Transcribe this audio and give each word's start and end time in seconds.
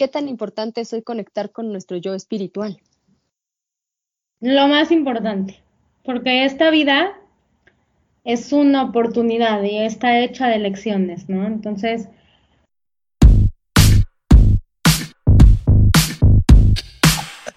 ¿qué 0.00 0.08
tan 0.08 0.28
importante 0.28 0.80
es 0.80 0.94
hoy 0.94 1.02
conectar 1.02 1.52
con 1.52 1.72
nuestro 1.72 1.98
yo 1.98 2.14
espiritual? 2.14 2.80
Lo 4.40 4.66
más 4.66 4.90
importante, 4.92 5.62
porque 6.04 6.46
esta 6.46 6.70
vida 6.70 7.18
es 8.24 8.50
una 8.54 8.84
oportunidad 8.84 9.62
y 9.62 9.76
está 9.76 10.20
hecha 10.20 10.48
de 10.48 10.58
lecciones, 10.58 11.28
¿no? 11.28 11.46
Entonces... 11.46 12.08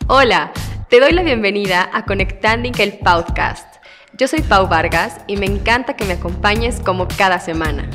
Hola, 0.10 0.52
te 0.90 1.00
doy 1.00 1.14
la 1.14 1.24
bienvenida 1.24 1.90
a 1.94 2.04
Conectanding 2.04 2.74
el 2.80 3.00
Podcast. 3.00 3.82
Yo 4.18 4.28
soy 4.28 4.42
Pau 4.42 4.68
Vargas 4.68 5.22
y 5.28 5.38
me 5.38 5.46
encanta 5.46 5.96
que 5.96 6.04
me 6.04 6.16
acompañes 6.16 6.82
como 6.82 7.08
cada 7.08 7.40
semana. 7.40 7.90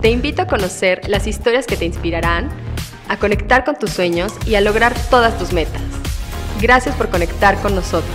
Te 0.00 0.10
invito 0.10 0.42
a 0.42 0.46
conocer 0.46 1.08
las 1.08 1.26
historias 1.26 1.66
que 1.66 1.76
te 1.76 1.86
inspirarán, 1.86 2.50
a 3.08 3.18
conectar 3.18 3.64
con 3.64 3.76
tus 3.76 3.90
sueños 3.90 4.32
y 4.46 4.54
a 4.54 4.60
lograr 4.60 4.94
todas 5.10 5.38
tus 5.38 5.52
metas. 5.52 5.82
Gracias 6.60 6.94
por 6.96 7.10
conectar 7.10 7.60
con 7.60 7.74
nosotros. 7.74 8.14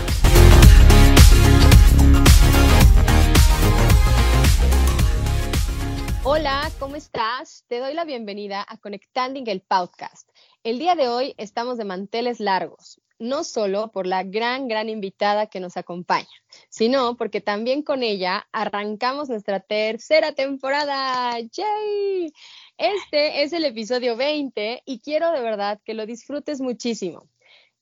Hola, 6.23 6.71
¿cómo 6.79 6.95
estás? 6.95 7.65
Te 7.67 7.79
doy 7.79 7.93
la 7.93 8.05
bienvenida 8.05 8.65
a 8.67 8.77
Conectanding 8.77 9.47
el 9.49 9.61
Podcast. 9.61 10.29
El 10.63 10.79
día 10.79 10.95
de 10.95 11.07
hoy 11.07 11.33
estamos 11.37 11.77
de 11.77 11.85
manteles 11.85 12.39
largos, 12.39 13.01
no 13.17 13.43
solo 13.43 13.91
por 13.91 14.07
la 14.07 14.23
gran, 14.23 14.67
gran 14.67 14.89
invitada 14.89 15.47
que 15.47 15.59
nos 15.59 15.75
acompaña, 15.75 16.27
sino 16.69 17.17
porque 17.17 17.41
también 17.41 17.81
con 17.83 18.03
ella 18.03 18.47
arrancamos 18.51 19.29
nuestra 19.29 19.59
tercera 19.59 20.33
temporada. 20.33 21.39
¡Yay! 21.39 22.33
Este 22.79 23.43
es 23.43 23.51
el 23.51 23.65
episodio 23.65 24.15
20 24.15 24.83
y 24.85 25.01
quiero 25.01 25.33
de 25.33 25.41
verdad 25.41 25.81
que 25.83 25.93
lo 25.93 26.05
disfrutes 26.05 26.61
muchísimo. 26.61 27.27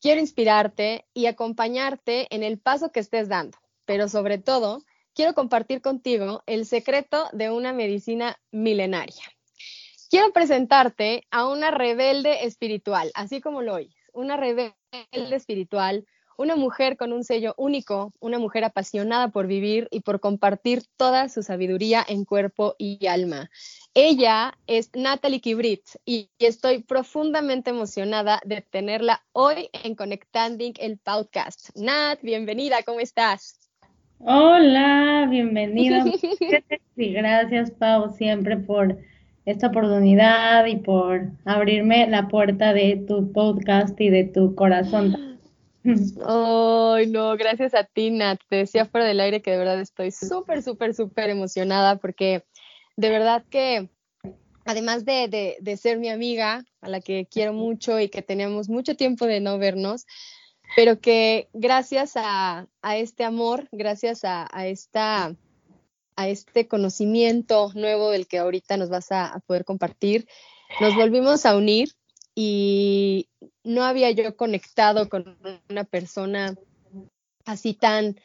Quiero 0.01 0.19
inspirarte 0.19 1.05
y 1.13 1.27
acompañarte 1.27 2.25
en 2.33 2.41
el 2.41 2.57
paso 2.57 2.91
que 2.91 3.01
estés 3.01 3.29
dando, 3.29 3.59
pero 3.85 4.09
sobre 4.09 4.39
todo, 4.39 4.81
quiero 5.13 5.35
compartir 5.35 5.81
contigo 5.81 6.41
el 6.47 6.65
secreto 6.65 7.29
de 7.31 7.51
una 7.51 7.73
medicina 7.73 8.41
milenaria. 8.49 9.21
Quiero 10.09 10.33
presentarte 10.33 11.27
a 11.29 11.47
una 11.47 11.69
rebelde 11.69 12.47
espiritual, 12.47 13.11
así 13.13 13.39
como 13.39 13.61
lo 13.61 13.75
oyes, 13.75 13.93
una 14.13 14.35
rebelde 14.35 14.73
espiritual, 15.13 16.07
una 16.37 16.55
mujer 16.55 16.97
con 16.97 17.13
un 17.13 17.23
sello 17.23 17.55
único, 17.57 18.13
una 18.19 18.37
mujer 18.37 18.63
apasionada 18.63 19.29
por 19.29 19.47
vivir 19.47 19.87
y 19.91 20.01
por 20.01 20.19
compartir 20.19 20.83
toda 20.95 21.29
su 21.29 21.41
sabiduría 21.41 22.05
en 22.07 22.25
cuerpo 22.25 22.75
y 22.77 23.07
alma. 23.07 23.49
Ella 23.95 24.53
es 24.67 24.91
Natalie 24.95 25.41
Kibrit 25.41 25.81
y 26.05 26.29
estoy 26.37 26.83
profundamente 26.83 27.71
emocionada 27.71 28.39
de 28.45 28.61
tenerla 28.61 29.23
hoy 29.33 29.69
en 29.83 29.95
Conectanding 29.95 30.73
el 30.79 30.99
podcast. 30.99 31.75
Nat, 31.75 32.21
bienvenida, 32.21 32.77
¿cómo 32.85 32.99
estás? 32.99 33.59
Hola, 34.19 35.27
bienvenida. 35.29 36.05
y 36.95 37.13
gracias, 37.13 37.71
Pau, 37.71 38.11
siempre 38.15 38.57
por 38.57 38.97
esta 39.45 39.67
oportunidad 39.67 40.65
y 40.65 40.75
por 40.75 41.29
abrirme 41.45 42.07
la 42.07 42.27
puerta 42.27 42.73
de 42.73 43.03
tu 43.07 43.31
podcast 43.31 43.99
y 43.99 44.09
de 44.09 44.25
tu 44.25 44.53
corazón. 44.53 45.36
Ay, 46.25 47.07
no, 47.07 47.37
gracias 47.37 47.73
a 47.73 47.83
ti, 47.83 48.11
Nat. 48.11 48.39
Te 48.49 48.57
decía 48.57 48.85
fuera 48.85 49.07
del 49.07 49.19
aire 49.19 49.41
que 49.41 49.51
de 49.51 49.57
verdad 49.57 49.79
estoy 49.79 50.11
súper, 50.11 50.61
súper, 50.61 50.93
súper 50.93 51.29
emocionada 51.29 51.97
porque 51.97 52.43
de 52.97 53.09
verdad 53.09 53.43
que 53.49 53.89
además 54.65 55.05
de, 55.05 55.57
ser 55.81 55.97
mi 55.97 56.09
amiga, 56.09 56.65
a 56.81 56.89
la 56.89 56.99
que 56.99 57.25
quiero 57.31 57.53
mucho 57.53 57.99
y 58.01 58.09
que 58.09 58.21
teníamos 58.21 58.67
mucho 58.67 58.95
tiempo 58.95 59.25
de 59.25 59.39
no 59.39 59.57
vernos, 59.57 60.05
pero 60.75 60.99
que 60.99 61.47
gracias 61.53 62.13
a, 62.15 62.67
este 62.95 63.23
amor, 63.23 63.69
gracias 63.71 64.25
a, 64.25 64.45
esta, 64.67 65.33
a 66.17 66.27
este 66.27 66.67
conocimiento 66.67 67.71
nuevo 67.75 68.11
del 68.11 68.27
que 68.27 68.39
ahorita 68.39 68.75
nos 68.75 68.89
vas 68.89 69.11
a 69.11 69.41
poder 69.47 69.63
compartir, 69.63 70.27
nos 70.81 70.95
volvimos 70.95 71.45
a 71.45 71.55
unir 71.55 71.93
y 72.35 73.29
no 73.67 73.83
había 73.83 74.11
yo 74.11 74.35
conectado 74.35 75.09
con 75.09 75.37
una 75.69 75.83
persona 75.83 76.55
así 77.45 77.73
tan 77.73 78.19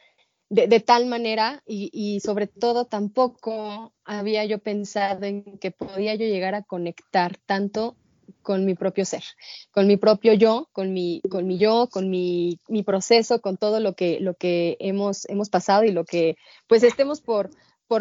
de, 0.49 0.79
tal 0.79 1.07
manera 1.07 1.63
y, 1.65 2.19
sobre 2.19 2.47
todo 2.47 2.85
tampoco 2.85 3.91
había 4.05 4.45
yo 4.45 4.59
pensado 4.59 5.25
en 5.25 5.57
que 5.57 5.71
podía 5.71 6.13
yo 6.13 6.25
llegar 6.25 6.53
a 6.53 6.61
conectar 6.61 7.37
tanto 7.45 7.95
con 8.43 8.63
mi 8.63 8.75
propio 8.75 9.03
ser, 9.03 9.23
con 9.71 9.87
mi 9.87 9.97
propio 9.97 10.33
yo, 10.33 10.69
con 10.71 10.93
mi, 10.93 11.21
con 11.29 11.47
mi 11.47 11.57
yo, 11.57 11.89
con 11.91 12.09
mi, 12.09 12.59
proceso, 12.85 13.41
con 13.41 13.57
todo 13.57 13.79
lo 13.79 13.95
que, 13.95 14.19
lo 14.19 14.35
que 14.35 14.77
hemos, 14.79 15.27
hemos 15.27 15.49
pasado 15.49 15.83
y 15.85 15.91
lo 15.91 16.05
que 16.05 16.35
pues 16.67 16.83
estemos 16.83 17.21
por, 17.21 17.49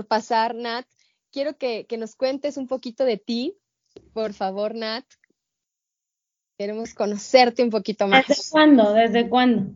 pasar, 0.09 0.55
Nat. 0.55 0.87
Quiero 1.31 1.57
que 1.57 1.87
nos 1.99 2.15
cuentes 2.15 2.57
un 2.57 2.67
poquito 2.67 3.05
de 3.05 3.17
ti, 3.17 3.57
por 4.13 4.33
favor, 4.33 4.75
Nat, 4.75 5.05
Queremos 6.59 6.95
conocerte 6.95 7.63
un 7.63 7.71
poquito 7.71 8.07
más. 8.07 8.27
¿Desde 8.29 8.51
cuándo? 8.51 8.93
¿Desde 8.93 9.29
cuándo? 9.29 9.73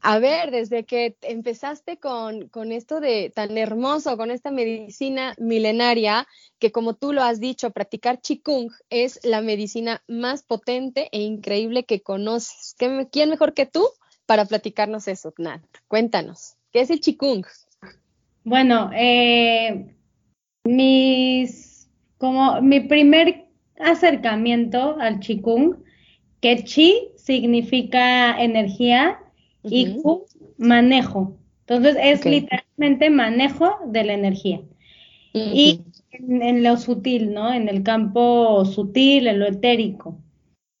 A 0.00 0.18
ver, 0.18 0.50
desde 0.50 0.84
que 0.84 1.16
empezaste 1.22 1.98
con, 1.98 2.48
esto 2.72 3.00
de 3.00 3.30
tan 3.34 3.58
hermoso, 3.58 4.16
con 4.16 4.30
esta 4.30 4.50
medicina 4.50 5.34
milenaria, 5.38 6.26
que 6.58 6.70
como 6.70 6.94
tú 6.94 7.12
lo 7.12 7.22
has 7.22 7.40
dicho, 7.40 7.70
practicar 7.70 8.20
Qigong 8.20 8.70
es 8.88 9.20
la 9.24 9.40
medicina 9.40 10.02
más 10.06 10.42
potente 10.42 11.08
e 11.12 11.20
increíble 11.20 11.84
que 11.84 12.02
conoces. 12.02 12.76
¿Quién 12.78 13.30
mejor 13.30 13.52
que 13.52 13.66
tú 13.66 13.86
para 14.24 14.44
platicarnos 14.44 15.08
eso, 15.08 15.34
Nat? 15.38 15.62
Cuéntanos, 15.88 16.56
¿qué 16.72 16.80
es 16.80 16.90
el 16.90 17.00
Qigong? 17.00 17.44
Bueno, 18.44 18.90
eh, 18.94 19.94
mis, 20.64 21.88
como 22.18 22.60
mi 22.60 22.80
primer 22.80 23.46
acercamiento 23.78 24.96
al 24.98 25.20
Qigong 25.20 25.82
que 26.42 26.64
chi 26.64 27.08
significa 27.16 28.36
energía 28.42 29.18
y 29.62 29.94
ku 30.02 30.26
manejo. 30.58 31.38
Entonces 31.60 31.96
es 32.02 32.24
literalmente 32.26 33.08
manejo 33.08 33.78
de 33.86 34.04
la 34.04 34.12
energía. 34.12 34.60
Y 35.32 35.80
en, 36.10 36.62
lo 36.62 36.76
sutil, 36.76 37.32
¿no? 37.32 37.54
En 37.54 37.68
el 37.68 37.82
campo 37.82 38.64
sutil, 38.66 39.28
en 39.28 39.38
lo 39.38 39.46
etérico. 39.46 40.18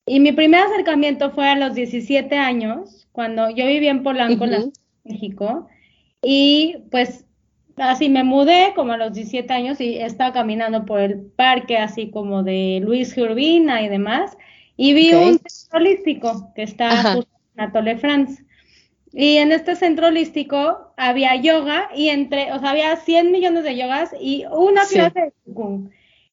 Y 0.04 0.20
mi 0.20 0.32
primer 0.32 0.62
acercamiento 0.62 1.30
fue 1.30 1.48
a 1.48 1.56
los 1.56 1.74
17 1.74 2.36
años, 2.36 3.08
cuando 3.12 3.48
yo 3.48 3.64
vivía 3.64 3.92
en 3.92 4.02
Polanco, 4.02 4.44
México, 5.04 5.68
y 6.22 6.76
pues 6.90 7.24
así 7.76 8.08
me 8.08 8.24
mudé 8.24 8.72
como 8.74 8.92
a 8.92 8.96
los 8.96 9.12
17 9.14 9.50
años 9.52 9.80
y 9.80 9.96
estaba 9.96 10.32
caminando 10.32 10.84
por 10.84 11.00
el 11.00 11.20
parque 11.20 11.78
así 11.78 12.10
como 12.10 12.42
de 12.42 12.80
Luis 12.82 13.16
Urbina 13.16 13.80
y 13.82 13.88
demás, 13.88 14.36
y 14.76 14.94
vi 14.94 15.12
un 15.14 15.38
centro 15.38 15.78
holístico 15.78 16.52
que 16.54 16.62
está 16.62 17.14
justo 17.14 17.30
en 17.56 17.64
Atole 17.64 17.98
France. 17.98 18.44
Y 19.12 19.36
en 19.36 19.52
este 19.52 19.76
centro 19.76 20.06
holístico 20.06 20.94
había 20.96 21.36
yoga 21.36 21.90
y 21.94 22.08
entre, 22.08 22.52
o 22.52 22.58
sea, 22.58 22.70
había 22.70 22.96
100 22.96 23.30
millones 23.30 23.64
de 23.64 23.76
yogas 23.76 24.10
y 24.18 24.44
una 24.50 24.86
clase 24.86 25.20
de 25.20 25.32
Qigong. 25.44 25.90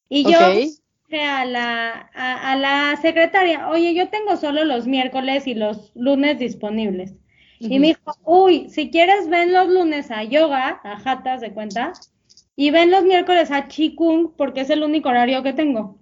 Y 0.08 0.24
yo 0.24 0.52
dije 0.52 1.22
a 1.22 1.44
la, 1.44 2.10
a, 2.14 2.56
la 2.56 2.98
secretaria, 3.02 3.68
oye, 3.70 3.94
yo 3.94 4.08
tengo 4.08 4.38
solo 4.38 4.64
los 4.64 4.88
miércoles 4.88 5.46
y 5.46 5.56
los 5.56 5.92
lunes 5.94 6.40
disponibles. 6.40 7.14
Y 7.60 7.80
me 7.80 7.88
dijo, 7.88 8.16
uy, 8.24 8.70
si 8.70 8.90
quieres 8.90 9.28
ven 9.28 9.52
los 9.52 9.68
lunes 9.68 10.10
a 10.12 10.24
yoga, 10.24 10.80
a 10.82 10.98
jatas 11.00 11.42
de 11.42 11.52
cuenta, 11.52 11.92
y 12.56 12.72
ven 12.72 12.92
los 12.92 13.04
miércoles 13.04 13.52
a 13.52 13.68
Qigong 13.68 14.34
porque 14.38 14.62
es 14.62 14.70
el 14.70 14.84
único 14.84 15.10
horario 15.10 15.44
que 15.44 15.52
tengo. 15.52 16.00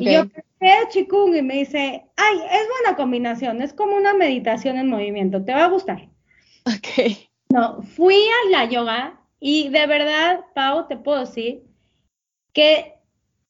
Y 0.00 0.12
yo 0.12 0.28
pensé 0.28 0.88
Chikung 0.90 1.34
y 1.34 1.42
me 1.42 1.54
dice, 1.54 2.04
ay, 2.16 2.36
es 2.50 2.68
buena 2.68 2.96
combinación, 2.96 3.62
es 3.62 3.72
como 3.72 3.96
una 3.96 4.12
meditación 4.14 4.76
en 4.76 4.88
movimiento, 4.88 5.42
te 5.44 5.54
va 5.54 5.64
a 5.64 5.68
gustar. 5.68 6.08
Ok. 6.66 7.16
No, 7.48 7.82
fui 7.82 8.16
a 8.16 8.50
la 8.50 8.64
yoga 8.66 9.20
y 9.40 9.70
de 9.70 9.86
verdad, 9.86 10.40
Pau, 10.54 10.86
te 10.88 10.98
puedo 10.98 11.20
decir 11.20 11.62
que 12.52 12.96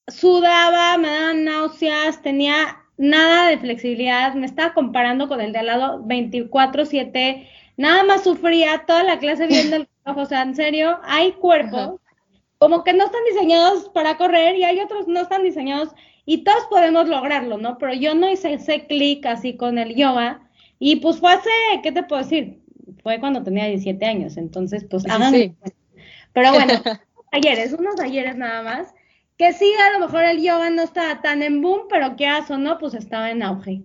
sudaba, 0.06 0.96
me 0.98 1.08
daban 1.08 1.44
náuseas, 1.44 2.22
tenía 2.22 2.84
nada 2.96 3.48
de 3.48 3.58
flexibilidad, 3.58 4.34
me 4.34 4.46
estaba 4.46 4.74
comparando 4.74 5.28
con 5.28 5.40
el 5.40 5.52
de 5.52 5.58
al 5.58 5.66
lado 5.66 6.04
24/7, 6.04 7.48
nada 7.76 8.04
más 8.04 8.22
sufría 8.22 8.84
toda 8.86 9.02
la 9.02 9.18
clase 9.18 9.48
viendo 9.48 9.76
el 9.76 9.88
ojo, 10.04 10.20
o 10.20 10.26
sea, 10.26 10.42
en 10.42 10.54
serio, 10.54 11.00
hay 11.02 11.32
cuerpos 11.32 12.00
como 12.58 12.82
que 12.82 12.92
no 12.92 13.04
están 13.04 13.24
diseñados 13.24 13.88
para 13.90 14.16
correr 14.16 14.56
y 14.56 14.64
hay 14.64 14.80
otros 14.80 15.06
no 15.06 15.20
están 15.20 15.42
diseñados 15.44 15.90
y 16.30 16.44
todos 16.44 16.66
podemos 16.68 17.08
lograrlo, 17.08 17.56
¿no? 17.56 17.78
Pero 17.78 17.94
yo 17.94 18.14
no 18.14 18.30
hice 18.30 18.52
ese 18.52 18.86
clic 18.86 19.24
así 19.24 19.56
con 19.56 19.78
el 19.78 19.94
yoga 19.94 20.46
y 20.78 20.96
pues 20.96 21.20
fue 21.20 21.32
hace, 21.32 21.48
¿qué 21.82 21.90
te 21.90 22.02
puedo 22.02 22.22
decir? 22.22 22.60
Fue 23.02 23.18
cuando 23.18 23.42
tenía 23.42 23.64
17 23.64 24.04
años, 24.04 24.36
entonces 24.36 24.84
pues 24.84 25.04
sí, 25.04 25.54
Pero 26.34 26.52
bueno, 26.52 26.74
talleres, 27.32 27.72
unos 27.72 27.96
talleres 27.96 28.36
nada 28.36 28.62
más, 28.62 28.94
que 29.38 29.54
sí, 29.54 29.72
a 29.88 29.98
lo 29.98 30.04
mejor 30.04 30.24
el 30.24 30.42
yoga 30.42 30.68
no 30.68 30.82
estaba 30.82 31.22
tan 31.22 31.42
en 31.42 31.62
boom, 31.62 31.84
pero 31.88 32.14
que 32.16 32.26
hace 32.26 32.58
no, 32.58 32.76
pues 32.76 32.92
estaba 32.92 33.30
en 33.30 33.42
auge. 33.42 33.84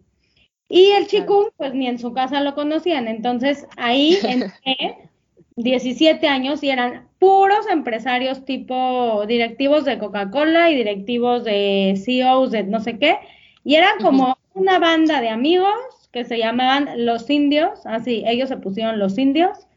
Y 0.67 0.91
el 0.91 1.07
chikung, 1.07 1.45
pues 1.55 1.73
ni 1.73 1.87
en 1.87 1.97
su 1.97 2.11
casa 2.11 2.41
lo 2.41 2.55
conocían. 2.55 3.07
Entonces 3.07 3.67
ahí 3.77 4.19
entré 4.23 5.09
17 5.55 6.27
años 6.27 6.63
y 6.63 6.69
eran 6.69 7.07
puros 7.19 7.67
empresarios 7.69 8.45
tipo 8.45 9.25
directivos 9.27 9.85
de 9.85 9.97
Coca-Cola 9.97 10.71
y 10.71 10.75
directivos 10.75 11.43
de 11.43 11.99
CEOs 12.03 12.51
de 12.51 12.63
no 12.63 12.79
sé 12.79 12.97
qué. 12.97 13.17
Y 13.63 13.75
eran 13.75 13.99
como 14.01 14.37
una 14.53 14.79
banda 14.79 15.21
de 15.21 15.29
amigos 15.29 15.73
que 16.11 16.25
se 16.25 16.37
llamaban 16.37 17.05
los 17.05 17.29
indios, 17.29 17.85
así, 17.85 18.23
ellos 18.27 18.49
se 18.49 18.57
pusieron 18.57 18.99
los 18.99 19.17
indios. 19.17 19.67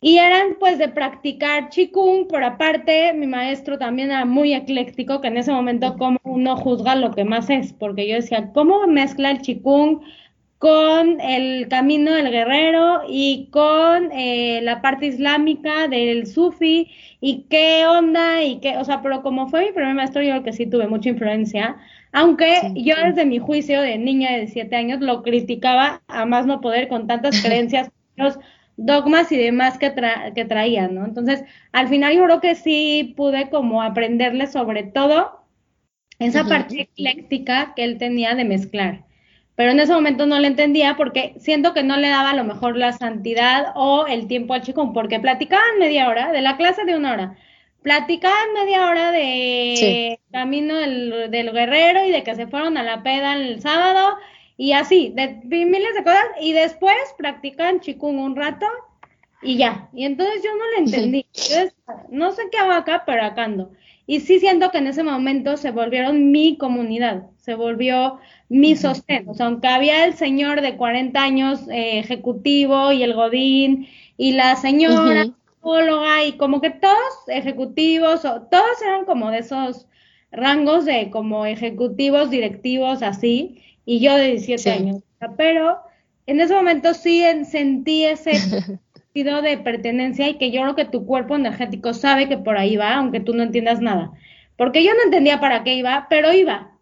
Y 0.00 0.18
eran 0.18 0.56
pues 0.60 0.78
de 0.78 0.88
practicar 0.88 1.70
chikung, 1.70 2.28
por 2.28 2.44
aparte 2.44 3.14
mi 3.14 3.26
maestro 3.26 3.78
también 3.78 4.10
era 4.10 4.26
muy 4.26 4.52
ecléctico, 4.52 5.20
que 5.20 5.28
en 5.28 5.38
ese 5.38 5.50
momento 5.50 5.96
como 5.96 6.18
uno 6.24 6.56
juzga 6.56 6.94
lo 6.94 7.12
que 7.12 7.24
más 7.24 7.48
es, 7.48 7.72
porque 7.72 8.06
yo 8.06 8.16
decía, 8.16 8.50
¿cómo 8.52 8.86
mezcla 8.86 9.30
el 9.30 9.40
chikung 9.40 10.02
con 10.64 11.20
el 11.20 11.68
camino 11.68 12.10
del 12.14 12.30
guerrero 12.30 13.02
y 13.06 13.48
con 13.50 14.10
eh, 14.12 14.60
la 14.62 14.80
parte 14.80 15.04
islámica 15.04 15.88
del 15.88 16.26
sufi 16.26 16.90
y 17.20 17.42
qué 17.50 17.84
onda 17.86 18.42
y 18.42 18.60
qué, 18.60 18.78
o 18.78 18.84
sea, 18.86 19.02
pero 19.02 19.22
como 19.22 19.46
fue 19.48 19.66
mi 19.66 19.72
primer 19.72 19.94
maestro, 19.94 20.22
yo 20.22 20.30
creo 20.30 20.42
que 20.42 20.54
sí 20.54 20.64
tuve 20.64 20.86
mucha 20.88 21.10
influencia, 21.10 21.76
aunque 22.12 22.72
yo 22.76 22.94
desde 22.96 23.26
mi 23.26 23.38
juicio 23.38 23.82
de 23.82 23.98
niña 23.98 24.30
de 24.30 24.38
17 24.38 24.74
años 24.74 25.00
lo 25.02 25.22
criticaba 25.22 26.00
a 26.08 26.24
más 26.24 26.46
no 26.46 26.62
poder 26.62 26.88
con 26.88 27.06
tantas 27.06 27.42
creencias, 27.44 27.90
los 28.16 28.38
dogmas 28.78 29.30
y 29.32 29.36
demás 29.36 29.76
que, 29.76 29.92
que 30.34 30.46
traían, 30.46 30.94
¿no? 30.94 31.04
Entonces, 31.04 31.44
al 31.72 31.88
final 31.88 32.16
yo 32.16 32.24
creo 32.24 32.40
que 32.40 32.54
sí 32.54 33.12
pude 33.18 33.50
como 33.50 33.82
aprenderle 33.82 34.46
sobre 34.46 34.84
todo 34.84 35.44
esa 36.18 36.42
parte 36.44 36.80
ecléctica 36.80 37.74
que 37.76 37.84
él 37.84 37.98
tenía 37.98 38.34
de 38.34 38.46
mezclar 38.46 39.04
pero 39.56 39.70
en 39.70 39.80
ese 39.80 39.92
momento 39.92 40.26
no 40.26 40.38
le 40.38 40.48
entendía 40.48 40.96
porque 40.96 41.34
siento 41.38 41.74
que 41.74 41.82
no 41.82 41.96
le 41.96 42.08
daba 42.08 42.30
a 42.30 42.36
lo 42.36 42.44
mejor 42.44 42.76
la 42.76 42.92
santidad 42.92 43.72
o 43.74 44.06
el 44.06 44.26
tiempo 44.26 44.54
al 44.54 44.62
chico, 44.62 44.92
porque 44.92 45.20
platicaban 45.20 45.78
media 45.78 46.08
hora, 46.08 46.32
de 46.32 46.42
la 46.42 46.56
clase 46.56 46.84
de 46.84 46.96
una 46.96 47.12
hora, 47.12 47.36
platicaban 47.82 48.52
media 48.54 48.86
hora 48.86 49.12
de 49.12 50.18
camino 50.32 50.76
del, 50.76 51.52
guerrero 51.52 52.04
y 52.04 52.10
de 52.10 52.24
que 52.24 52.34
se 52.34 52.46
fueron 52.46 52.76
a 52.76 52.82
la 52.82 53.02
peda 53.02 53.36
el 53.36 53.60
sábado 53.60 54.16
y 54.56 54.72
así, 54.72 55.12
de 55.14 55.40
miles 55.42 55.94
de 55.94 56.04
cosas, 56.04 56.26
y 56.40 56.52
después 56.52 56.96
practicaban 57.18 57.80
chikung 57.80 58.18
un 58.18 58.36
rato 58.36 58.66
y 59.42 59.56
ya, 59.56 59.88
y 59.92 60.04
entonces 60.04 60.42
yo 60.42 60.50
no 60.56 60.64
le 60.70 60.84
entendí, 60.84 61.26
no 62.08 62.32
sé 62.32 62.44
qué 62.50 62.58
hago 62.58 62.72
acá, 62.72 63.02
pero 63.04 63.24
acá 63.24 63.44
ando. 63.44 63.72
Y 64.06 64.20
sí 64.20 64.38
siento 64.38 64.70
que 64.70 64.78
en 64.78 64.86
ese 64.86 65.02
momento 65.02 65.56
se 65.56 65.70
volvieron 65.70 66.30
mi 66.30 66.58
comunidad, 66.58 67.24
se 67.38 67.54
volvió 67.54 68.18
mi 68.48 68.76
sostén. 68.76 69.28
O 69.28 69.34
sea, 69.34 69.46
aunque 69.46 69.68
había 69.68 70.04
el 70.04 70.14
señor 70.14 70.60
de 70.60 70.76
40 70.76 71.22
años 71.22 71.60
eh, 71.68 71.98
ejecutivo 71.98 72.92
y 72.92 73.02
el 73.02 73.14
godín 73.14 73.88
y 74.16 74.32
la 74.32 74.56
señora 74.56 75.24
psicóloga 75.24 76.24
y 76.24 76.32
como 76.36 76.60
que 76.60 76.70
todos 76.70 77.28
ejecutivos, 77.28 78.24
o, 78.26 78.42
todos 78.42 78.82
eran 78.82 79.06
como 79.06 79.30
de 79.30 79.38
esos 79.38 79.86
rangos 80.30 80.84
de 80.84 81.10
como 81.10 81.46
ejecutivos, 81.46 82.30
directivos, 82.30 83.02
así, 83.02 83.62
y 83.86 84.00
yo 84.00 84.14
de 84.16 84.32
17 84.32 84.70
años. 84.70 85.02
Pero 85.38 85.78
en 86.26 86.40
ese 86.40 86.54
momento 86.54 86.92
sí 86.92 87.24
sentí 87.44 88.04
ese 88.04 88.32
sentido 89.14 89.42
de 89.42 89.58
pertenencia 89.58 90.28
y 90.28 90.38
que 90.38 90.50
yo 90.50 90.62
creo 90.62 90.74
que 90.74 90.84
tu 90.86 91.06
cuerpo 91.06 91.36
energético 91.36 91.94
sabe 91.94 92.28
que 92.28 92.36
por 92.36 92.58
ahí 92.58 92.76
va, 92.76 92.94
aunque 92.94 93.20
tú 93.20 93.32
no 93.32 93.44
entiendas 93.44 93.80
nada. 93.80 94.10
Porque 94.56 94.82
yo 94.82 94.92
no 94.92 95.04
entendía 95.04 95.38
para 95.38 95.62
qué 95.62 95.74
iba, 95.74 96.08
pero 96.10 96.32
iba. 96.32 96.72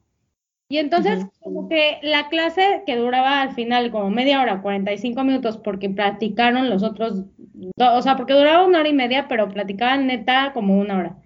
Y 0.71 0.79
entonces, 0.79 1.27
como 1.41 1.69
que 1.69 1.99
la 2.01 2.31
clase 2.31 2.85
que 2.87 2.97
duraba 2.97 3.43
al 3.43 3.55
final 3.55 3.91
como 3.91 4.09
media 4.09 4.41
hora, 4.41 4.63
45 4.63 5.23
minutos, 5.25 5.59
porque 5.59 5.91
platicaron 5.91 6.71
los 6.71 6.83
otros, 6.83 7.25
o 7.77 8.03
sea, 8.03 8.17
porque 8.17 8.33
duraba 8.33 8.65
una 8.65 8.81
hora 8.81 8.89
y 8.89 8.95
media, 8.95 9.29
pero 9.29 9.51
platicaban 9.51 10.07
neta 10.07 10.53
como 10.55 10.79
una 10.79 10.97
hora. 10.97 11.17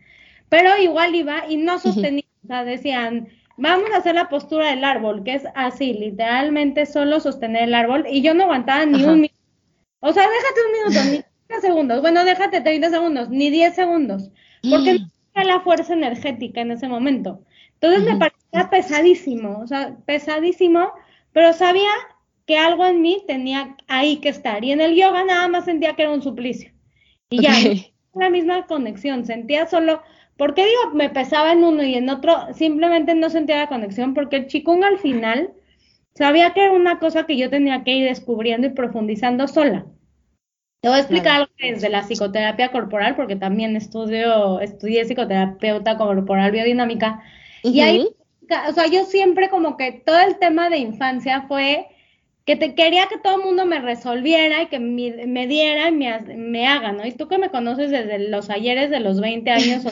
Pero 0.48 0.70
igual 0.82 1.14
iba 1.14 1.48
y 1.48 1.56
no 1.56 1.78
sostenía, 1.78 2.24
o 2.42 2.46
sea, 2.48 2.64
decían, 2.64 3.28
vamos 3.56 3.90
a 3.94 3.98
hacer 3.98 4.16
la 4.16 4.28
postura 4.28 4.70
del 4.70 4.82
árbol, 4.82 5.22
que 5.22 5.34
es 5.34 5.44
así, 5.54 5.92
literalmente 5.92 6.84
solo 6.84 7.20
sostener 7.20 7.62
el 7.62 7.74
árbol, 7.74 8.04
y 8.10 8.22
yo 8.22 8.34
no 8.34 8.44
aguantaba 8.44 8.84
ni 8.84 9.04
un 9.04 9.20
minuto 9.20 9.35
o 10.00 10.12
sea, 10.12 10.28
déjate 10.28 10.60
un 10.66 10.72
minuto, 10.72 11.10
ni 11.10 11.24
30 11.48 11.66
segundos. 11.66 12.00
Bueno, 12.02 12.24
déjate 12.24 12.60
30 12.60 12.90
segundos, 12.90 13.28
ni 13.30 13.50
10 13.50 13.74
segundos. 13.74 14.30
Porque 14.68 14.94
no 14.94 15.10
tenía 15.32 15.54
la 15.54 15.60
fuerza 15.60 15.92
energética 15.92 16.60
en 16.60 16.72
ese 16.72 16.88
momento. 16.88 17.40
Entonces 17.74 18.04
me 18.04 18.16
parecía 18.16 18.70
pesadísimo, 18.70 19.60
o 19.60 19.66
sea, 19.66 19.96
pesadísimo, 20.06 20.92
pero 21.32 21.52
sabía 21.52 21.90
que 22.46 22.56
algo 22.56 22.86
en 22.86 23.02
mí 23.02 23.22
tenía 23.26 23.76
ahí 23.86 24.16
que 24.18 24.30
estar. 24.30 24.64
Y 24.64 24.72
en 24.72 24.80
el 24.80 24.94
yoga 24.94 25.24
nada 25.24 25.48
más 25.48 25.64
sentía 25.64 25.94
que 25.94 26.02
era 26.02 26.12
un 26.12 26.22
suplicio. 26.22 26.72
Y 27.28 27.42
ya, 27.42 27.52
la 28.14 28.30
misma 28.30 28.66
conexión, 28.66 29.26
sentía 29.26 29.66
solo, 29.66 30.02
¿por 30.36 30.54
qué 30.54 30.64
digo 30.64 30.94
me 30.94 31.10
pesaba 31.10 31.52
en 31.52 31.64
uno 31.64 31.82
y 31.82 31.94
en 31.94 32.08
otro? 32.08 32.54
Simplemente 32.54 33.14
no 33.14 33.28
sentía 33.30 33.58
la 33.58 33.68
conexión, 33.68 34.14
porque 34.14 34.36
el 34.36 34.46
chikung 34.46 34.84
al 34.84 34.98
final 34.98 35.52
sabía 36.16 36.52
que 36.52 36.62
era 36.64 36.72
una 36.72 36.98
cosa 36.98 37.26
que 37.26 37.36
yo 37.36 37.50
tenía 37.50 37.84
que 37.84 37.92
ir 37.92 38.08
descubriendo 38.08 38.66
y 38.66 38.70
profundizando 38.70 39.46
sola. 39.46 39.86
Te 40.80 40.88
voy 40.88 40.98
a 40.98 41.00
explicar 41.00 41.36
algo 41.36 41.52
desde 41.58 41.88
la 41.88 42.02
psicoterapia 42.02 42.70
corporal, 42.70 43.16
porque 43.16 43.36
también 43.36 43.76
estudio, 43.76 44.60
estudié 44.60 45.04
psicoterapeuta 45.04 45.96
corporal 45.96 46.52
biodinámica. 46.52 47.22
Y 47.62 47.80
ahí, 47.80 48.08
o 48.68 48.72
sea, 48.72 48.86
yo 48.86 49.04
siempre 49.04 49.48
como 49.48 49.76
que 49.76 49.92
todo 49.92 50.18
el 50.20 50.38
tema 50.38 50.70
de 50.70 50.78
infancia 50.78 51.44
fue 51.48 51.88
que 52.44 52.54
te 52.54 52.76
quería 52.76 53.08
que 53.08 53.18
todo 53.18 53.36
el 53.36 53.42
mundo 53.42 53.66
me 53.66 53.80
resolviera 53.80 54.62
y 54.62 54.66
que 54.66 54.78
me, 54.78 55.48
diera 55.48 55.88
y 55.88 55.92
me, 55.92 56.20
me, 56.36 56.68
haga, 56.68 56.92
¿no? 56.92 57.04
Y 57.04 57.10
tú 57.10 57.26
que 57.26 57.38
me 57.38 57.50
conoces 57.50 57.90
desde 57.90 58.30
los 58.30 58.50
ayeres 58.50 58.88
de 58.90 59.00
los 59.00 59.20
20 59.20 59.50
años, 59.50 59.82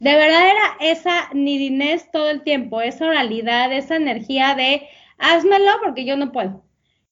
de 0.00 0.14
verdad 0.14 0.50
era 0.50 0.92
esa 0.92 1.30
nidinez 1.32 2.10
todo 2.10 2.30
el 2.30 2.42
tiempo, 2.42 2.80
esa 2.80 3.06
oralidad, 3.06 3.72
esa 3.72 3.96
energía 3.96 4.54
de 4.54 4.86
házmelo 5.18 5.72
porque 5.82 6.04
yo 6.04 6.16
no 6.16 6.32
puedo. 6.32 6.64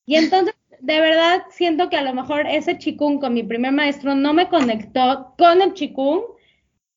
Y 0.05 0.17
entonces 0.17 0.55
de 0.81 1.01
verdad 1.01 1.43
siento 1.51 1.89
que 1.89 1.97
a 1.97 2.03
lo 2.03 2.15
mejor 2.15 2.47
ese 2.47 2.79
chikung 2.79 3.19
con 3.19 3.35
mi 3.35 3.43
primer 3.43 3.73
maestro 3.73 4.15
no 4.15 4.33
me 4.33 4.49
conectó 4.49 5.35
con 5.37 5.63
el 5.63 5.75
chikung 5.75 6.21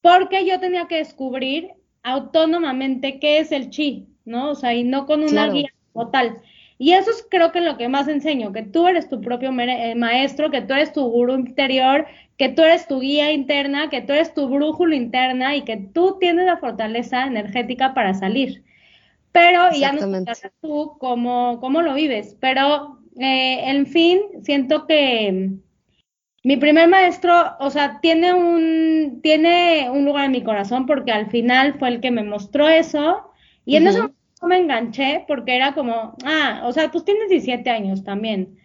porque 0.01 0.45
yo 0.45 0.59
tenía 0.59 0.87
que 0.87 0.97
descubrir 0.97 1.71
autónomamente 2.03 3.19
qué 3.19 3.39
es 3.39 3.51
el 3.51 3.69
chi, 3.69 4.07
¿no? 4.25 4.51
O 4.51 4.55
sea, 4.55 4.73
y 4.73 4.83
no 4.83 5.05
con 5.05 5.23
una 5.23 5.49
guía 5.49 5.73
o 5.93 6.07
tal. 6.07 6.41
Y 6.77 6.93
eso 6.93 7.11
es 7.11 7.25
creo 7.29 7.51
que 7.51 7.59
lo 7.59 7.77
que 7.77 7.89
más 7.89 8.07
enseño, 8.07 8.53
que 8.53 8.63
tú 8.63 8.87
eres 8.87 9.09
tu 9.09 9.19
propio 9.19 9.51
eh, 9.59 9.95
maestro, 9.95 10.49
que 10.49 10.61
tú 10.61 10.73
eres 10.73 10.93
tu 10.93 11.03
gurú 11.09 11.33
interior, 11.33 12.07
que 12.39 12.47
tú 12.47 12.63
eres 12.63 12.87
tu 12.87 13.01
guía 13.01 13.33
interna, 13.33 13.89
que 13.89 14.01
tú 14.01 14.13
eres 14.13 14.33
tu 14.33 14.47
brújula 14.47 14.95
interna 14.95 15.57
y 15.57 15.63
que 15.63 15.75
tú 15.75 16.17
tienes 16.21 16.45
la 16.45 16.57
fortaleza 16.57 17.27
energética 17.27 17.93
para 17.93 18.13
salir. 18.13 18.63
Pero 19.33 19.71
ya 19.73 19.91
no 19.91 20.33
sé 20.33 20.49
tú 20.61 20.95
cómo, 20.99 21.59
cómo 21.59 21.81
lo 21.81 21.93
vives, 21.93 22.37
pero 22.39 23.01
eh, 23.19 23.69
en 23.69 23.85
fin, 23.85 24.21
siento 24.41 24.87
que 24.87 25.49
mi 26.45 26.55
primer 26.55 26.87
maestro, 26.87 27.57
o 27.59 27.69
sea, 27.69 27.99
tiene 28.01 28.33
un, 28.33 29.19
tiene 29.21 29.89
un 29.89 30.05
lugar 30.05 30.25
en 30.25 30.31
mi 30.31 30.41
corazón 30.41 30.85
porque 30.85 31.11
al 31.11 31.29
final 31.29 31.77
fue 31.77 31.89
el 31.89 31.99
que 31.99 32.09
me 32.09 32.23
mostró 32.23 32.69
eso 32.69 33.33
y 33.65 33.75
en 33.75 33.87
ese 33.87 33.97
momento 33.99 34.47
me 34.47 34.57
enganché 34.57 35.25
porque 35.27 35.57
era 35.57 35.73
como, 35.73 36.15
ah, 36.23 36.61
o 36.63 36.71
sea, 36.71 36.89
pues 36.89 37.03
tienes 37.03 37.27
17 37.27 37.69
años 37.69 38.05
también. 38.05 38.58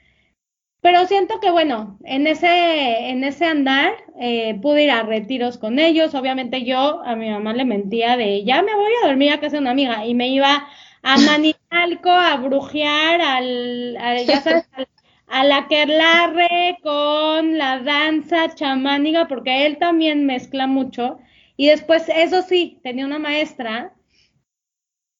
Pero 0.85 1.07
siento 1.07 1.41
que, 1.41 1.50
bueno, 1.50 1.99
en 2.05 2.26
ese, 2.26 3.09
en 3.09 3.25
ese 3.25 3.47
andar 3.47 3.95
eh, 4.21 4.59
pude 4.61 4.85
ir 4.85 4.91
a 4.91 5.03
retiros 5.03 5.57
con 5.57 5.79
ellos. 5.79 6.14
Obviamente 6.14 6.62
yo 6.67 7.03
a 7.07 7.17
mi 7.17 7.31
mamá 7.31 7.55
le 7.55 7.64
mentía 7.64 8.19
de, 8.19 8.45
ya 8.45 8.61
me 8.61 8.75
voy 8.75 8.93
a 9.03 9.07
dormir 9.07 9.33
a 9.33 9.41
casa 9.41 9.53
de 9.53 9.61
una 9.61 9.71
amiga 9.71 10.05
y 10.05 10.12
me 10.12 10.29
iba 10.29 10.69
a 11.03 11.17
Manizalco 11.26 12.11
a 12.11 12.37
brujear 12.37 13.19
al, 13.23 13.97
ya 14.26 14.43
sabes, 14.43 14.69
a 15.26 15.45
la 15.45 15.69
Kerlarre 15.69 16.76
con 16.83 17.57
la 17.57 17.79
danza 17.79 18.55
chamánica, 18.55 19.26
porque 19.26 19.64
él 19.64 19.79
también 19.79 20.26
mezcla 20.26 20.67
mucho. 20.67 21.19
Y 21.57 21.69
después, 21.69 22.11
eso 22.14 22.43
sí, 22.43 22.79
tenía 22.83 23.07
una 23.07 23.19
maestra 23.19 23.95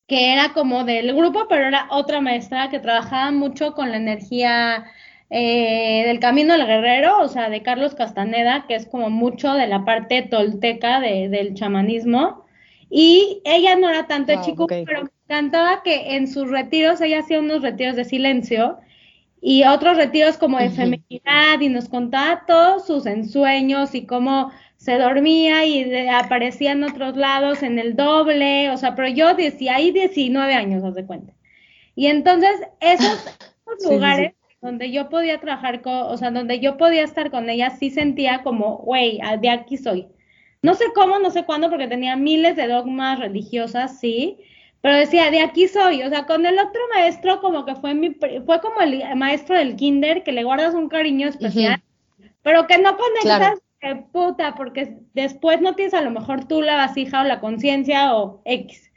que 0.07 0.35
era 0.35 0.53
como 0.53 0.85
del 0.85 1.15
grupo, 1.17 1.47
pero 1.49 1.67
era 1.69 1.87
otra 1.91 2.21
maestra 2.21 2.69
que 2.69 2.81
trabajaba 2.81 3.31
mucho 3.31 3.73
con 3.73 3.91
la 3.91 3.97
energía 3.97 4.85
eh, 5.31 6.05
del 6.07 6.21
Camino 6.21 6.57
del 6.57 6.67
Guerrero, 6.67 7.21
o 7.21 7.29
sea, 7.29 7.49
de 7.51 7.63
Carlos 7.63 7.95
Castaneda, 7.95 8.67
que 8.69 8.75
es 8.75 8.87
como 8.87 9.11
mucho 9.11 9.55
de 9.55 9.67
la 9.67 9.85
parte 9.85 10.23
tolteca 10.23 11.01
del 11.01 11.55
chamanismo. 11.55 12.45
Y 12.91 13.41
ella 13.45 13.77
no 13.77 13.89
era 13.89 14.07
tanto 14.07 14.33
de 14.33 14.41
chico, 14.43 14.67
pero 14.67 15.05
me 15.05 15.11
encantaba 15.29 15.83
que 15.83 16.17
en 16.17 16.29
sus 16.29 16.51
retiros, 16.51 17.01
ella 17.01 17.21
hacía 17.21 17.41
unos 17.41 17.63
retiros 17.63 17.97
de 17.97 18.05
silencio 18.05 18.79
y 19.41 19.65
otros 19.65 19.97
retiros 19.97 20.39
como 20.39 20.59
de 20.59 20.71
feminidad 20.71 21.61
y 21.61 21.69
nos 21.69 21.89
contaba 21.89 22.45
todos 22.47 22.87
sus 22.87 23.05
ensueños 23.05 23.95
y 23.95 24.07
cómo 24.07 24.51
se 24.77 24.99
dormía 24.99 25.65
y 25.65 26.09
aparecía 26.09 26.73
en 26.73 26.85
otros 26.85 27.17
lados 27.17 27.63
en 27.63 27.79
el 27.79 27.97
doble, 27.97 28.71
o 28.71 28.77
sea, 28.77 28.95
pero 28.95 29.09
yo 29.09 29.35
decía 29.35 29.77
ahí 29.77 29.91
19 29.91 30.55
años, 30.55 30.85
haz 30.85 30.95
de 30.95 31.07
cuenta. 31.07 31.33
Y 31.95 32.07
entonces 32.07 32.53
esos, 32.81 33.37
lugares 33.91 34.35
donde 34.65 34.91
yo 34.91 35.11
podía 35.11 35.39
trabajar 35.41 35.83
con, 35.83 35.93
o 35.93 36.17
sea, 36.17 36.31
donde 36.31 36.59
yo 36.59 36.79
podía 36.79 37.05
estar 37.05 37.31
con 37.31 37.51
ella, 37.51 37.69
sí 37.69 37.91
sentía 37.91 38.43
como, 38.43 38.79
güey, 38.79 39.21
de 39.41 39.51
aquí 39.51 39.77
soy. 39.77 40.09
No 40.63 40.75
sé 40.75 40.87
cómo, 40.95 41.19
no 41.19 41.31
sé 41.31 41.45
cuándo, 41.45 41.69
porque 41.69 41.87
tenía 41.87 42.17
miles 42.17 42.57
de 42.57 42.67
dogmas 42.67 43.19
religiosas, 43.19 44.01
sí, 44.01 44.39
pero 44.81 44.97
decía, 44.97 45.31
de 45.31 45.41
aquí 45.41 45.69
soy. 45.69 46.03
O 46.03 46.09
sea, 46.09 46.25
con 46.25 46.47
el 46.47 46.59
otro 46.59 46.81
maestro, 46.95 47.43
como 47.43 47.67
que 47.67 47.75
fue 47.75 47.93
mi, 47.93 48.13
fue 48.47 48.61
como 48.63 48.81
el 48.81 49.03
maestro 49.17 49.55
del 49.55 49.77
kinder, 49.77 50.23
que 50.23 50.33
le 50.33 50.45
guardas 50.45 50.75
un 50.75 50.89
cariño 50.89 51.29
especial, 51.29 51.83
pero 52.43 52.67
que 52.67 52.79
no 52.79 52.97
conectas 52.97 53.61
puta, 54.13 54.55
porque 54.55 54.97
después 55.13 55.61
no 55.61 55.75
tienes 55.75 55.93
a 55.93 56.01
lo 56.01 56.11
mejor 56.11 56.49
tú 56.49 56.63
la 56.63 56.77
vasija 56.77 57.21
o 57.21 57.25
la 57.25 57.41
conciencia 57.41 58.17
o 58.17 58.41
X. 58.47 58.91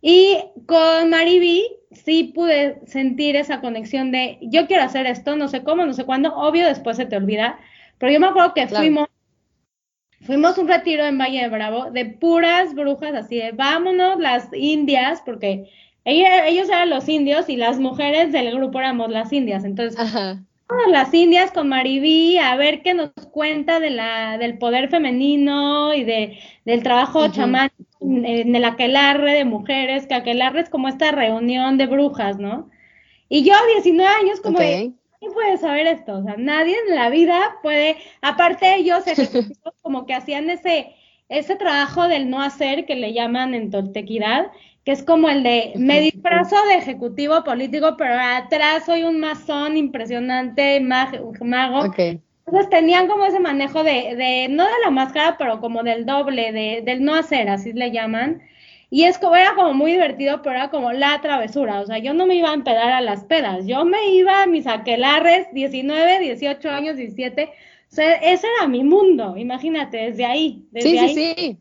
Y 0.00 0.38
con 0.66 1.10
Mariby 1.10 1.64
sí 1.90 2.32
pude 2.34 2.80
sentir 2.86 3.36
esa 3.36 3.60
conexión 3.60 4.12
de 4.12 4.38
yo 4.42 4.66
quiero 4.66 4.82
hacer 4.84 5.06
esto, 5.06 5.36
no 5.36 5.48
sé 5.48 5.64
cómo, 5.64 5.84
no 5.86 5.92
sé 5.92 6.04
cuándo, 6.04 6.34
obvio 6.36 6.66
después 6.66 6.96
se 6.96 7.06
te 7.06 7.16
olvida, 7.16 7.58
pero 7.98 8.12
yo 8.12 8.20
me 8.20 8.28
acuerdo 8.28 8.54
que 8.54 8.68
fuimos, 8.68 9.08
fuimos 10.20 10.58
un 10.58 10.68
retiro 10.68 11.04
en 11.04 11.18
Valle 11.18 11.42
de 11.42 11.48
Bravo 11.48 11.90
de 11.90 12.04
puras 12.04 12.74
brujas, 12.74 13.14
así 13.14 13.36
de 13.36 13.52
vámonos 13.52 14.18
las 14.20 14.48
indias, 14.52 15.22
porque 15.24 15.70
ellos 16.04 16.68
eran 16.68 16.90
los 16.90 17.08
indios 17.08 17.48
y 17.48 17.56
las 17.56 17.78
mujeres 17.78 18.32
del 18.32 18.54
grupo 18.54 18.78
éramos 18.78 19.10
las 19.10 19.32
indias, 19.32 19.64
entonces 19.64 19.98
las 20.90 21.12
indias 21.14 21.50
con 21.50 21.68
Maribí 21.68 22.38
a 22.38 22.54
ver 22.56 22.82
qué 22.82 22.94
nos 22.94 23.10
cuenta 23.30 23.80
de 23.80 23.90
la, 23.90 24.38
del 24.38 24.58
poder 24.58 24.90
femenino 24.90 25.94
y 25.94 26.04
de, 26.04 26.38
del 26.64 26.82
trabajo 26.82 27.28
chamán 27.28 27.70
en 28.00 28.54
el 28.54 28.64
aquelarre 28.64 29.32
de 29.32 29.44
mujeres, 29.44 30.06
que 30.06 30.14
aquelarre 30.14 30.60
es 30.60 30.70
como 30.70 30.88
esta 30.88 31.10
reunión 31.10 31.78
de 31.78 31.86
brujas, 31.86 32.38
¿no? 32.38 32.70
Y 33.28 33.44
yo 33.44 33.54
a 33.54 33.66
19 33.74 34.10
años 34.22 34.40
como 34.40 34.58
de, 34.58 34.92
¿quién 35.18 35.32
puede 35.32 35.58
saber 35.58 35.86
esto? 35.86 36.18
O 36.18 36.22
sea, 36.22 36.36
nadie 36.38 36.76
en 36.88 36.94
la 36.94 37.10
vida 37.10 37.56
puede, 37.62 37.96
aparte 38.22 38.76
ellos 38.76 39.04
como 39.82 40.06
que 40.06 40.14
hacían 40.14 40.48
ese, 40.48 40.94
ese 41.28 41.56
trabajo 41.56 42.08
del 42.08 42.30
no 42.30 42.40
hacer 42.40 42.86
que 42.86 42.96
le 42.96 43.12
llaman 43.12 43.54
en 43.54 43.70
toltequidad, 43.70 44.50
que 44.84 44.92
es 44.92 45.02
como 45.02 45.28
el 45.28 45.42
de 45.42 45.72
me 45.76 46.00
disfrazo 46.00 46.56
de 46.68 46.76
ejecutivo 46.76 47.44
político, 47.44 47.96
pero 47.98 48.14
atrás 48.18 48.86
soy 48.86 49.02
un 49.02 49.20
masón 49.20 49.76
impresionante, 49.76 50.80
mago. 50.80 51.84
Entonces 52.48 52.70
tenían 52.70 53.08
como 53.08 53.26
ese 53.26 53.40
manejo 53.40 53.84
de, 53.84 54.16
de, 54.16 54.48
no 54.48 54.64
de 54.64 54.70
la 54.82 54.90
máscara, 54.90 55.36
pero 55.36 55.60
como 55.60 55.82
del 55.82 56.06
doble, 56.06 56.50
de, 56.50 56.80
del 56.82 57.04
no 57.04 57.14
hacer, 57.14 57.50
así 57.50 57.74
le 57.74 57.90
llaman. 57.90 58.40
Y 58.88 59.04
es 59.04 59.18
como, 59.18 59.36
era 59.36 59.54
como 59.54 59.74
muy 59.74 59.92
divertido, 59.92 60.40
pero 60.40 60.56
era 60.56 60.70
como 60.70 60.92
la 60.92 61.20
travesura. 61.20 61.80
O 61.80 61.86
sea, 61.86 61.98
yo 61.98 62.14
no 62.14 62.24
me 62.24 62.36
iba 62.36 62.50
a 62.50 62.54
empedar 62.54 62.90
a 62.90 63.02
las 63.02 63.24
pedas. 63.24 63.66
Yo 63.66 63.84
me 63.84 64.12
iba 64.12 64.42
a 64.42 64.46
mis 64.46 64.66
aquelarres, 64.66 65.48
19, 65.52 66.20
18 66.20 66.70
años, 66.70 66.96
17. 66.96 67.44
O 67.44 67.94
sea, 67.94 68.14
ese 68.14 68.46
era 68.56 68.66
mi 68.66 68.82
mundo, 68.82 69.36
imagínate, 69.36 69.98
desde 69.98 70.24
ahí. 70.24 70.66
Desde 70.70 70.88
sí, 70.88 70.98
ahí. 70.98 71.14
sí, 71.14 71.34
sí. 71.36 71.58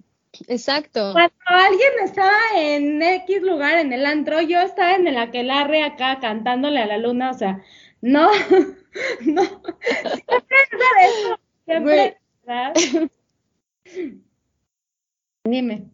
Exacto. 0.48 1.12
Cuando 1.12 1.36
alguien 1.46 1.92
estaba 2.06 2.38
en 2.56 3.02
X 3.02 3.42
lugar, 3.42 3.78
en 3.78 3.92
el 3.92 4.06
antro, 4.06 4.40
yo 4.42 4.62
estaba 4.62 4.94
en 4.96 5.08
el 5.08 5.18
aquelarre 5.18 5.84
acá 5.84 6.20
cantándole 6.22 6.80
a 6.80 6.86
la 6.86 6.98
luna, 6.98 7.32
o 7.32 7.34
sea, 7.34 7.62
no, 8.02 8.30
no, 9.26 9.44
siempre 10.26 10.58
siempre, 11.66 12.18
Dime. 15.44 15.90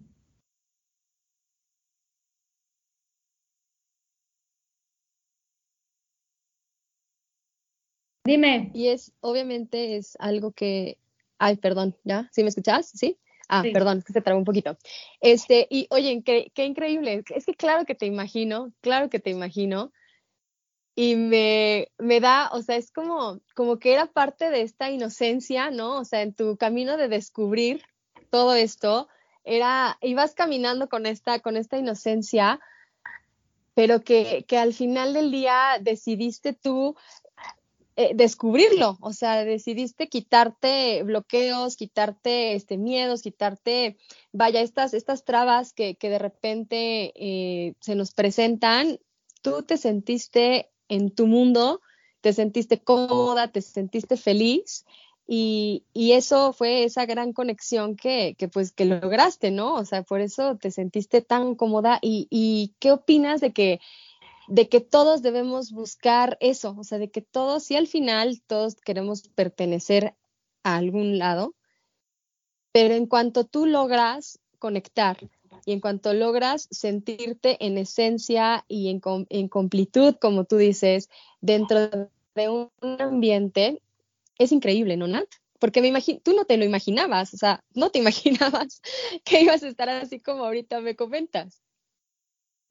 Dime. 8.25 8.71
Y 8.73 8.87
es, 8.87 9.11
obviamente, 9.19 9.97
es 9.97 10.15
algo 10.19 10.53
que, 10.53 10.97
ay, 11.37 11.57
perdón, 11.57 11.95
¿ya? 12.03 12.29
¿Sí 12.31 12.41
me 12.41 12.49
escuchas? 12.49 12.89
¿Sí? 12.89 13.19
Ah, 13.49 13.63
perdón, 13.73 13.99
es 13.99 14.05
que 14.05 14.13
se 14.13 14.21
trabó 14.21 14.39
un 14.39 14.45
poquito. 14.45 14.77
Este, 15.19 15.67
y 15.69 15.87
oye, 15.89 16.23
qué, 16.25 16.51
qué 16.55 16.65
increíble. 16.65 17.23
Es 17.35 17.45
que 17.45 17.53
claro 17.53 17.85
que 17.85 17.95
te 17.95 18.05
imagino, 18.05 18.73
claro 18.81 19.09
que 19.09 19.19
te 19.19 19.29
imagino. 19.29 19.91
Y 20.95 21.15
me, 21.15 21.89
me 21.97 22.19
da, 22.19 22.49
o 22.51 22.61
sea, 22.61 22.75
es 22.75 22.91
como, 22.91 23.39
como 23.55 23.79
que 23.79 23.93
era 23.93 24.05
parte 24.05 24.49
de 24.49 24.61
esta 24.61 24.91
inocencia, 24.91 25.71
¿no? 25.71 25.97
O 25.97 26.05
sea, 26.05 26.21
en 26.21 26.33
tu 26.33 26.55
camino 26.57 26.97
de 26.97 27.07
descubrir 27.07 27.83
todo 28.29 28.53
esto, 28.53 29.07
era, 29.43 29.97
ibas 30.01 30.33
caminando 30.33 30.89
con 30.89 31.05
esta, 31.05 31.39
con 31.39 31.57
esta 31.57 31.77
inocencia, 31.77 32.59
pero 33.73 34.03
que, 34.03 34.45
que 34.47 34.57
al 34.57 34.73
final 34.73 35.13
del 35.13 35.31
día 35.31 35.77
decidiste 35.81 36.53
tú 36.53 36.95
eh, 37.95 38.13
descubrirlo, 38.15 38.97
o 39.01 39.13
sea, 39.13 39.45
decidiste 39.45 40.09
quitarte 40.09 41.03
bloqueos, 41.03 41.75
quitarte 41.75 42.55
este, 42.55 42.77
miedos, 42.77 43.21
quitarte, 43.21 43.97
vaya, 44.31 44.61
estas, 44.61 44.95
estas 44.95 45.23
trabas 45.25 45.73
que, 45.73 45.93
que 45.93 46.09
de 46.09 46.17
repente 46.17 47.13
eh, 47.15 47.75
se 47.81 47.93
nos 47.93 48.15
presentan, 48.15 48.99
tú 49.43 49.61
te 49.61 49.77
sentiste 49.77 50.71
en 50.89 51.11
tu 51.11 51.27
mundo, 51.27 51.81
te 52.21 52.33
sentiste 52.33 52.81
cómoda, 52.81 53.49
te 53.51 53.61
sentiste 53.61 54.17
feliz 54.17 54.85
y, 55.27 55.85
y, 55.93 56.13
eso 56.13 56.51
fue 56.53 56.83
esa 56.83 57.05
gran 57.05 57.31
conexión 57.31 57.95
que, 57.95 58.35
que, 58.37 58.49
pues 58.49 58.73
que 58.73 58.85
lograste, 58.85 59.51
¿no? 59.51 59.75
O 59.75 59.85
sea, 59.85 60.03
por 60.03 60.19
eso 60.19 60.57
te 60.57 60.69
sentiste 60.69 61.21
tan 61.21 61.55
cómoda 61.55 61.99
y, 62.01 62.27
y 62.29 62.73
¿qué 62.79 62.91
opinas 62.91 63.39
de 63.39 63.53
que 63.53 63.79
de 64.47 64.67
que 64.67 64.81
todos 64.81 65.21
debemos 65.21 65.71
buscar 65.71 66.37
eso, 66.41 66.75
o 66.77 66.83
sea, 66.83 66.97
de 66.97 67.09
que 67.09 67.21
todos, 67.21 67.69
y 67.71 67.75
al 67.75 67.87
final 67.87 68.41
todos 68.45 68.75
queremos 68.75 69.29
pertenecer 69.29 70.15
a 70.63 70.75
algún 70.75 71.17
lado, 71.17 71.55
pero 72.71 72.93
en 72.93 73.05
cuanto 73.05 73.45
tú 73.45 73.65
logras 73.65 74.39
conectar 74.59 75.17
y 75.65 75.73
en 75.73 75.79
cuanto 75.79 76.13
logras 76.13 76.67
sentirte 76.71 77.63
en 77.65 77.77
esencia 77.77 78.65
y 78.67 78.89
en, 78.89 79.01
en 79.29 79.47
completud, 79.47 80.15
como 80.19 80.45
tú 80.45 80.57
dices, 80.57 81.09
dentro 81.41 81.89
de 82.35 82.49
un 82.49 82.69
ambiente, 82.99 83.81
es 84.37 84.51
increíble, 84.51 84.97
¿no, 84.97 85.07
Nat? 85.07 85.27
Porque 85.59 85.81
me 85.81 86.01
tú 86.01 86.33
no 86.33 86.45
te 86.45 86.57
lo 86.57 86.65
imaginabas, 86.65 87.33
o 87.33 87.37
sea, 87.37 87.63
no 87.73 87.89
te 87.89 87.99
imaginabas 87.99 88.81
que 89.23 89.41
ibas 89.41 89.63
a 89.63 89.69
estar 89.69 89.89
así 89.89 90.19
como 90.19 90.43
ahorita 90.43 90.81
me 90.81 90.95
comentas. 90.95 91.62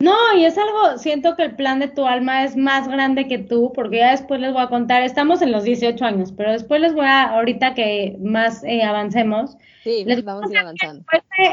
No, 0.02 0.16
y 0.37 0.44
es 0.44 0.59
algo, 0.59 0.99
siento 0.99 1.37
que 1.37 1.44
el 1.44 1.54
plan 1.54 1.78
de 1.78 1.87
tu 1.87 2.04
alma 2.04 2.42
es 2.42 2.56
más 2.56 2.88
grande 2.88 3.28
que 3.28 3.38
tú, 3.38 3.71
porque 3.73 3.99
ya 3.99 4.11
después 4.11 4.40
les 4.40 4.52
voy 4.52 4.61
a 4.61 4.66
contar, 4.66 5.04
estamos 5.04 5.42
en 5.42 5.52
los 5.52 5.62
18 5.62 6.04
años, 6.04 6.32
pero 6.37 6.50
después 6.50 6.80
les 6.80 6.92
voy 6.92 7.06
a, 7.06 7.23
ahorita 7.35 7.75
que 7.75 8.16
más 8.21 8.64
eh, 8.64 8.82
avancemos, 8.82 9.56
sí, 9.85 10.02
les 10.04 10.25
vamos 10.25 10.50
a 10.50 10.52
ir 10.54 10.59
avanzando. 10.59 11.04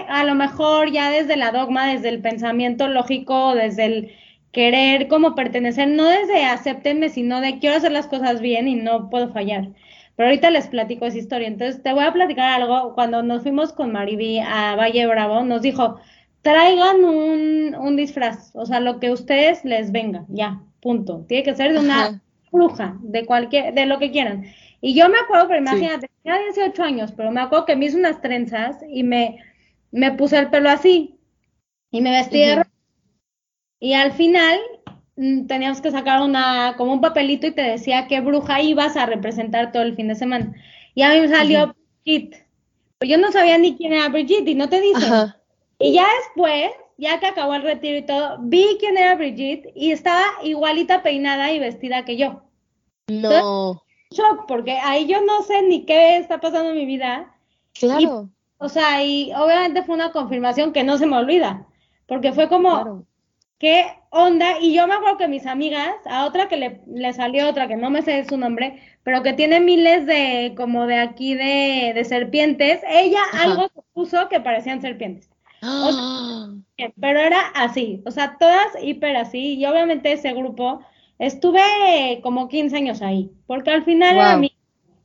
a 0.08 0.24
lo 0.24 0.34
mejor 0.34 0.92
ya 0.92 1.12
desde 1.12 1.38
la 1.38 1.52
dogma, 1.52 1.94
desde 1.94 2.10
el 2.10 2.22
pensamiento 2.24 2.88
lógico, 2.88 3.54
desde 3.54 3.86
el 3.86 4.12
querer 4.52 5.08
como 5.10 5.36
pertenecer, 5.36 5.88
no 5.88 6.06
desde 6.06 6.44
acéptenme, 6.46 7.10
sino 7.10 7.42
de 7.42 7.60
quiero 7.60 7.78
hacer 7.78 7.92
las 7.92 8.08
cosas 8.08 8.42
bien 8.42 8.68
y 8.68 8.74
no 8.74 9.12
puedo 9.12 9.32
fallar. 9.32 9.68
Pero 10.16 10.28
ahorita 10.28 10.50
les 10.50 10.68
platico 10.68 11.06
esa 11.06 11.20
historia. 11.20 11.48
Entonces, 11.48 11.82
te 11.82 11.94
voy 11.94 12.04
a 12.04 12.12
platicar 12.12 12.62
algo. 12.62 12.94
Cuando 12.94 13.24
nos 13.24 13.44
fuimos 13.44 13.72
con 13.72 13.94
Mariby 13.94 14.40
a 14.40 14.76
Valle 14.76 15.08
Bravo, 15.08 15.46
nos 15.46 15.62
dijo, 15.62 16.02
traigan 16.42 17.04
un, 17.04 17.76
un, 17.76 17.96
disfraz, 17.96 18.56
o 18.56 18.66
sea, 18.66 18.80
lo 18.80 19.00
que 19.00 19.12
ustedes 19.12 19.66
les 19.66 19.92
venga, 19.92 20.26
ya, 20.30 20.62
punto. 20.80 21.26
Tiene 21.28 21.44
que 21.44 21.56
ser 21.56 21.74
de 21.74 21.80
una 21.80 22.22
bruja, 22.52 22.98
de 23.02 23.26
cualquier, 23.26 23.74
de 23.74 23.86
lo 23.86 24.00
que 24.00 24.12
quieran. 24.12 24.46
Y 24.82 24.96
yo 24.96 25.10
me 25.10 25.18
acuerdo, 25.18 25.48
pero 25.48 25.60
imagínate, 25.60 26.10
tenía 26.24 26.40
18 26.40 26.84
años, 26.84 27.12
pero 27.16 27.32
me 27.32 27.42
acuerdo 27.42 27.66
que 27.66 27.76
me 27.76 27.86
hice 27.86 27.98
unas 27.98 28.22
trenzas 28.22 28.78
y 28.90 29.04
me, 29.04 29.38
me 29.92 30.12
puse 30.14 30.38
el 30.38 30.50
pelo 30.50 30.70
así 30.70 31.20
y 31.92 32.02
me 32.02 32.12
vestí 32.12 32.40
de 32.40 32.56
rojo. 32.58 32.70
Y 33.82 33.94
al 33.94 34.14
final 34.14 34.60
mm, 35.18 35.48
teníamos 35.48 35.82
que 35.82 35.92
sacar 35.92 36.22
una, 36.22 36.76
como 36.78 36.94
un 36.94 37.02
papelito 37.02 37.48
y 37.48 37.52
te 37.52 37.62
decía 37.62 38.08
qué 38.08 38.22
bruja 38.22 38.62
ibas 38.62 38.96
a 38.96 39.06
representar 39.06 39.72
todo 39.72 39.84
el 39.84 39.96
fin 39.96 40.08
de 40.08 40.16
semana. 40.16 40.54
Y 40.96 41.02
a 41.02 41.10
mí 41.10 41.20
me 41.22 41.28
salió 41.28 41.76
Brigitte. 42.04 42.46
Pero 42.98 43.12
yo 43.12 43.18
no 43.18 43.32
sabía 43.32 43.58
ni 43.58 43.76
quién 43.76 43.94
era 43.94 44.10
Brigitte 44.10 44.50
y 44.50 44.56
no 44.56 44.70
te 44.70 44.82
dicen. 44.82 45.34
Y 45.80 45.94
ya 45.94 46.06
después, 46.20 46.72
ya 46.98 47.20
que 47.20 47.28
acabó 47.28 47.56
el 47.56 47.64
retiro 47.64 47.98
y 47.98 48.02
todo, 48.02 48.38
vi 48.42 48.78
quién 48.80 48.98
era 48.98 49.16
Brigitte 49.16 49.72
y 49.74 49.92
estaba 49.92 50.24
igualita 50.44 51.02
peinada 51.02 51.52
y 51.54 51.60
vestida 51.60 52.04
que 52.04 52.18
yo. 52.18 52.42
No. 53.08 53.82
shock, 54.12 54.46
porque 54.48 54.74
ahí 54.74 55.08
yo 55.08 55.22
no 55.24 55.42
sé 55.44 55.62
ni 55.64 55.86
qué 55.86 56.18
está 56.18 56.40
pasando 56.40 56.72
en 56.72 56.76
mi 56.76 56.86
vida. 56.86 57.34
Claro. 57.74 58.30
o 58.58 58.68
sea, 58.68 59.04
y 59.04 59.32
obviamente 59.34 59.84
fue 59.84 59.96
una 59.96 60.12
confirmación 60.12 60.74
que 60.74 60.84
no 60.84 60.98
se 60.98 61.06
me 61.06 61.16
olvida, 61.16 61.66
porque 62.08 62.34
fue 62.34 62.50
como, 62.50 63.06
¿qué 63.58 63.86
onda? 64.10 64.60
Y 64.60 64.74
yo 64.74 64.86
me 64.86 64.96
acuerdo 64.96 65.18
que 65.18 65.30
mis 65.30 65.46
amigas, 65.46 65.96
a 66.06 66.26
otra 66.26 66.50
que 66.50 66.58
le, 66.58 66.82
le, 66.88 67.14
salió 67.14 67.48
otra, 67.48 67.70
que 67.70 67.78
no 67.78 67.90
me 67.90 68.02
sé 68.02 68.26
su 68.26 68.36
nombre, 68.38 68.82
pero 69.04 69.24
que 69.24 69.32
tiene 69.32 69.62
miles 69.62 70.06
de, 70.06 70.54
como 70.58 70.88
de 70.88 70.98
aquí, 70.98 71.36
de, 71.36 71.94
de 71.96 72.04
serpientes, 72.04 72.82
ella 72.90 73.22
algo 73.34 73.70
se 73.70 73.82
puso 73.94 74.28
que 74.28 74.42
parecían 74.42 74.82
serpientes. 74.82 75.29
Pero 75.62 77.20
era 77.20 77.42
así, 77.56 78.02
o 78.06 78.12
sea, 78.12 78.38
todas 78.40 78.68
hiper 78.82 79.16
así, 79.18 79.56
y 79.56 79.66
obviamente 79.66 80.12
ese 80.12 80.34
grupo, 80.34 80.82
estuve 81.18 82.20
como 82.24 82.48
15 82.48 82.78
años 82.78 83.02
ahí, 83.02 83.32
porque 83.48 83.72
al 83.72 83.84
final 83.84 84.16
era, 84.16 84.38
mi, 84.38 84.54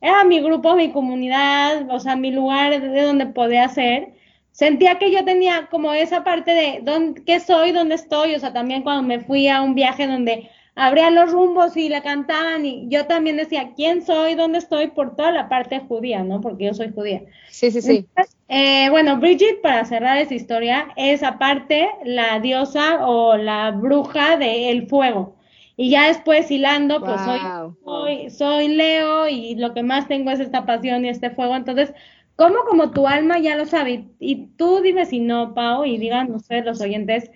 era 0.01 0.23
mi 0.23 0.39
grupo, 0.39 0.75
mi 0.75 0.91
comunidad, 0.91 1.89
o 1.89 1.99
sea, 1.99 2.15
mi 2.15 2.31
lugar 2.31 2.81
de 2.81 3.01
donde 3.01 3.25
podía 3.27 3.67
ser. 3.69 4.13
Sentía 4.51 4.97
que 4.97 5.11
yo 5.11 5.25
tenía 5.25 5.67
como 5.69 5.93
esa 5.93 6.23
parte 6.23 6.51
de 6.51 6.79
dónde, 6.81 7.23
qué 7.25 7.41
soy, 7.41 7.73
dónde 7.73 7.95
estoy, 7.95 8.35
o 8.35 8.39
sea, 8.39 8.53
también 8.53 8.83
cuando 8.83 9.03
me 9.03 9.19
fui 9.19 9.49
a 9.49 9.61
un 9.61 9.75
viaje 9.75 10.07
donde 10.07 10.49
abrían 10.75 11.15
los 11.15 11.31
rumbos 11.31 11.75
y 11.75 11.89
la 11.89 12.01
cantaban 12.01 12.65
y 12.65 12.87
yo 12.87 13.05
también 13.05 13.37
decía 13.37 13.71
quién 13.75 14.05
soy, 14.05 14.35
dónde 14.35 14.59
estoy 14.59 14.87
por 14.87 15.15
toda 15.15 15.31
la 15.31 15.49
parte 15.49 15.79
judía, 15.79 16.23
¿no? 16.23 16.39
Porque 16.39 16.65
yo 16.65 16.73
soy 16.73 16.91
judía. 16.93 17.23
Sí, 17.49 17.71
sí, 17.71 17.81
sí. 17.81 18.07
Eh, 18.47 18.89
bueno, 18.89 19.17
Bridget, 19.17 19.61
para 19.61 19.85
cerrar 19.85 20.17
esa 20.17 20.35
historia, 20.35 20.89
es 20.95 21.23
aparte 21.23 21.89
la 22.03 22.39
diosa 22.39 23.05
o 23.05 23.37
la 23.37 23.71
bruja 23.71 24.37
del 24.37 24.87
fuego. 24.87 25.35
Y 25.77 25.89
ya 25.89 26.07
después 26.07 26.49
hilando, 26.51 27.01
pues 27.01 27.19
soy, 27.21 27.39
soy, 27.83 28.29
soy 28.29 28.67
Leo 28.69 29.27
y 29.27 29.55
lo 29.55 29.73
que 29.73 29.83
más 29.83 30.07
tengo 30.07 30.31
es 30.31 30.39
esta 30.39 30.65
pasión 30.65 31.03
y 31.03 31.09
este 31.09 31.31
fuego. 31.31 31.55
Entonces, 31.55 31.93
¿cómo 32.35 32.59
como 32.67 32.91
tu 32.91 33.07
alma 33.07 33.39
ya 33.39 33.57
lo 33.57 33.65
sabe? 33.65 34.05
Y 34.19 34.47
tú 34.57 34.79
dime 34.81 35.05
si 35.05 35.19
no, 35.19 35.53
Pau, 35.53 35.83
y 35.83 35.97
digan 35.97 36.33
ustedes 36.33 36.65
los 36.65 36.81
oyentes, 36.81 37.29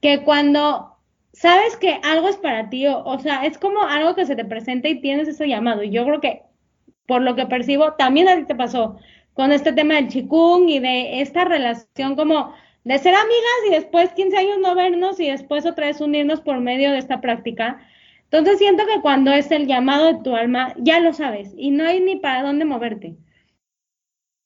que 0.00 0.24
cuando 0.24 0.96
sabes 1.32 1.76
que 1.76 2.00
algo 2.02 2.28
es 2.28 2.36
para 2.38 2.70
ti, 2.70 2.86
o, 2.88 3.18
sea, 3.20 3.44
es 3.44 3.58
como 3.58 3.82
algo 3.82 4.14
que 4.14 4.26
se 4.26 4.36
te 4.36 4.44
presenta 4.44 4.88
y 4.88 5.00
tienes 5.00 5.28
ese 5.28 5.46
llamado. 5.48 5.82
Y 5.82 5.90
yo 5.90 6.04
creo 6.04 6.20
que, 6.20 6.42
por 7.06 7.22
lo 7.22 7.36
que 7.36 7.46
percibo, 7.46 7.92
también 7.94 8.28
a 8.28 8.36
ti 8.36 8.44
te 8.44 8.54
pasó 8.54 8.96
con 9.36 9.52
este 9.52 9.72
tema 9.72 9.94
del 9.94 10.08
chikung 10.08 10.68
y 10.68 10.80
de 10.80 11.20
esta 11.20 11.44
relación 11.44 12.16
como 12.16 12.54
de 12.84 12.98
ser 12.98 13.14
amigas 13.14 13.60
y 13.68 13.70
después 13.70 14.10
15 14.12 14.36
años 14.36 14.58
no 14.60 14.74
vernos 14.74 15.20
y 15.20 15.28
después 15.28 15.66
otra 15.66 15.86
vez 15.86 16.00
unirnos 16.00 16.40
por 16.40 16.58
medio 16.60 16.90
de 16.90 16.98
esta 16.98 17.20
práctica. 17.20 17.86
Entonces 18.24 18.58
siento 18.58 18.84
que 18.86 19.00
cuando 19.02 19.30
es 19.30 19.50
el 19.50 19.66
llamado 19.66 20.06
de 20.06 20.22
tu 20.24 20.34
alma, 20.34 20.74
ya 20.78 21.00
lo 21.00 21.12
sabes 21.12 21.52
y 21.56 21.70
no 21.70 21.84
hay 21.84 22.00
ni 22.00 22.16
para 22.16 22.42
dónde 22.42 22.64
moverte. 22.64 23.14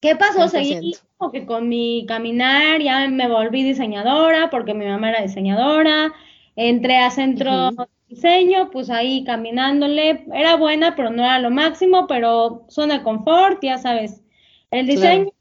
¿Qué 0.01 0.17
pasó? 0.17 0.49
Seguí 0.49 0.95
como 1.17 1.31
que 1.31 1.47
con 1.47 1.69
mi 1.69 2.05
caminar, 2.09 2.81
ya 2.83 3.07
me 3.09 3.29
volví 3.29 3.63
diseñadora 3.63 4.51
porque 4.51 4.75
mi 4.75 4.87
mamá 4.87 5.11
era 5.11 5.23
diseñadora, 5.23 6.13
Entré 6.57 6.99
a 6.99 7.11
centro 7.11 7.71
de 7.71 7.87
diseño, 8.09 8.71
pues 8.71 8.91
ahí 8.91 9.25
caminándole, 9.25 10.27
era 10.35 10.57
buena, 10.57 10.97
pero 10.97 11.11
no 11.11 11.23
era 11.23 11.39
lo 11.39 11.51
máximo, 11.51 12.07
pero 12.07 12.67
zona 12.69 12.99
de 12.99 13.03
confort, 13.03 13.63
ya 13.63 13.79
sabes. 13.79 14.23
El 14.71 14.87
diseño 14.87 15.33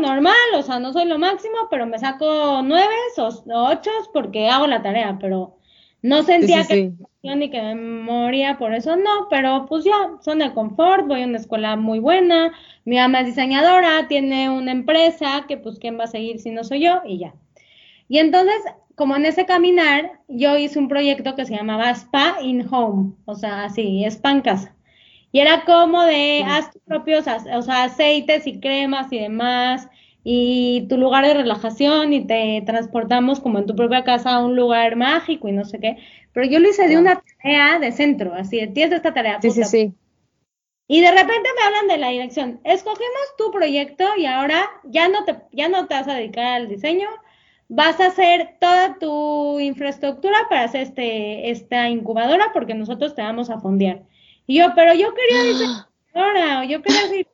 normal, 0.00 0.34
o 0.56 0.62
sea, 0.62 0.80
no 0.80 0.92
soy 0.92 1.06
lo 1.06 1.18
máximo, 1.18 1.56
pero 1.70 1.86
me 1.86 1.98
saco 1.98 2.62
nueve 2.64 2.94
o 3.16 3.30
ocho 3.46 3.90
porque 4.12 4.48
hago 4.48 4.66
la 4.66 4.82
tarea, 4.82 5.18
pero 5.20 5.56
no 6.02 6.22
sentía 6.22 6.66
que 6.66 6.92
ni 7.22 7.50
que 7.50 7.60
me 7.60 7.74
moría 7.74 8.58
por 8.58 8.74
eso, 8.74 8.96
no, 8.96 9.28
pero 9.28 9.66
pues 9.68 9.84
ya, 9.84 10.16
zona 10.20 10.48
de 10.48 10.54
confort, 10.54 11.06
voy 11.06 11.22
a 11.22 11.26
una 11.26 11.38
escuela 11.38 11.76
muy 11.76 11.98
buena, 11.98 12.52
mi 12.84 12.96
mamá 12.96 13.20
es 13.20 13.26
diseñadora, 13.26 14.08
tiene 14.08 14.50
una 14.50 14.72
empresa, 14.72 15.44
que 15.46 15.58
pues 15.58 15.78
quién 15.78 15.98
va 15.98 16.04
a 16.04 16.08
seguir 16.08 16.40
si 16.40 16.50
no 16.50 16.64
soy 16.64 16.80
yo, 16.80 17.00
y 17.04 17.18
ya. 17.18 17.34
Y 18.08 18.18
entonces 18.18 18.62
como 18.98 19.14
en 19.14 19.26
ese 19.26 19.46
caminar, 19.46 20.20
yo 20.26 20.58
hice 20.58 20.78
un 20.78 20.88
proyecto 20.88 21.36
que 21.36 21.46
se 21.46 21.54
llamaba 21.54 21.90
Spa 21.90 22.38
in 22.42 22.66
Home, 22.68 23.12
o 23.26 23.36
sea, 23.36 23.64
así, 23.64 24.04
spa 24.04 24.32
en 24.32 24.40
casa. 24.40 24.74
Y 25.30 25.40
era 25.40 25.64
como 25.64 26.02
de, 26.04 26.42
haz 26.46 26.70
tus 26.70 26.82
propios, 26.82 27.26
o 27.26 27.62
sea, 27.62 27.84
aceites 27.84 28.46
y 28.46 28.60
cremas 28.60 29.12
y 29.12 29.18
demás, 29.18 29.88
y 30.24 30.86
tu 30.88 30.96
lugar 30.96 31.24
de 31.26 31.34
relajación, 31.34 32.12
y 32.12 32.26
te 32.26 32.62
transportamos 32.64 33.40
como 33.40 33.58
en 33.58 33.66
tu 33.66 33.76
propia 33.76 34.04
casa 34.04 34.36
a 34.36 34.44
un 34.44 34.56
lugar 34.56 34.96
mágico 34.96 35.48
y 35.48 35.52
no 35.52 35.64
sé 35.64 35.78
qué. 35.80 35.98
Pero 36.32 36.46
yo 36.46 36.58
lo 36.58 36.68
hice 36.68 36.88
de 36.88 36.96
una 36.96 37.22
tarea 37.42 37.78
de 37.78 37.92
centro, 37.92 38.34
así, 38.34 38.66
tienes 38.68 38.96
esta 38.96 39.12
tarea. 39.12 39.38
Sí, 39.40 39.50
sí, 39.50 39.64
sí. 39.64 39.94
Y 40.90 41.02
de 41.02 41.10
repente 41.10 41.48
me 41.54 41.66
hablan 41.66 41.88
de 41.88 41.98
la 41.98 42.08
dirección. 42.08 42.60
Escogemos 42.64 43.36
tu 43.36 43.50
proyecto 43.50 44.04
y 44.16 44.24
ahora 44.24 44.70
ya 44.84 45.08
no 45.08 45.24
te, 45.24 45.36
ya 45.52 45.68
no 45.68 45.86
te 45.86 45.94
vas 45.94 46.08
a 46.08 46.14
dedicar 46.14 46.46
al 46.46 46.68
diseño, 46.68 47.08
vas 47.68 48.00
a 48.00 48.06
hacer 48.06 48.56
toda 48.58 48.98
tu 48.98 49.60
infraestructura 49.60 50.38
para 50.48 50.64
hacer 50.64 50.82
este, 50.82 51.50
esta 51.50 51.90
incubadora 51.90 52.52
porque 52.54 52.74
nosotros 52.74 53.14
te 53.14 53.20
vamos 53.20 53.50
a 53.50 53.60
fondear. 53.60 54.02
Y 54.48 54.58
yo, 54.58 54.72
pero 54.74 54.94
yo 54.94 55.14
quería 55.14 55.42
diseñadora, 55.44 56.64
yo 56.68 56.82
quería 56.82 57.02
decir, 57.02 57.26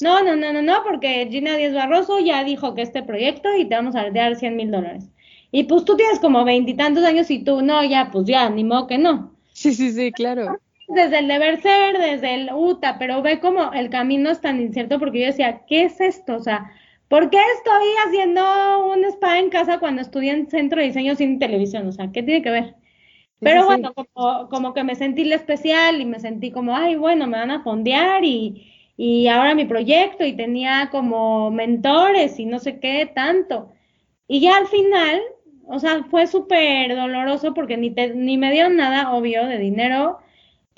no, 0.00 0.22
no, 0.24 0.34
no, 0.34 0.52
no, 0.52 0.62
no, 0.62 0.82
porque 0.82 1.28
Gina 1.30 1.56
Díaz 1.56 1.74
Barroso 1.74 2.18
ya 2.18 2.42
dijo 2.42 2.74
que 2.74 2.82
este 2.82 3.02
proyecto 3.02 3.54
y 3.54 3.66
te 3.66 3.74
vamos 3.74 3.94
a 3.94 4.10
dar 4.10 4.34
100 4.34 4.56
mil 4.56 4.70
dólares. 4.70 5.04
Y 5.52 5.64
pues 5.64 5.84
tú 5.84 5.96
tienes 5.96 6.18
como 6.18 6.44
veintitantos 6.44 7.04
años 7.04 7.30
y 7.30 7.44
tú, 7.44 7.60
no, 7.60 7.84
ya, 7.84 8.10
pues 8.10 8.26
ya, 8.26 8.48
ni 8.48 8.64
modo 8.64 8.86
que 8.86 8.96
no. 8.96 9.34
Sí, 9.52 9.74
sí, 9.74 9.92
sí, 9.92 10.10
claro. 10.10 10.58
Desde 10.88 11.18
el 11.18 11.28
deber 11.28 11.60
ser, 11.60 11.98
desde 11.98 12.34
el 12.34 12.50
UTA, 12.50 12.98
pero 12.98 13.20
ve 13.20 13.40
como 13.40 13.72
el 13.74 13.90
camino 13.90 14.30
es 14.30 14.40
tan 14.40 14.58
incierto 14.58 14.98
porque 14.98 15.20
yo 15.20 15.26
decía, 15.26 15.62
¿qué 15.66 15.84
es 15.84 16.00
esto? 16.00 16.36
O 16.36 16.40
sea, 16.40 16.72
¿Por 17.08 17.30
qué 17.30 17.38
estoy 17.56 17.88
haciendo 18.06 18.92
un 18.92 19.02
spa 19.06 19.38
en 19.38 19.48
casa 19.48 19.78
cuando 19.78 20.02
estudié 20.02 20.32
en 20.32 20.50
centro 20.50 20.78
de 20.78 20.88
diseño 20.88 21.14
sin 21.14 21.38
televisión? 21.38 21.86
O 21.88 21.92
sea, 21.92 22.12
¿qué 22.12 22.22
tiene 22.22 22.42
que 22.42 22.50
ver? 22.50 22.74
Pero 23.40 23.66
bueno, 23.66 23.92
como, 23.94 24.48
como, 24.48 24.74
que 24.74 24.82
me 24.82 24.96
sentí 24.96 25.32
especial 25.32 26.00
y 26.00 26.04
me 26.04 26.18
sentí 26.18 26.50
como, 26.50 26.74
ay, 26.74 26.96
bueno, 26.96 27.26
me 27.26 27.38
van 27.38 27.52
a 27.52 27.62
fondear 27.62 28.24
y, 28.24 28.66
y 28.96 29.28
ahora 29.28 29.54
mi 29.54 29.64
proyecto 29.64 30.24
y 30.24 30.32
tenía 30.32 30.88
como 30.90 31.50
mentores 31.50 32.38
y 32.40 32.46
no 32.46 32.58
sé 32.58 32.80
qué 32.80 33.10
tanto. 33.14 33.70
Y 34.26 34.40
ya 34.40 34.56
al 34.56 34.66
final, 34.66 35.20
o 35.66 35.78
sea, 35.78 36.04
fue 36.10 36.26
súper 36.26 36.96
doloroso 36.96 37.54
porque 37.54 37.76
ni, 37.76 37.90
te, 37.90 38.14
ni 38.14 38.38
me 38.38 38.50
dieron 38.50 38.76
nada, 38.76 39.12
obvio, 39.12 39.46
de 39.46 39.58
dinero 39.58 40.18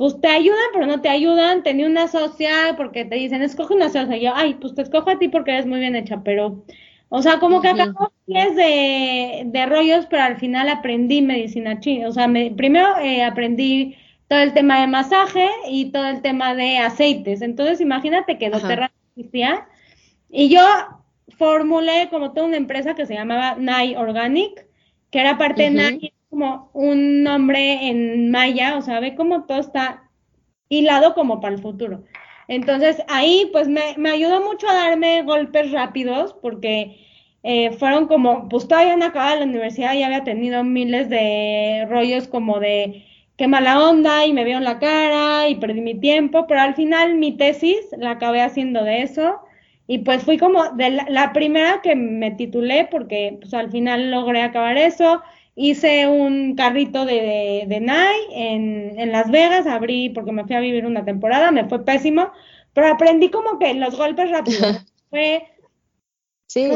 pues 0.01 0.19
te 0.19 0.29
ayudan, 0.29 0.71
pero 0.73 0.87
no 0.87 1.03
te 1.03 1.11
ayudan. 1.11 1.63
Tenía 1.63 1.87
una 1.87 2.09
socia 2.09 2.73
porque 2.79 3.05
te 3.05 3.17
dicen, 3.17 3.43
escoge 3.43 3.75
una 3.75 3.91
socia. 3.91 4.17
Y 4.17 4.23
yo, 4.23 4.33
ay, 4.35 4.55
pues 4.55 4.75
te 4.75 4.81
escojo 4.81 5.11
a 5.11 5.19
ti 5.19 5.29
porque 5.29 5.51
eres 5.51 5.67
muy 5.67 5.79
bien 5.79 5.95
hecha, 5.95 6.23
pero, 6.25 6.65
o 7.13 7.23
sea, 7.23 7.41
como 7.41 7.61
que 7.61 7.69
acabo 7.69 8.13
de, 8.27 9.43
de 9.45 9.67
rollos, 9.67 10.07
pero 10.09 10.23
al 10.23 10.37
final 10.39 10.69
aprendí 10.69 11.23
medicina 11.23 11.81
china. 11.81 12.09
O 12.09 12.13
sea, 12.13 12.29
me, 12.29 12.53
primero 12.53 12.97
eh, 12.99 13.25
aprendí 13.25 13.97
todo 14.29 14.39
el 14.39 14.55
tema 14.55 14.81
de 14.81 14.87
masaje 14.87 15.49
y 15.69 15.91
todo 15.91 16.07
el 16.07 16.23
tema 16.23 16.55
de 16.55 16.79
aceites. 16.79 17.43
Entonces, 17.43 17.81
imagínate 17.81 18.39
que 18.39 18.49
doTERRA 18.49 18.93
existía 19.17 19.67
y 20.31 20.49
yo 20.51 20.63
formulé 21.37 22.09
como 22.11 22.33
toda 22.33 22.47
una 22.47 22.57
empresa 22.57 22.95
que 22.95 23.07
se 23.07 23.15
llamaba 23.15 23.57
Nai 23.59 23.97
Organic, 23.97 24.69
que 25.11 25.19
era 25.19 25.37
parte 25.37 25.65
de 25.65 25.71
Nai 25.71 26.13
como 26.29 26.71
un 26.75 27.25
nombre 27.25 27.89
en 27.89 28.31
maya, 28.31 28.77
o 28.77 28.83
sea, 28.83 29.01
ve 29.01 29.17
cómo 29.17 29.47
todo 29.47 29.59
está 29.59 30.09
hilado 30.69 31.15
como 31.15 31.41
para 31.41 31.57
el 31.57 31.61
futuro. 31.61 32.05
Entonces 32.51 33.01
ahí 33.07 33.49
pues 33.53 33.69
me, 33.69 33.95
me 33.97 34.11
ayudó 34.11 34.41
mucho 34.43 34.69
a 34.69 34.75
darme 34.75 35.23
golpes 35.23 35.71
rápidos 35.71 36.35
porque 36.43 36.97
eh, 37.45 37.71
fueron 37.79 38.09
como, 38.09 38.49
pues 38.49 38.67
todavía 38.67 38.97
no 38.97 39.05
acababa 39.05 39.37
la 39.37 39.45
universidad 39.45 39.95
y 39.95 40.03
había 40.03 40.25
tenido 40.25 40.65
miles 40.65 41.09
de 41.09 41.87
rollos 41.89 42.27
como 42.27 42.59
de 42.59 43.05
qué 43.37 43.47
mala 43.47 43.89
onda 43.89 44.27
y 44.27 44.33
me 44.33 44.45
vio 44.45 44.57
en 44.57 44.65
la 44.65 44.81
cara 44.81 45.49
y 45.49 45.55
perdí 45.55 45.81
mi 45.81 45.95
tiempo, 45.95 46.47
pero 46.49 46.61
al 46.63 46.75
final 46.75 47.15
mi 47.15 47.37
tesis 47.37 47.79
la 47.97 48.13
acabé 48.13 48.43
haciendo 48.43 48.83
de 48.83 49.03
eso. 49.03 49.39
Y 49.87 49.99
pues 49.99 50.25
fui 50.25 50.37
como 50.37 50.71
de 50.73 50.91
la, 50.91 51.07
la 51.09 51.33
primera 51.33 51.81
que 51.83 51.95
me 51.95 52.33
titulé 52.33 52.89
porque 52.91 53.39
pues 53.41 53.55
al 53.55 53.71
final 53.71 54.11
logré 54.11 54.43
acabar 54.43 54.77
eso 54.77 55.23
Hice 55.63 56.09
un 56.09 56.55
carrito 56.55 57.05
de, 57.05 57.65
de, 57.69 57.81
Nike 57.81 58.33
en, 58.33 58.99
en, 58.99 59.13
Las 59.13 59.31
Vegas, 59.31 59.67
abrí 59.67 60.09
porque 60.09 60.33
me 60.33 60.45
fui 60.45 60.57
a 60.57 60.61
vivir 60.61 60.87
una 60.87 61.05
temporada, 61.05 61.51
me 61.51 61.69
fue 61.69 61.85
pésimo, 61.85 62.33
pero 62.73 62.89
aprendí 62.89 63.31
como 63.31 63.59
que 63.59 63.75
los 63.75 63.95
golpes 63.95 64.31
rápidos. 64.31 64.87
fue 65.11 65.43
sí. 66.47 66.71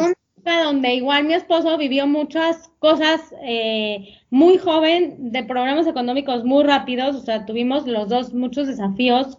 donde 0.44 0.94
igual 0.94 1.24
mi 1.24 1.32
esposo 1.32 1.78
vivió 1.78 2.06
muchas 2.06 2.68
cosas 2.78 3.34
eh, 3.42 4.18
muy 4.28 4.58
joven, 4.58 5.32
de 5.32 5.44
programas 5.44 5.86
económicos 5.86 6.44
muy 6.44 6.62
rápidos, 6.62 7.16
o 7.16 7.20
sea, 7.20 7.46
tuvimos 7.46 7.86
los 7.86 8.10
dos 8.10 8.34
muchos 8.34 8.66
desafíos 8.66 9.38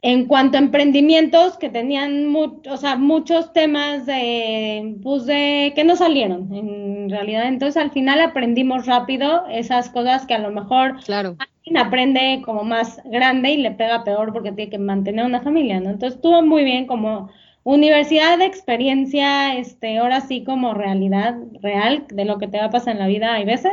en 0.00 0.26
cuanto 0.26 0.56
a 0.56 0.60
emprendimientos 0.60 1.56
que 1.56 1.70
tenían 1.70 2.34
o 2.34 2.76
sea, 2.76 2.96
muchos 2.96 3.52
temas 3.52 4.06
de, 4.06 4.96
pues 5.02 5.26
de 5.26 5.72
que 5.74 5.82
no 5.82 5.96
salieron 5.96 6.54
en 6.54 7.10
realidad. 7.10 7.48
Entonces 7.48 7.82
al 7.82 7.90
final 7.90 8.20
aprendimos 8.20 8.86
rápido 8.86 9.44
esas 9.50 9.90
cosas 9.90 10.24
que 10.26 10.34
a 10.34 10.38
lo 10.38 10.50
mejor 10.52 11.02
claro. 11.04 11.36
alguien 11.38 11.76
aprende 11.78 12.42
como 12.44 12.62
más 12.62 13.00
grande 13.06 13.50
y 13.50 13.56
le 13.56 13.72
pega 13.72 14.04
peor 14.04 14.32
porque 14.32 14.52
tiene 14.52 14.70
que 14.70 14.78
mantener 14.78 15.24
una 15.24 15.40
familia, 15.40 15.80
¿no? 15.80 15.90
Entonces 15.90 16.16
estuvo 16.16 16.42
muy 16.42 16.62
bien 16.62 16.86
como 16.86 17.30
universidad 17.64 18.38
de 18.38 18.46
experiencia, 18.46 19.56
este, 19.56 19.98
ahora 19.98 20.20
sí 20.20 20.44
como 20.44 20.74
realidad 20.74 21.36
real 21.60 22.06
de 22.08 22.24
lo 22.24 22.38
que 22.38 22.46
te 22.46 22.58
va 22.58 22.66
a 22.66 22.70
pasar 22.70 22.94
en 22.94 23.00
la 23.00 23.08
vida 23.08 23.34
hay 23.34 23.44
veces. 23.44 23.72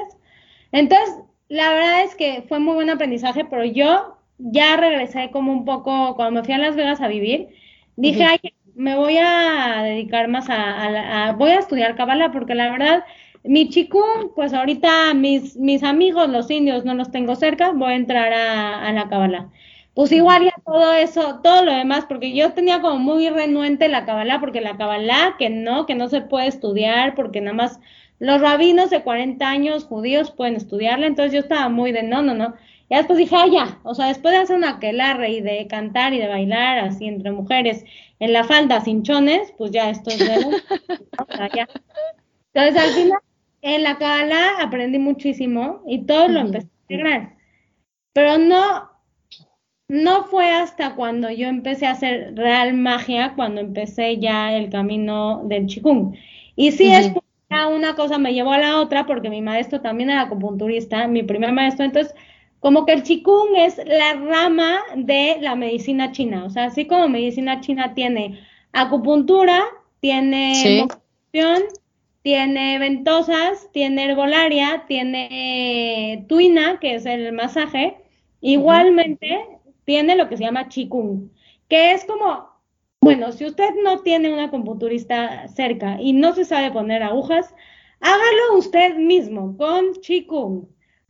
Entonces, 0.71 1.15
la 1.49 1.69
verdad 1.69 2.03
es 2.03 2.15
que 2.15 2.43
fue 2.47 2.59
muy 2.59 2.73
buen 2.73 2.89
aprendizaje, 2.89 3.45
pero 3.45 3.63
yo 3.63 4.14
ya 4.37 4.77
regresé 4.77 5.31
como 5.31 5.51
un 5.51 5.65
poco, 5.65 6.15
cuando 6.15 6.39
me 6.39 6.45
fui 6.45 6.53
a 6.53 6.57
Las 6.57 6.75
Vegas 6.75 7.01
a 7.01 7.07
vivir, 7.07 7.49
dije, 7.95 8.23
ay, 8.23 8.39
me 8.75 8.95
voy 8.97 9.17
a 9.17 9.81
dedicar 9.83 10.27
más 10.27 10.47
a, 10.49 11.33
voy 11.37 11.51
a 11.51 11.59
estudiar 11.59 11.95
Kabbalah 11.95 12.31
porque 12.31 12.55
la 12.55 12.69
verdad, 12.71 13.03
mi 13.43 13.69
chikung, 13.69 14.33
pues 14.35 14.53
ahorita 14.53 15.13
mis, 15.13 15.55
mis 15.57 15.83
amigos, 15.83 16.29
los 16.29 16.49
indios, 16.51 16.83
no 16.85 16.93
los 16.93 17.11
tengo 17.11 17.35
cerca, 17.35 17.71
voy 17.71 17.93
a 17.93 17.95
entrar 17.95 18.33
a, 18.33 18.87
a 18.87 18.91
la 18.93 19.07
Kabbalah. 19.09 19.49
Pues 19.93 20.11
igual 20.11 20.43
ya 20.43 20.53
todo 20.65 20.93
eso, 20.93 21.39
todo 21.41 21.63
lo 21.63 21.71
demás, 21.73 22.05
porque 22.05 22.33
yo 22.35 22.51
tenía 22.53 22.81
como 22.81 22.99
muy 22.99 23.29
renuente 23.29 23.87
la 23.87 24.05
Kabbalah, 24.05 24.41
porque 24.41 24.59
la 24.59 24.75
Kabbalah, 24.77 25.35
que 25.39 25.49
no, 25.49 25.85
que 25.85 25.95
no 25.95 26.09
se 26.09 26.21
puede 26.21 26.47
estudiar, 26.47 27.15
porque 27.15 27.39
nada 27.39 27.55
más 27.55 27.79
los 28.19 28.41
rabinos 28.41 28.89
de 28.89 29.03
40 29.03 29.47
años 29.47 29.85
judíos 29.85 30.31
pueden 30.31 30.55
estudiarla, 30.55 31.07
entonces 31.07 31.33
yo 31.33 31.39
estaba 31.39 31.69
muy 31.69 31.91
de 31.93 32.03
no, 32.03 32.21
no, 32.21 32.33
no. 32.33 32.55
Y 32.89 32.95
después 32.95 33.17
dije, 33.17 33.35
ah, 33.35 33.47
ya, 33.51 33.79
o 33.83 33.95
sea, 33.95 34.07
después 34.07 34.33
de 34.33 34.41
hacer 34.41 34.55
una 34.55 34.71
aquelarre 34.71 35.29
y 35.31 35.41
de 35.41 35.65
cantar 35.67 36.13
y 36.13 36.19
de 36.19 36.27
bailar 36.27 36.79
así 36.79 37.05
entre 37.05 37.31
mujeres 37.31 37.83
en 38.19 38.33
la 38.33 38.43
falda 38.43 38.81
sin 38.81 39.03
chones, 39.03 39.53
pues 39.57 39.71
ya 39.71 39.89
esto 39.89 40.11
es 40.11 40.19
de... 40.19 40.25
Entonces 42.53 42.81
al 42.81 42.89
final, 42.91 43.19
en 43.61 43.83
la 43.83 43.97
Kabbalah 43.97 44.61
aprendí 44.61 44.99
muchísimo 44.99 45.81
y 45.87 46.05
todo 46.05 46.27
lo 46.27 46.39
empecé 46.39 46.67
a 46.67 46.81
integrar. 46.83 47.35
Pero 48.13 48.37
no, 48.37 48.91
no 49.87 50.23
fue 50.25 50.51
hasta 50.51 50.95
cuando 50.95 51.29
yo 51.31 51.47
empecé 51.47 51.87
a 51.87 51.91
hacer 51.91 52.33
real 52.35 52.73
magia, 52.75 53.33
cuando 53.35 53.61
empecé 53.61 54.19
ya 54.19 54.53
el 54.53 54.69
camino 54.69 55.41
del 55.45 55.65
chikung. 55.65 56.15
Y 56.55 56.71
sí 56.71 56.91
es 56.91 57.11
una 57.69 57.95
cosa 57.95 58.17
me 58.17 58.33
llevó 58.33 58.51
a 58.51 58.57
la 58.57 58.79
otra 58.79 59.05
porque 59.05 59.29
mi 59.29 59.41
maestro 59.41 59.81
también 59.81 60.09
era 60.09 60.21
acupunturista, 60.21 61.07
mi 61.07 61.23
primer 61.23 61.53
maestro, 61.53 61.85
entonces 61.85 62.13
como 62.59 62.85
que 62.85 62.93
el 62.93 63.03
chikung 63.03 63.55
es 63.55 63.79
la 63.85 64.13
rama 64.13 64.79
de 64.95 65.37
la 65.41 65.55
medicina 65.55 66.11
china, 66.11 66.45
o 66.45 66.49
sea, 66.49 66.65
así 66.65 66.85
como 66.85 67.07
medicina 67.07 67.61
china 67.61 67.93
tiene 67.93 68.39
acupuntura, 68.73 69.63
tiene 69.99 70.87
tiene 72.25 72.79
ventosas, 72.79 73.69
tiene 73.71 74.05
herbolaria, 74.05 74.85
tiene 74.87 76.25
tuina, 76.27 76.79
que 76.79 76.95
es 76.95 77.05
el 77.05 77.33
masaje, 77.33 77.97
igualmente 78.41 79.45
tiene 79.85 80.15
lo 80.15 80.27
que 80.27 80.37
se 80.37 80.43
llama 80.43 80.67
chikung, 80.67 81.29
que 81.69 81.91
es 81.91 82.03
como, 82.05 82.49
bueno, 83.01 83.31
si 83.31 83.45
usted 83.45 83.75
no 83.83 83.99
tiene 83.99 84.33
una 84.33 84.45
acupunturista 84.45 85.47
cerca 85.49 86.01
y 86.01 86.13
no 86.13 86.33
se 86.33 86.45
sabe 86.45 86.71
poner 86.71 87.03
agujas, 87.03 87.53
hágalo 87.99 88.57
usted 88.57 88.95
mismo 88.95 89.55
con 89.55 89.93
chikung, 90.01 90.65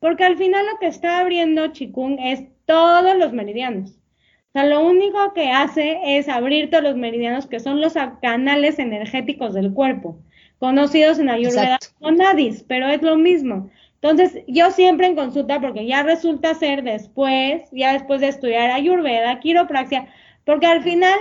porque 0.05 0.23
al 0.23 0.37
final 0.37 0.67
lo 0.67 0.77
que 0.77 0.85
está 0.85 1.17
abriendo 1.17 1.65
chikung 1.69 2.19
es 2.19 2.43
todos 2.67 3.17
los 3.17 3.33
meridianos. 3.33 3.89
O 3.89 4.51
sea, 4.53 4.63
lo 4.67 4.85
único 4.85 5.33
que 5.33 5.49
hace 5.49 5.99
es 6.19 6.29
abrir 6.29 6.69
todos 6.69 6.83
los 6.83 6.95
meridianos 6.95 7.47
que 7.47 7.59
son 7.59 7.81
los 7.81 7.95
canales 8.21 8.77
energéticos 8.77 9.55
del 9.55 9.73
cuerpo, 9.73 10.19
conocidos 10.59 11.17
en 11.17 11.29
Ayurveda 11.29 11.79
como 11.97 12.11
nadis, 12.11 12.63
pero 12.67 12.87
es 12.87 13.01
lo 13.01 13.17
mismo. 13.17 13.71
Entonces, 13.95 14.43
yo 14.47 14.69
siempre 14.69 15.07
en 15.07 15.15
consulta, 15.15 15.59
porque 15.59 15.87
ya 15.87 16.03
resulta 16.03 16.53
ser 16.53 16.83
después, 16.83 17.63
ya 17.71 17.93
después 17.93 18.21
de 18.21 18.27
estudiar 18.27 18.69
ayurveda, 18.69 19.39
quiropraxia, 19.39 20.07
porque 20.43 20.67
al 20.67 20.83
final 20.83 21.17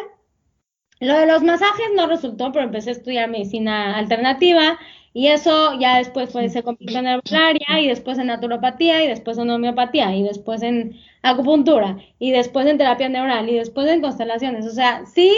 lo 1.01 1.15
de 1.15 1.25
los 1.25 1.43
masajes 1.43 1.87
no 1.97 2.07
resultó, 2.07 2.53
pero 2.53 2.67
empecé 2.67 2.91
a 2.91 2.93
estudiar 2.93 3.31
medicina 3.31 3.97
alternativa 3.97 4.79
y 5.17 5.29
eso 5.29 5.79
ya 5.79 5.99
después 5.99 6.31
fue, 6.33 6.49
se 6.49 6.65
convirtió 6.65 6.99
en 6.99 7.07
herbolaria 7.07 7.81
y 7.81 7.87
después 7.87 8.19
en 8.19 8.27
naturopatía 8.27 9.05
y 9.05 9.09
después 9.09 9.39
en 9.39 9.49
homeopatía 9.49 10.15
y 10.15 10.25
después 10.25 10.63
en 10.63 10.97
acupuntura 11.23 11.99
y 12.19 12.33
después 12.33 12.67
en 12.67 12.79
terapia 12.79 13.09
neural 13.09 13.49
y 13.49 13.55
después 13.55 13.89
en 13.89 14.03
constelaciones. 14.03 14.67
O 14.67 14.73
sea, 14.73 15.07
sí, 15.07 15.33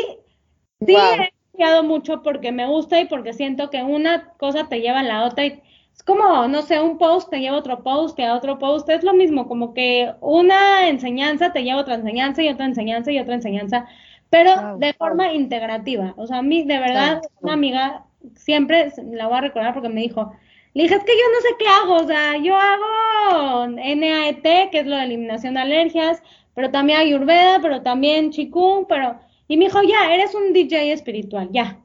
sí 0.81 0.97
he 0.97 1.25
estudiado 1.25 1.85
mucho 1.85 2.23
porque 2.23 2.53
me 2.53 2.67
gusta 2.67 2.99
y 3.01 3.05
porque 3.05 3.35
siento 3.35 3.69
que 3.69 3.83
una 3.83 4.31
cosa 4.39 4.67
te 4.69 4.81
lleva 4.81 5.01
a 5.01 5.03
la 5.03 5.27
otra 5.27 5.45
y 5.45 5.63
es 5.95 6.03
como, 6.03 6.49
no 6.49 6.63
sé, 6.63 6.81
un 6.81 6.97
post 6.97 7.29
te 7.31 7.41
lleva 7.41 7.59
otro 7.59 7.83
post, 7.83 8.19
a 8.21 8.35
otro 8.35 8.59
post, 8.59 8.89
es 8.89 9.05
lo 9.05 9.13
mismo, 9.13 9.47
como 9.47 9.75
que 9.75 10.15
una 10.23 10.89
enseñanza 10.89 11.53
te 11.53 11.65
lleva 11.65 11.83
otra 11.83 11.97
enseñanza 11.97 12.43
y 12.43 12.49
otra 12.49 12.65
enseñanza 12.65 13.13
y 13.13 13.19
otra 13.19 13.35
enseñanza, 13.35 13.87
pero 14.31 14.79
de 14.79 14.95
forma 14.95 15.35
integrativa. 15.35 16.15
O 16.17 16.27
sea, 16.27 16.39
a 16.39 16.43
mí, 16.43 16.65
de 16.65 16.79
verdad, 16.79 17.21
una 17.41 17.53
amiga, 17.53 18.06
siempre 18.35 18.93
la 19.13 19.27
voy 19.27 19.39
a 19.39 19.43
recordar 19.43 19.75
porque 19.75 19.89
me 19.89 20.03
dijo, 20.03 20.33
le 20.75 20.83
dije, 20.83 20.95
es 20.95 21.05
que 21.05 21.13
yo 21.13 21.25
no 21.33 21.41
sé 21.41 21.49
qué 21.59 21.67
hago, 21.69 21.95
o 22.05 22.07
sea, 22.07 22.37
yo 22.37 22.55
hago 22.57 23.67
NAET, 23.69 24.71
que 24.71 24.81
es 24.81 24.87
lo 24.87 24.97
de 24.97 25.05
eliminación 25.05 25.55
de 25.55 25.61
alergias, 25.61 26.23
pero 26.55 26.71
también 26.71 26.99
Ayurveda, 26.99 27.61
pero 27.63 27.83
también 27.83 28.31
Chikung, 28.31 28.87
pero... 28.87 29.19
Y 29.49 29.57
me 29.57 29.67
dijo, 29.67 29.81
ya, 29.83 30.13
eres 30.13 30.35
un 30.35 30.53
DJ 30.53 30.93
espiritual, 30.93 31.49
ya. 31.53 31.81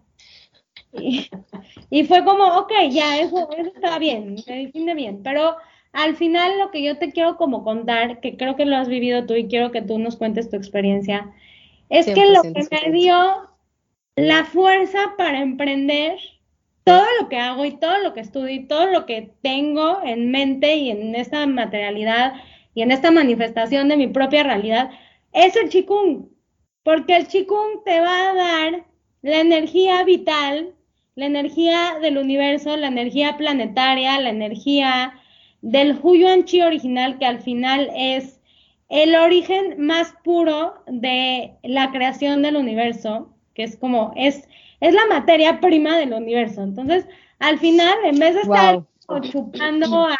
Y, 1.89 2.03
fue 2.03 2.23
como, 2.25 2.43
ok, 2.57 2.71
ya, 2.89 3.19
eso, 3.19 3.49
eso 3.57 3.71
está 3.73 3.97
bien, 3.97 4.35
me 4.47 4.55
define 4.65 4.93
bien, 4.93 5.21
pero 5.23 5.55
al 5.93 6.15
final 6.15 6.57
lo 6.57 6.71
que 6.71 6.83
yo 6.83 6.97
te 6.97 7.11
quiero 7.11 7.37
como 7.37 7.63
contar, 7.63 8.19
que 8.19 8.35
creo 8.35 8.55
que 8.55 8.65
lo 8.65 8.75
has 8.75 8.87
vivido 8.87 9.25
tú 9.25 9.35
y 9.35 9.47
quiero 9.47 9.71
que 9.71 9.81
tú 9.81 9.99
nos 9.99 10.17
cuentes 10.17 10.49
tu 10.49 10.57
experiencia, 10.57 11.31
es 11.89 12.05
que 12.07 12.25
lo 12.25 12.41
que 12.41 12.65
me 12.71 12.91
dio 12.91 13.50
la 14.21 14.45
fuerza 14.45 15.13
para 15.17 15.41
emprender 15.41 16.17
todo 16.83 17.05
lo 17.19 17.29
que 17.29 17.37
hago 17.37 17.65
y 17.65 17.77
todo 17.77 17.99
lo 17.99 18.13
que 18.13 18.21
estudio 18.21 18.53
y 18.53 18.67
todo 18.67 18.87
lo 18.87 19.05
que 19.05 19.31
tengo 19.41 20.01
en 20.03 20.31
mente 20.31 20.75
y 20.75 20.91
en 20.91 21.15
esta 21.15 21.45
materialidad 21.45 22.33
y 22.73 22.81
en 22.81 22.91
esta 22.91 23.11
manifestación 23.11 23.87
de 23.89 23.97
mi 23.97 24.07
propia 24.07 24.43
realidad 24.43 24.91
es 25.33 25.55
el 25.55 25.69
chikung, 25.69 26.27
porque 26.83 27.15
el 27.15 27.27
chikung 27.27 27.83
te 27.85 27.99
va 27.99 28.29
a 28.29 28.33
dar 28.33 28.85
la 29.21 29.39
energía 29.39 30.03
vital 30.03 30.73
la 31.15 31.25
energía 31.25 31.97
del 32.01 32.17
universo, 32.17 32.77
la 32.77 32.87
energía 32.87 33.37
planetaria, 33.37 34.19
la 34.19 34.29
energía 34.29 35.13
del 35.61 35.99
Huyuan 36.01 36.45
Chi 36.45 36.61
original, 36.61 37.17
que 37.19 37.25
al 37.25 37.41
final 37.41 37.89
es 37.95 38.39
el 38.89 39.15
origen 39.15 39.75
más 39.77 40.13
puro 40.23 40.83
de 40.87 41.53
la 41.63 41.91
creación 41.91 42.41
del 42.41 42.55
universo, 42.55 43.33
que 43.53 43.63
es 43.63 43.77
como, 43.77 44.13
es, 44.15 44.47
es 44.79 44.93
la 44.93 45.05
materia 45.07 45.59
prima 45.59 45.97
del 45.97 46.13
universo. 46.13 46.63
Entonces, 46.63 47.05
al 47.39 47.59
final, 47.59 47.97
en 48.03 48.19
vez 48.19 48.35
de 48.35 48.41
estar 48.41 48.83
chupando 49.31 50.05
a, 50.07 50.17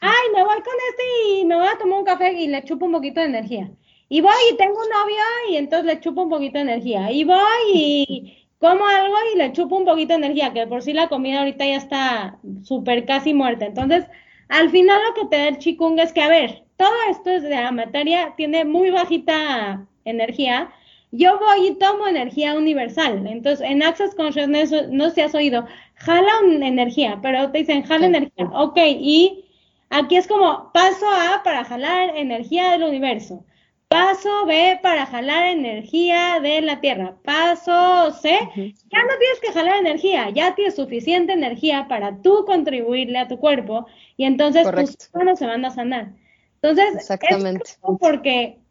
ay, 0.00 0.28
me 0.34 0.42
voy 0.42 0.56
con 0.56 0.74
este 0.90 1.40
y 1.40 1.44
me 1.44 1.56
voy 1.56 1.66
a 1.66 1.78
tomar 1.78 1.98
un 1.98 2.04
café 2.04 2.32
y 2.32 2.48
le 2.48 2.64
chupo 2.64 2.86
un 2.86 2.92
poquito 2.92 3.20
de 3.20 3.26
energía. 3.26 3.70
Y 4.08 4.20
voy 4.20 4.32
y 4.52 4.56
tengo 4.56 4.74
un 4.74 4.88
novio 4.88 5.22
y 5.50 5.56
entonces 5.56 5.86
le 5.86 6.00
chupo 6.00 6.22
un 6.22 6.30
poquito 6.30 6.58
de 6.58 6.62
energía. 6.62 7.10
Y 7.10 7.24
voy 7.24 7.38
y 7.72 8.46
como 8.58 8.86
algo 8.86 9.14
y 9.34 9.38
le 9.38 9.52
chupo 9.52 9.76
un 9.76 9.84
poquito 9.84 10.10
de 10.10 10.24
energía, 10.24 10.52
que 10.52 10.66
por 10.66 10.82
sí 10.82 10.92
la 10.92 11.08
comida 11.08 11.40
ahorita 11.40 11.64
ya 11.66 11.76
está 11.76 12.38
súper 12.62 13.06
casi 13.06 13.34
muerta. 13.34 13.66
Entonces, 13.66 14.04
al 14.48 14.70
final 14.70 15.00
lo 15.08 15.14
que 15.14 15.28
te 15.28 15.36
da 15.36 15.48
el 15.48 15.58
chikung 15.58 15.98
es 15.98 16.12
que, 16.12 16.22
a 16.22 16.28
ver, 16.28 16.62
todo 16.76 16.94
esto 17.10 17.30
es 17.30 17.42
de 17.42 17.50
la 17.50 17.72
materia, 17.72 18.34
tiene 18.36 18.64
muy 18.64 18.90
bajita 18.90 19.86
energía. 20.04 20.70
Yo 21.14 21.38
voy 21.38 21.68
y 21.68 21.74
tomo 21.74 22.08
energía 22.08 22.54
universal. 22.54 23.26
Entonces, 23.26 23.68
en 23.68 23.82
Access 23.82 24.14
Consciousness, 24.14 24.72
no 24.88 25.10
si 25.10 25.20
has 25.20 25.34
oído, 25.34 25.66
jala 25.94 26.32
una 26.42 26.66
energía, 26.66 27.18
pero 27.22 27.50
te 27.50 27.58
dicen 27.58 27.82
jala 27.84 28.06
energía. 28.06 28.46
Ok, 28.54 28.78
y 28.78 29.44
aquí 29.90 30.16
es 30.16 30.26
como 30.26 30.72
paso 30.72 31.06
A 31.06 31.42
para 31.44 31.64
jalar 31.64 32.16
energía 32.16 32.70
del 32.70 32.84
universo. 32.84 33.44
Paso 33.88 34.46
B 34.46 34.80
para 34.82 35.04
jalar 35.04 35.48
energía 35.48 36.40
de 36.40 36.62
la 36.62 36.80
Tierra. 36.80 37.14
Paso 37.22 38.10
C, 38.12 38.30
ya 38.56 39.02
no 39.02 39.18
tienes 39.18 39.40
que 39.42 39.52
jalar 39.52 39.76
energía, 39.76 40.30
ya 40.30 40.54
tienes 40.54 40.76
suficiente 40.76 41.34
energía 41.34 41.88
para 41.88 42.22
tú 42.22 42.46
contribuirle 42.46 43.18
a 43.18 43.28
tu 43.28 43.38
cuerpo 43.38 43.84
y 44.16 44.24
entonces 44.24 44.66
tus 44.70 45.10
manos 45.12 45.38
se 45.38 45.44
van 45.44 45.66
a 45.66 45.70
sanar. 45.70 46.14
Entonces, 46.62 46.94
Exactamente. 46.94 47.64
Es 47.66 47.78
porque 48.00 48.61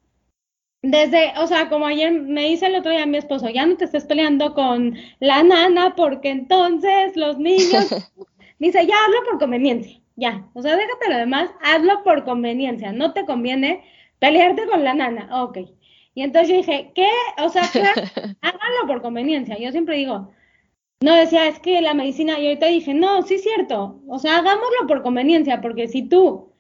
desde, 0.82 1.34
o 1.38 1.48
sea, 1.48 1.70
como 1.70 1.86
ayer 1.86 2.12
me 2.12 2.46
dice 2.46 2.68
el 2.68 2.76
otro 2.76 2.92
día 2.92 3.06
mi 3.06 3.18
esposo, 3.18 3.50
ya 3.50 3.66
no 3.66 3.78
te 3.78 3.86
estés 3.86 4.06
peleando 4.06 4.54
con 4.54 4.96
la 5.20 5.44
nana 5.44 5.96
porque 5.96 6.30
entonces 6.30 7.16
los 7.16 7.38
niños, 7.38 7.90
dice, 8.60 8.86
ya 8.88 8.96
hazlo 8.96 9.30
por 9.30 9.40
conveniencia, 9.40 10.00
ya, 10.16 10.48
o 10.54 10.62
sea, 10.62 10.76
déjate 10.76 11.10
lo 11.10 11.18
demás, 11.18 11.52
hazlo 11.62 12.04
por 12.04 12.24
conveniencia, 12.24 12.92
no 12.92 13.14
te 13.14 13.26
conviene 13.26 13.84
pelearte 14.20 14.68
con 14.68 14.84
la 14.84 14.94
nana, 14.94 15.44
ok. 15.44 15.60
Y 16.14 16.24
entonces 16.24 16.50
yo 16.50 16.58
dije, 16.58 16.92
¿qué? 16.94 17.08
O 17.44 17.50
sea, 17.50 17.64
háganlo 18.42 18.88
por 18.88 19.02
conveniencia. 19.02 19.58
Yo 19.58 19.72
siempre 19.72 19.96
digo, 19.96 20.30
no 21.02 21.16
decía, 21.16 21.48
es 21.48 21.60
que 21.60 21.82
la 21.82 21.94
medicina, 21.94 22.40
y 22.40 22.48
ahorita 22.48 22.68
dije, 22.68 22.94
no, 22.94 23.22
sí 23.24 23.36
es 23.36 23.44
cierto, 23.44 24.02
o 24.08 24.20
sea, 24.20 24.38
hagámoslo 24.38 24.88
por 24.88 25.02
conveniencia, 25.02 25.62
porque 25.62 25.88
si 25.88 26.04
tú 26.04 26.51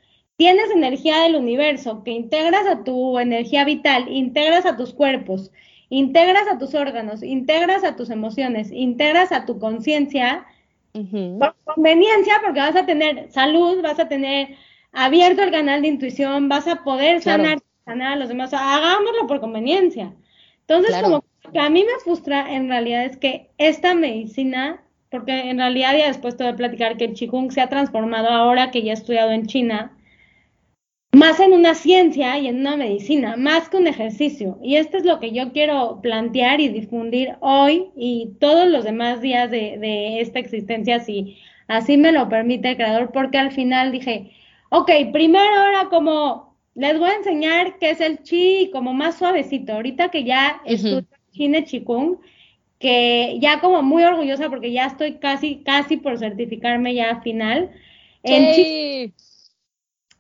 tienes 0.41 0.71
energía 0.71 1.19
del 1.19 1.36
universo, 1.36 2.04
que 2.04 2.10
integras 2.10 2.65
a 2.65 2.84
tu 2.84 3.19
energía 3.19 3.63
vital, 3.63 4.08
integras 4.10 4.65
a 4.65 4.75
tus 4.75 4.91
cuerpos, 4.91 5.51
integras 5.89 6.47
a 6.51 6.58
tus 6.58 6.73
órganos, 6.73 7.21
integras 7.21 7.84
a 7.84 7.95
tus 7.95 8.10
emociones, 8.10 8.71
integras 8.71 9.32
a 9.32 9.45
tu 9.45 9.60
conciencia, 9.60 10.43
por 10.93 11.56
conveniencia, 11.63 12.41
porque 12.43 12.60
vas 12.60 12.75
a 12.75 12.88
tener 12.88 13.32
salud, 13.32 13.84
vas 13.84 13.99
a 13.99 14.08
tener 14.08 14.56
abierto 14.91 15.43
el 15.43 15.51
canal 15.51 15.84
de 15.84 15.89
intuición, 15.89 16.49
vas 16.49 16.67
a 16.67 16.84
poder 16.84 17.21
sanar, 17.21 17.60
sanar 17.86 18.13
a 18.13 18.15
los 18.15 18.27
demás, 18.27 18.51
hagámoslo 18.51 19.27
por 19.27 19.41
conveniencia. 19.41 20.12
Entonces, 20.62 21.04
como 21.04 21.23
que 21.54 21.60
a 21.60 21.69
mí 21.69 21.84
me 21.84 22.04
frustra 22.04 22.51
en 22.51 22.67
realidad 22.67 23.06
es 23.06 23.15
que 23.15 23.51
esta 23.60 23.93
medicina, 23.93 24.82
porque 25.12 25.51
en 25.51 25.60
realidad 25.60 25.95
ya 25.95 26.08
después 26.08 26.36
te 26.36 26.45
voy 26.45 26.54
a 26.54 26.56
platicar 26.56 26.97
que 26.97 27.06
el 27.06 27.13
Qigong 27.13 27.51
se 27.51 27.62
ha 27.62 27.69
transformado 27.69 28.30
ahora 28.30 28.71
que 28.71 28.82
ya 28.82 28.89
he 28.89 28.95
estudiado 28.95 29.30
en 29.34 29.45
China, 29.45 29.95
más 31.12 31.41
en 31.41 31.54
una 31.54 31.76
ciencia 31.76 32.38
y 32.38 32.47
en 32.47 32.62
una 32.62 32.78
medicina, 32.78 33.36
más 33.36 33.67
que 33.69 33.78
un 33.78 33.88
ejercicio. 33.88 34.58
Y 34.63 34.78
esto 34.78 34.97
es 34.97 35.06
lo 35.06 35.19
que 35.19 35.32
yo 35.32 35.52
quiero 35.52 36.00
plantear 36.02 36.62
y 36.62 36.69
difundir 36.69 37.36
hoy 37.41 37.89
y 37.97 38.32
todos 38.39 38.67
los 38.67 38.86
demás 38.86 39.21
días 39.21 39.52
de, 39.52 39.78
de 39.78 40.21
esta 40.21 40.39
existencia, 40.39 41.00
si 41.02 41.38
así 41.67 41.97
me 41.97 42.13
lo 42.13 42.30
permite 42.30 42.69
el 42.69 42.76
creador, 42.78 43.12
porque 43.12 43.38
al 43.38 43.52
final 43.52 43.91
dije, 43.91 44.32
ok, 44.69 44.89
primero 45.12 45.67
era 45.67 45.89
como, 45.89 46.56
les 46.76 46.97
voy 46.97 47.10
a 47.10 47.15
enseñar 47.15 47.78
qué 47.78 47.89
es 47.91 48.00
el 48.00 48.24
chi, 48.24 48.69
como 48.71 48.93
más 48.93 49.17
suavecito, 49.17 49.74
ahorita 49.74 50.10
que 50.10 50.24
ya 50.24 50.62
estudio 50.65 51.06
Chine 51.34 51.65
Chikung, 51.65 52.17
que 52.80 53.38
ya 53.39 53.60
como 53.60 53.84
muy 53.84 54.04
orgullosa 54.04 54.50
porque 54.50 54.71
ya 54.71 54.86
estoy 54.86 55.17
casi, 55.17 55.58
casi 55.58 55.97
por 55.97 56.17
certificarme 56.17 56.95
ya 56.95 57.21
final. 57.21 57.69
En 58.24 58.56
chi 58.56 59.13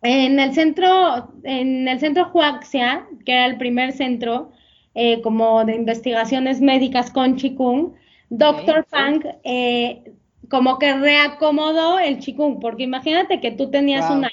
en 0.01 0.39
el 0.39 0.53
centro, 0.53 1.31
en 1.43 1.87
el 1.87 1.99
centro 1.99 2.31
Huaxia, 2.33 3.07
que 3.25 3.33
era 3.33 3.45
el 3.45 3.57
primer 3.57 3.93
centro 3.93 4.51
eh, 4.95 5.21
como 5.21 5.63
de 5.63 5.75
investigaciones 5.75 6.59
médicas 6.59 7.11
con 7.11 7.35
Chikung, 7.35 7.93
Dr. 8.29 8.85
Fang 8.89 9.23
eh, 9.43 10.03
como 10.49 10.79
que 10.79 10.93
reacomodó 10.93 11.99
el 11.99 12.19
Chikung, 12.19 12.59
porque 12.59 12.83
imagínate 12.83 13.39
que 13.39 13.51
tú 13.51 13.69
tenías 13.69 14.09
una 14.09 14.31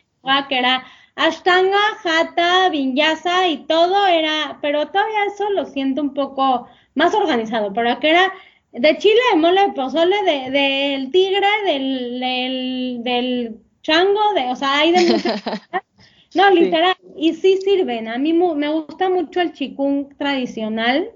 que 0.49 0.59
era 0.59 0.85
Ashtanga, 1.15 1.79
Hatha, 2.05 2.69
Vinyasa 2.71 3.49
y 3.49 3.59
todo 3.67 4.07
era, 4.07 4.59
pero 4.61 4.87
todavía 4.89 5.25
eso 5.27 5.49
lo 5.51 5.67
siento 5.67 6.03
un 6.03 6.15
poco 6.15 6.67
más 6.95 7.15
organizado, 7.15 7.73
pero 7.73 7.99
que 8.01 8.11
era 8.11 8.33
de 8.73 8.99
chile, 8.99 9.21
de 9.33 9.39
mole, 9.39 9.63
de 9.63 9.73
pozole, 9.73 10.17
del 10.25 10.53
de, 10.53 11.09
tigre, 11.13 11.47
del, 11.65 12.21
del, 12.21 13.01
del 13.03 13.68
chango, 13.89 14.35
de, 14.35 14.51
o 14.51 14.57
sea, 14.57 14.81
hay 14.81 14.93
de 14.93 15.13
muchas 15.13 15.43
No, 16.35 16.51
literal, 16.51 16.97
y 17.17 17.33
sí 17.33 17.59
sirven. 17.65 18.07
A 18.07 18.19
mí 18.19 18.35
me 18.35 18.69
gusta 18.69 19.09
mucho 19.09 19.41
el 19.41 19.55
chikung 19.55 20.15
tradicional 20.19 21.11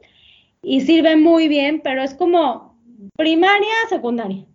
y 0.63 0.81
sirve 0.81 1.17
muy 1.17 1.49
bien, 1.49 1.83
pero 1.85 2.03
es 2.03 2.15
como 2.15 2.79
primaria, 3.17 3.75
secundaria. 3.91 4.47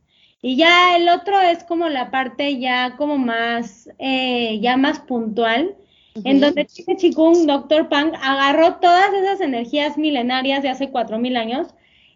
Y 0.41 0.55
ya 0.55 0.95
el 0.95 1.09
otro 1.09 1.39
es 1.39 1.63
como 1.63 1.89
la 1.89 2.09
parte 2.09 2.57
ya 2.57 2.95
como 2.97 3.19
más, 3.19 3.87
eh, 3.99 4.59
ya 4.59 4.77
más 4.77 4.99
puntual, 4.99 5.75
en 6.23 6.39
donde 6.39 6.65
Chique 6.65 6.97
Chikung, 6.97 7.45
Dr. 7.45 7.89
Pang, 7.89 8.13
agarró 8.19 8.77
todas 8.77 9.13
esas 9.13 9.39
energías 9.41 9.97
milenarias 9.99 10.63
de 10.63 10.69
hace 10.69 10.89
cuatro 10.89 11.19
mil 11.19 11.37
años 11.37 11.67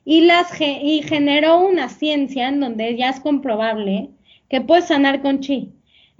y 0.03 0.21
las 0.21 0.59
y 0.59 1.03
generó 1.03 1.59
una 1.59 1.89
ciencia 1.89 2.47
en 2.47 2.59
donde 2.59 2.97
ya 2.97 3.09
es 3.09 3.19
comprobable 3.19 4.09
que 4.49 4.61
puedes 4.61 4.87
sanar 4.87 5.21
con 5.21 5.39
chi. 5.39 5.71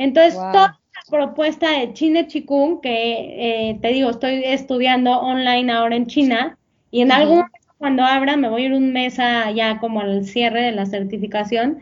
Entonces, 0.02 0.34
toda 0.34 0.80
la 0.96 1.02
propuesta 1.10 1.70
de 1.70 1.94
Chine 1.94 2.26
Chikung, 2.26 2.82
que 2.82 3.70
eh, 3.70 3.80
te 3.82 3.90
digo, 3.90 4.10
estoy 4.10 4.44
estudiando 4.44 5.20
online 5.20 5.72
ahora 5.72 5.96
en 5.96 6.08
China, 6.08 6.58
y 6.90 7.02
en 7.02 7.12
algún 7.12 7.38
momento 7.38 7.58
cuando 7.78 8.04
abra 8.04 8.36
me 8.36 8.50
voy 8.50 8.64
a 8.64 8.66
ir 8.66 8.74
un 8.74 8.94
mes 8.94 9.18
ya 9.18 9.78
como 9.80 10.02
al 10.02 10.26
cierre 10.26 10.64
de 10.64 10.72
la 10.72 10.88
certificación, 10.88 11.82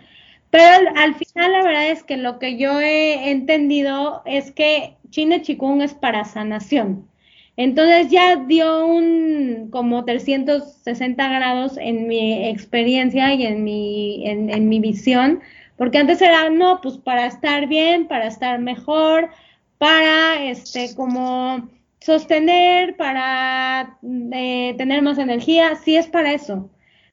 pero 0.49 0.89
al, 0.95 1.15
final 1.15 1.51
la 1.51 1.63
verdad 1.63 1.91
es 1.91 2.03
que 2.03 2.17
lo 2.17 2.39
que 2.39 2.57
yo 2.57 2.81
he 2.81 3.29
entendido 3.29 4.21
es 4.25 4.51
que 4.51 4.95
Chine 5.11 5.41
Chikung 5.41 5.81
es 5.81 5.93
para 5.93 6.25
sanación. 6.25 7.07
Entonces 7.55 8.09
ya 8.09 8.35
dio 8.35 8.85
un 8.85 9.69
como 9.71 10.03
360 10.03 11.27
grados 11.27 11.77
en 11.77 12.07
mi 12.07 12.47
experiencia 12.47 13.33
y 13.33 13.45
en 13.45 13.63
mi, 13.63 14.27
en, 14.27 14.49
en 14.49 14.67
mi 14.67 14.79
visión 14.79 15.41
porque 15.79 15.97
antes 15.97 16.21
era, 16.21 16.49
no, 16.49 16.81
pues 16.81 16.97
para 16.97 17.25
estar 17.25 17.65
bien, 17.67 18.05
para 18.09 18.27
estar 18.27 18.59
mejor, 18.59 19.29
para, 19.77 20.43
este, 20.43 20.93
como 20.93 21.69
sostener, 22.01 22.97
para 22.97 23.97
eh, 24.33 24.75
tener 24.77 25.01
más 25.01 25.17
energía, 25.17 25.75
sí 25.75 25.95
es 25.95 26.07
para 26.07 26.33
eso. 26.33 26.69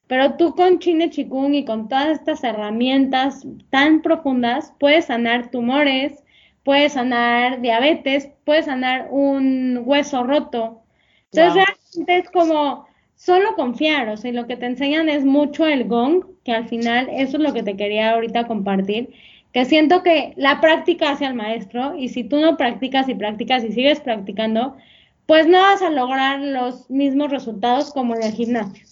Pero 0.08 0.34
tú 0.34 0.56
con 0.56 0.80
Chine 0.80 1.10
Chikung 1.10 1.54
y 1.54 1.64
con 1.64 1.88
todas 1.88 2.08
estas 2.08 2.42
herramientas 2.42 3.46
tan 3.70 4.02
profundas, 4.02 4.72
puedes 4.80 5.04
sanar 5.04 5.52
tumores, 5.52 6.24
puedes 6.64 6.94
sanar 6.94 7.60
diabetes, 7.60 8.30
puedes 8.44 8.64
sanar 8.64 9.06
un 9.12 9.82
hueso 9.84 10.24
roto. 10.24 10.82
Entonces 11.30 11.64
realmente 11.94 12.16
es 12.16 12.30
como 12.32 12.85
solo 13.16 13.54
confiar, 13.56 14.08
o 14.08 14.16
sea, 14.16 14.30
lo 14.32 14.46
que 14.46 14.56
te 14.56 14.66
enseñan 14.66 15.08
es 15.08 15.24
mucho 15.24 15.66
el 15.66 15.84
gong, 15.84 16.24
que 16.44 16.52
al 16.52 16.68
final 16.68 17.08
eso 17.10 17.38
es 17.38 17.42
lo 17.42 17.52
que 17.52 17.62
te 17.62 17.76
quería 17.76 18.12
ahorita 18.12 18.46
compartir, 18.46 19.10
que 19.52 19.64
siento 19.64 20.02
que 20.02 20.34
la 20.36 20.60
práctica 20.60 21.10
hace 21.10 21.26
al 21.26 21.34
maestro 21.34 21.96
y 21.96 22.10
si 22.10 22.24
tú 22.24 22.38
no 22.38 22.56
practicas 22.56 23.08
y 23.08 23.14
practicas 23.14 23.64
y 23.64 23.72
sigues 23.72 24.00
practicando, 24.00 24.76
pues 25.24 25.46
no 25.46 25.58
vas 25.58 25.82
a 25.82 25.90
lograr 25.90 26.40
los 26.40 26.88
mismos 26.90 27.30
resultados 27.30 27.92
como 27.92 28.14
en 28.14 28.22
el 28.22 28.32
gimnasio. 28.32 28.84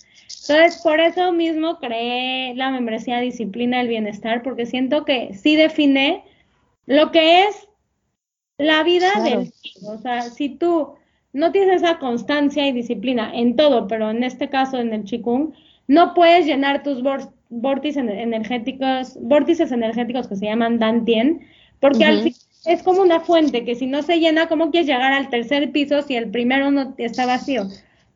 Entonces, 0.48 0.80
por 0.82 1.00
eso 1.00 1.32
mismo 1.32 1.78
creé 1.78 2.54
la 2.54 2.70
membresía 2.70 3.20
Disciplina 3.20 3.78
del 3.78 3.88
Bienestar, 3.88 4.42
porque 4.42 4.66
siento 4.66 5.04
que 5.04 5.34
sí 5.34 5.54
define 5.54 6.24
lo 6.87 7.12
que 7.12 7.44
es 7.44 7.68
la 8.58 8.82
vida 8.82 9.10
del 9.22 9.52
O 9.87 9.98
sea, 9.98 10.22
si 10.22 10.48
tú 10.48 10.94
no 11.35 11.53
tienes 11.53 11.83
esa 11.83 11.99
constancia 11.99 12.66
y 12.66 12.73
disciplina 12.73 13.31
en 13.35 13.57
todo, 13.57 13.87
pero 13.88 14.11
en 14.11 14.23
este 14.23 14.49
caso 14.49 14.79
en 14.79 14.94
el 14.94 15.05
Qigong, 15.05 15.53
no 15.88 16.14
puedes 16.14 16.47
llenar 16.47 16.83
tus 16.83 17.03
vórtices 17.51 18.05
energéticos, 18.09 19.18
vórtices 19.20 19.70
energéticos 19.73 20.29
que 20.29 20.37
se 20.37 20.47
llaman 20.47 20.79
Dantien, 20.79 21.40
porque 21.81 22.05
al 22.05 22.23
fin 22.23 22.35
es 22.64 22.83
como 22.83 23.03
una 23.03 23.20
fuente 23.20 23.64
que 23.64 23.75
si 23.75 23.87
no 23.87 24.03
se 24.03 24.18
llena, 24.20 24.49
¿cómo 24.49 24.70
quieres 24.70 24.87
llegar 24.87 25.12
al 25.12 25.29
tercer 25.29 25.70
piso 25.73 26.01
si 26.03 26.16
el 26.16 26.31
primero 26.31 26.70
no 26.70 26.94
está 26.97 27.27
vacío? 27.27 27.66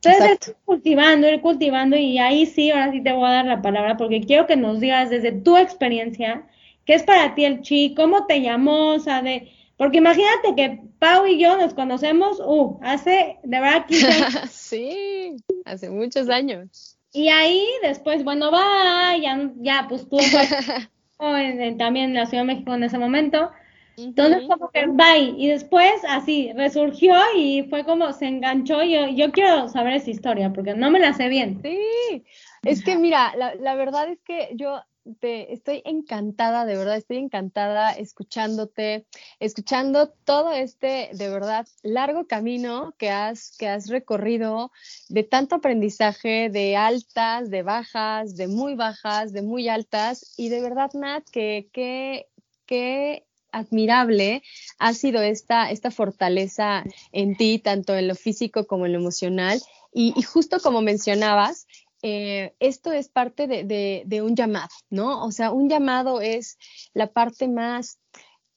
Entonces, 0.01 0.49
ir 0.49 0.57
cultivando, 0.65 1.29
ir 1.29 1.41
cultivando, 1.41 1.97
y 1.97 2.19
ahí 2.19 2.47
sí, 2.47 2.71
ahora 2.71 2.93
sí 2.93 3.03
te 3.03 3.13
voy 3.13 3.29
a 3.29 3.33
dar 3.33 3.47
la 3.47 3.61
palabra, 3.61 3.97
porque 3.97 4.21
quiero 4.21 4.47
que 4.47 4.57
nos 4.57 4.79
digas 4.79 5.11
desde 5.11 5.33
tu 5.33 5.57
experiencia, 5.57 6.45
qué 6.85 6.95
es 6.95 7.03
para 7.03 7.35
ti 7.35 7.45
el 7.45 7.63
chi, 7.63 7.95
cómo 7.97 8.27
te 8.27 8.41
llamó, 8.41 8.95
o 8.95 9.01
sea, 9.01 9.23
de, 9.23 9.51
porque 9.79 9.99
imagínate 9.99 10.55
que 10.57 10.83
Pau 10.99 11.25
y 11.27 11.39
yo 11.41 11.57
nos 11.57 11.73
conocemos, 11.73 12.41
uh, 12.41 12.79
hace 12.83 13.39
de 13.45 13.61
verdad 13.61 13.87
15 13.87 14.07
años. 14.09 14.35
sí, 14.51 15.37
hace 15.65 15.89
muchos 15.89 16.29
años. 16.29 16.99
Y 17.13 17.29
ahí 17.29 17.65
después, 17.83 18.25
bueno, 18.25 18.51
va, 18.51 19.17
ya, 19.17 19.51
ya 19.57 19.87
pues 19.89 20.09
tú 20.09 20.19
en, 21.21 21.79
también 21.79 22.07
en 22.07 22.15
la 22.15 22.27
Ciudad 22.27 22.43
de 22.43 22.49
México 22.49 22.75
en 22.75 22.83
ese 22.83 22.99
momento. 22.99 23.51
Entonces, 23.97 24.43
como 24.49 24.71
que 24.71 24.87
bye. 24.87 25.35
Y 25.37 25.49
después, 25.49 25.93
así, 26.09 26.53
resurgió 26.55 27.15
y 27.37 27.65
fue 27.65 27.85
como 27.85 28.13
se 28.13 28.27
enganchó. 28.27 28.83
Yo, 28.83 29.09
yo 29.09 29.33
quiero 29.33 29.69
saber 29.69 29.95
esa 29.95 30.11
historia 30.11 30.53
porque 30.53 30.75
no 30.75 30.91
me 30.91 31.01
la 31.01 31.15
sé 31.15 31.29
bien. 31.29 31.61
Sí, 31.63 32.25
es 32.65 32.85
que 32.85 32.97
mira, 32.97 33.35
la, 33.37 33.55
la 33.57 33.75
verdad 33.75 34.09
es 34.09 34.21
que 34.23 34.51
yo 34.55 34.83
te, 35.21 35.53
estoy 35.53 35.83
encantada, 35.85 36.65
de 36.65 36.77
verdad, 36.77 36.97
estoy 36.97 37.19
encantada 37.19 37.93
escuchándote, 37.93 39.07
escuchando 39.41 40.09
todo 40.25 40.53
este, 40.53 41.11
de 41.13 41.29
verdad, 41.29 41.67
largo 41.83 42.27
camino 42.27 42.95
que 42.99 43.11
has, 43.11 43.57
que 43.59 43.69
has 43.69 43.89
recorrido 43.89 44.73
de 45.09 45.25
tanto 45.25 45.57
aprendizaje, 45.57 46.51
de 46.51 46.77
altas, 46.77 47.51
de 47.51 47.63
bajas, 47.63 48.37
de 48.37 48.49
muy 48.49 48.75
bajas, 48.75 49.33
de 49.33 49.43
muy 49.43 49.69
altas, 49.69 50.35
y 50.37 50.49
de 50.49 50.61
verdad, 50.61 50.91
Nat, 50.95 51.29
que, 51.31 51.69
que, 51.73 53.25
admirable 53.51 54.43
ha 54.79 54.93
sido 54.93 55.23
esta, 55.23 55.71
esta 55.71 55.91
fortaleza 55.91 56.85
en 57.13 57.35
ti, 57.35 57.59
tanto 57.59 57.97
en 57.97 58.07
lo 58.07 58.15
físico 58.15 58.67
como 58.67 58.85
en 58.85 58.93
lo 58.93 58.99
emocional. 58.99 59.61
Y, 59.93 60.13
justo 60.23 60.61
como 60.61 60.83
mencionabas, 60.83 61.67
eh, 62.03 62.55
esto 62.61 62.93
es 62.93 63.09
parte 63.09 63.47
de, 63.47 64.23
un 64.23 64.37
llamado, 64.37 64.69
¿no? 64.91 65.25
O 65.25 65.33
sea, 65.33 65.51
un 65.51 65.69
llamado 65.69 66.21
es 66.21 66.57
la 66.95 67.09
parte 67.13 67.49
más, 67.49 67.99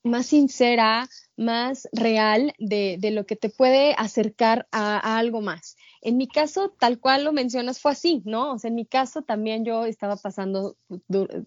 más 0.03 0.27
sincera, 0.27 1.09
más 1.37 1.87
real 1.91 2.53
de, 2.59 2.99
lo 3.11 3.25
que 3.25 3.35
te 3.35 3.49
puede 3.49 3.93
acercar 3.97 4.67
a, 4.71 5.17
algo 5.17 5.41
más. 5.41 5.75
En 6.01 6.17
mi 6.17 6.27
caso, 6.27 6.73
tal 6.79 6.99
cual 6.99 7.23
lo 7.23 7.33
mencionas, 7.33 7.79
fue 7.79 7.91
así, 7.91 8.21
¿no? 8.25 8.53
O 8.53 8.59
sea, 8.59 8.69
en 8.69 8.75
mi 8.75 8.85
caso 8.85 9.23
también 9.23 9.65
yo 9.65 9.85
estaba 9.85 10.17
pasando 10.17 10.75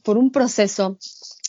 por 0.03 0.19
un 0.19 0.33
proceso 0.33 0.99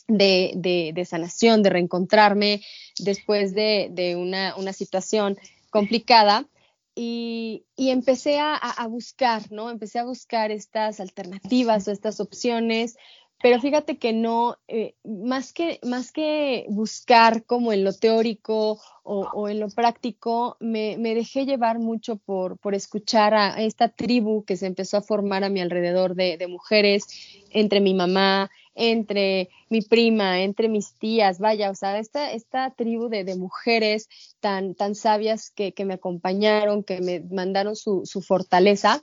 de, 0.08 1.06
sanación, 1.08 1.64
de 1.64 1.70
reencontrarme 1.72 2.62
después 3.00 3.54
de, 3.56 4.16
una, 4.18 4.56
una 4.58 4.74
situación 4.74 5.38
complicada 5.72 6.48
y, 6.96 7.66
empecé 7.78 8.40
a, 8.40 8.88
buscar, 8.90 9.52
¿no? 9.52 9.70
Empecé 9.70 10.00
a 10.00 10.06
buscar 10.06 10.52
estas 10.52 11.00
alternativas 11.00 11.88
o 11.88 11.92
estas 11.92 12.20
opciones, 12.22 12.96
pero 13.42 13.60
fíjate 13.60 13.98
que 13.98 14.14
no, 14.14 14.58
eh, 14.68 14.96
más, 15.04 15.52
que, 15.52 15.80
más 15.84 16.12
que 16.14 16.66
buscar 16.70 17.44
como 17.44 17.74
en 17.74 17.84
lo 17.84 17.92
teórico 17.92 18.80
o, 19.04 19.50
en 19.50 19.60
lo 19.60 19.70
práctico, 19.70 20.58
me, 20.60 20.98
dejé 20.98 21.46
llevar 21.46 21.78
mucho 21.78 22.16
por, 22.16 22.58
por 22.58 22.74
escuchar 22.74 23.34
a, 23.36 23.62
esta 23.62 23.90
tribu 23.90 24.46
que 24.46 24.58
se 24.58 24.66
empezó 24.66 24.98
a 24.98 25.02
formar 25.02 25.44
a 25.44 25.50
mi 25.50 25.60
alrededor 25.60 26.16
de, 26.16 26.44
mujeres, 26.48 27.06
entre 27.52 27.82
mi 27.82 27.94
mamá, 27.94 28.50
entre 28.76 29.50
mi 29.70 29.82
prima, 29.82 30.42
entre 30.42 30.70
mis 30.70 30.94
tías, 30.94 31.40
vaya, 31.40 31.72
o 31.72 31.76
sea, 31.76 31.98
esta, 31.98 32.32
esta 32.32 32.72
tribu 32.72 33.10
de, 33.10 33.36
mujeres 33.36 34.08
tan, 34.40 34.76
tan 34.76 34.94
sabias 34.96 35.50
que, 35.50 35.74
me 35.86 35.96
acompañaron, 35.96 36.84
que 36.84 37.02
me 37.02 37.22
mandaron 37.22 37.76
su, 37.76 38.06
su 38.06 38.22
fortaleza, 38.22 39.02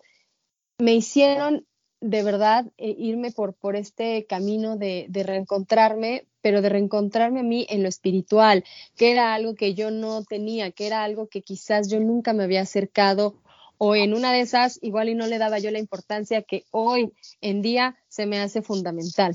me 0.79 0.95
hicieron 0.95 1.67
de 2.03 2.25
verdad 2.25 2.67
eh, 2.79 2.95
irme 2.99 3.31
por, 3.31 3.55
por 3.55 3.77
este 3.77 4.27
camino 4.27 4.77
de, 4.77 5.09
reencontrarme, 5.13 6.27
pero 6.43 6.61
de 6.61 6.69
reencontrarme 6.69 7.41
a 7.41 7.45
mí 7.45 7.65
en 7.71 7.83
lo 7.83 7.89
espiritual, 7.89 8.65
que 8.97 9.13
era 9.13 9.35
algo 9.35 9.55
que 9.55 9.75
yo 9.75 9.91
no 9.91 10.25
tenía, 10.25 10.73
que 10.73 10.89
era 10.89 11.05
algo 11.05 11.29
que 11.29 11.43
quizás 11.43 11.89
yo 11.89 12.01
nunca 12.01 12.33
me 12.33 12.43
había 12.43 12.63
acercado 12.63 13.37
o 13.79 13.95
en 13.95 14.15
una 14.15 14.33
de 14.33 14.41
esas 14.41 14.79
igual 14.83 15.09
y 15.09 15.15
no 15.15 15.27
le 15.27 15.39
daba 15.39 15.59
yo 15.59 15.71
la 15.71 15.79
importancia 15.79 16.43
que 16.43 16.65
hoy 16.71 17.13
en 17.41 17.63
día 17.63 17.97
se 18.09 18.27
me 18.27 18.39
hace 18.41 18.63
fundamental. 18.63 19.35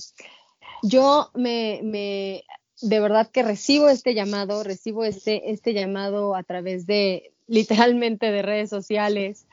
Yo 0.83 1.31
me, 1.33 1.81
me 1.83 2.43
de 2.81 2.99
verdad 2.99 3.29
que 3.31 3.43
recibo 3.43 3.89
este 3.89 4.13
llamado, 4.13 4.63
recibo 4.63 5.03
este, 5.03 5.51
este 5.51 5.73
llamado 5.73 6.35
a 6.35 6.43
través 6.43 6.85
de 6.85 7.33
literalmente 7.47 8.31
de 8.31 8.41
redes 8.41 8.69
sociales, 8.69 9.45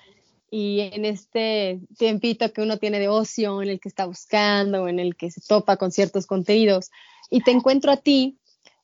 y 0.51 0.81
en 0.92 1.05
este 1.05 1.81
tiempito 1.99 2.53
que 2.53 2.62
uno 2.62 2.79
tiene 2.79 3.01
de 3.01 3.09
ocio, 3.09 3.61
en 3.61 3.70
el 3.70 3.81
que 3.81 3.88
está 3.88 4.07
buscando, 4.07 4.87
en 4.87 5.01
el 5.01 5.16
que 5.16 5.33
se 5.33 5.40
topa 5.40 5.77
con 5.77 5.90
ciertos 5.90 6.27
contenidos, 6.27 6.92
y 7.29 7.40
te 7.40 7.51
encuentro 7.51 7.90
a 7.90 7.97
ti, 7.97 8.38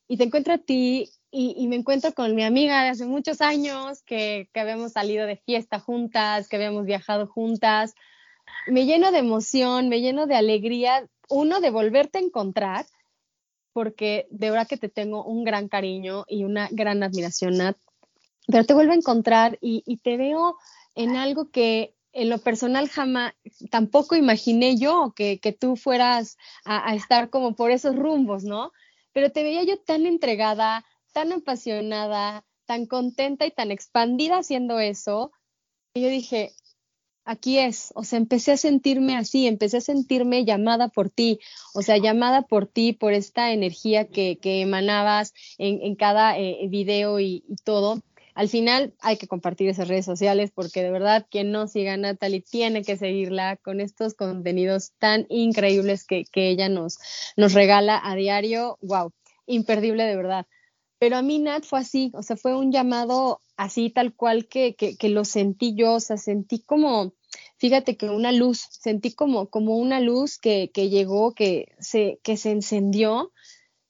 y 0.09 0.17
te 0.17 0.25
encuentro 0.25 0.55
a 0.55 0.59
ti, 0.59 1.11
y, 1.31 1.67
me 1.69 1.77
encuentro 1.77 2.13
con 2.13 2.35
mi 2.35 2.43
amiga 2.43 2.83
de 2.83 2.91
hace 2.91 3.07
muchos 3.07 3.41
años, 3.41 4.03
que, 4.03 4.49
que 4.53 4.61
habíamos 4.61 4.93
salido 4.93 5.27
de 5.27 5.37
fiesta 5.37 5.79
juntas, 5.79 6.49
que 6.49 6.57
habíamos 6.57 6.87
viajado 6.87 7.27
juntas, 7.27 7.95
me 8.67 8.85
lleno 8.85 9.13
de 9.13 9.19
emoción, 9.19 9.89
me 9.89 10.01
lleno 10.01 10.27
de 10.27 10.35
alegría, 10.35 11.09
uno, 11.29 11.61
de 11.61 11.71
volverte 11.71 12.19
a 12.19 12.23
encontrar, 12.23 12.87
porque 13.73 14.27
de 14.31 14.51
verdad 14.51 14.69
que 14.69 14.77
te 14.77 14.89
tengo 14.89 15.25
un 15.25 15.45
gran 15.45 15.69
cariño 15.69 16.25
y 16.29 16.45
una 16.45 16.69
gran 16.71 17.03
admiración, 17.03 17.57
Nat, 17.59 17.77
pero 18.49 18.65
te 18.65 18.75
vuelvo 18.75 18.93
a 18.93 18.97
encontrar 18.97 19.59
y, 19.61 19.83
y 19.87 19.99
te 19.99 20.17
veo 20.17 20.57
en 20.95 21.17
algo 21.17 21.51
que 21.51 21.95
en 22.13 22.29
lo 22.29 22.39
personal 22.39 22.89
jamás, 22.89 23.35
tampoco 23.71 24.17
imaginé 24.17 24.77
yo 24.77 25.13
que, 25.15 25.39
tú 25.59 25.77
fueras 25.77 26.37
a, 26.65 26.95
estar 26.95 27.31
como 27.31 27.55
por 27.55 27.71
esos 27.71 27.97
rumbos, 27.97 28.45
¿no? 28.45 28.73
Pero 29.13 29.31
te 29.31 29.43
veía 29.43 29.63
yo 29.65 29.79
tan 29.79 30.07
entregada, 30.07 30.85
tan 31.13 31.33
apasionada, 31.33 32.45
tan 32.67 32.87
contenta 32.87 33.47
y 33.47 33.51
tan 33.51 33.71
expandida 33.71 34.39
haciendo 34.39 34.79
eso, 34.81 35.33
que 35.95 36.03
yo 36.03 36.09
dije, 36.09 36.53
aquí 37.25 37.59
es, 37.59 37.93
o 37.95 38.05
sea, 38.05 38.19
empecé 38.19 38.53
a 38.53 38.57
sentirme 38.57 39.17
así, 39.17 39.47
empecé 39.47 39.79
a 39.79 39.81
sentirme 39.81 40.45
llamada 40.45 40.89
por 40.89 41.11
ti, 41.11 41.41
o 41.75 41.83
sea, 41.83 41.99
llamada 41.99 42.43
por 42.43 42.67
ti, 42.67 42.93
por 42.93 43.13
esta 43.13 43.53
energía 43.53 44.09
que, 44.09 44.39
que 44.41 44.63
emanabas 44.63 45.35
en, 45.59 45.95
cada 45.97 46.39
eh, 46.39 46.67
video 46.69 47.21
y, 47.21 47.45
y 47.49 47.57
todo 47.65 48.03
al 48.35 48.49
final 48.49 48.95
hay 49.01 49.17
que 49.17 49.27
compartir 49.27 49.69
esas 49.69 49.89
redes 49.89 50.07
sociales 50.07 50.51
porque 50.55 50.83
de 50.83 50.91
verdad 50.91 51.27
quien 51.31 51.51
no 51.53 51.67
siga 51.67 51.95
a 51.95 51.97
Natalie 51.97 52.41
tiene 52.41 52.83
que 52.83 52.97
seguirla 52.97 53.57
con 53.57 53.81
estos 53.81 54.15
contenidos 54.15 54.93
tan 54.99 55.27
increíbles 55.29 56.07
que, 56.07 56.25
ella 56.33 56.69
nos, 56.69 56.99
nos 57.37 57.53
regala 57.53 58.01
a 58.03 58.15
diario. 58.15 58.79
¡Wow! 58.81 59.13
Imperdible 59.47 60.05
de 60.05 60.17
verdad. 60.17 60.47
Pero 61.01 61.17
a 61.17 61.23
mí 61.23 61.39
Nat 61.39 61.65
fue 61.65 61.79
así, 61.79 62.13
o 62.15 62.23
sea, 62.23 62.37
fue 62.37 62.55
un 62.55 62.73
llamado 62.73 63.41
así 63.57 63.89
tal 63.89 64.15
cual 64.15 64.47
que, 64.47 64.75
que, 64.75 65.09
lo 65.09 65.25
sentí 65.25 65.75
yo, 65.75 65.95
o 65.95 66.01
sea, 66.01 66.19
sentí 66.19 66.61
como, 66.61 67.15
fíjate 67.57 67.97
que 67.97 68.11
una 68.11 68.33
luz, 68.33 68.69
sentí 68.71 69.15
como, 69.15 69.49
como 69.49 69.79
una 69.79 69.99
luz 69.99 70.37
que, 70.37 70.71
que 70.75 70.91
llegó, 70.91 71.35
que 71.35 71.75
se, 71.79 72.21
que 72.23 72.37
se 72.37 72.51
encendió, 72.51 73.33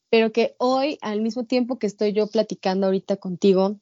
pero 0.09 0.31
que 0.31 0.55
hoy, 0.57 0.97
al 1.01 1.21
mismo 1.21 1.43
tiempo 1.43 1.77
que 1.79 1.87
estoy 1.87 2.13
yo 2.13 2.27
platicando 2.27 2.85
ahorita 2.85 3.17
contigo, 3.17 3.77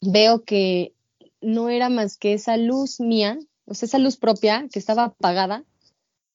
veo 0.00 0.42
que 0.42 0.94
no 1.42 1.68
era 1.68 1.90
más 1.90 2.16
que 2.16 2.32
esa 2.32 2.56
luz 2.56 3.00
mía, 3.00 3.38
o 3.66 3.74
sea, 3.74 3.86
esa 3.86 3.98
luz 3.98 4.16
propia 4.16 4.66
que 4.72 4.78
estaba 4.78 5.04
apagada, 5.04 5.66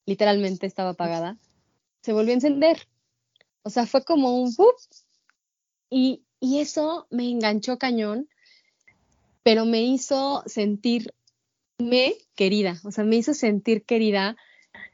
literalmente 0.06 0.68
estaba 0.68 0.90
apagada, 0.90 1.36
se 2.00 2.12
volvió 2.12 2.30
a 2.30 2.34
encender. 2.34 2.86
O 3.64 3.70
sea, 3.70 3.86
fue 3.86 4.04
como 4.04 4.40
un 4.40 4.52
y, 5.92 6.24
y 6.40 6.60
eso 6.60 7.06
me 7.10 7.30
enganchó 7.30 7.78
cañón, 7.78 8.28
pero 9.42 9.64
me 9.64 9.82
hizo 9.82 10.42
sentirme 10.46 11.12
querida, 12.34 12.80
o 12.84 12.90
sea, 12.90 13.04
me 13.04 13.16
hizo 13.16 13.34
sentir 13.34 13.84
querida 13.84 14.36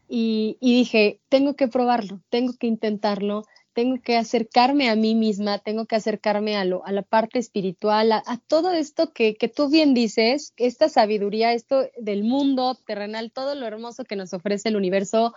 y, 0.08 0.56
dije, 0.60 1.20
tengo 1.28 1.54
que 1.54 1.68
probarlo, 1.68 2.20
tengo 2.30 2.54
que 2.58 2.66
intentarlo, 2.66 3.44
tengo 3.74 4.00
que 4.02 4.16
acercarme 4.16 4.88
a 4.88 4.96
mí 4.96 5.14
misma, 5.14 5.58
tengo 5.58 5.86
que 5.86 5.96
acercarme 5.96 6.56
a, 6.56 6.64
lo, 6.64 6.84
a 6.84 6.92
la 6.92 7.02
parte 7.02 7.38
espiritual, 7.38 8.10
a, 8.12 8.22
todo 8.48 8.72
esto 8.72 9.12
que, 9.12 9.36
que, 9.36 9.48
tú 9.48 9.68
bien 9.68 9.94
dices, 9.94 10.54
esta 10.56 10.88
sabiduría, 10.88 11.52
esto 11.52 11.88
del 11.98 12.24
mundo 12.24 12.74
terrenal, 12.86 13.30
todo 13.30 13.54
lo 13.54 13.66
hermoso 13.66 14.04
que 14.04 14.16
nos 14.16 14.32
ofrece 14.32 14.70
el 14.70 14.76
universo, 14.76 15.34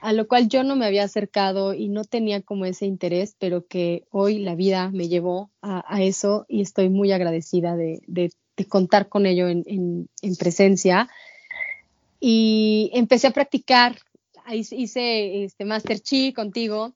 a 0.00 0.12
lo 0.12 0.26
cual 0.28 0.48
yo 0.48 0.62
no 0.62 0.76
me 0.76 0.86
había 0.86 1.04
acercado 1.04 1.74
y 1.74 1.88
no 1.88 2.04
tenía 2.04 2.42
como 2.42 2.64
ese 2.64 2.86
interés, 2.86 3.36
pero 3.38 3.66
que 3.66 4.04
hoy 4.10 4.38
la 4.38 4.54
vida 4.54 4.90
me 4.90 5.08
llevó 5.08 5.50
a, 5.62 6.02
eso 6.02 6.46
y 6.48 6.62
estoy 6.62 6.88
muy 6.88 7.12
agradecida 7.12 7.76
de, 7.76 8.00
de, 8.06 8.30
contar 8.68 9.08
con 9.08 9.26
ello 9.26 9.48
en, 9.48 9.64
en, 9.66 10.36
presencia. 10.36 11.08
Y 12.20 12.90
empecé 12.94 13.26
a 13.26 13.32
practicar, 13.32 13.98
hice 14.50 15.44
este 15.44 15.64
Master 15.64 16.00
Chi 16.00 16.32
contigo 16.32 16.94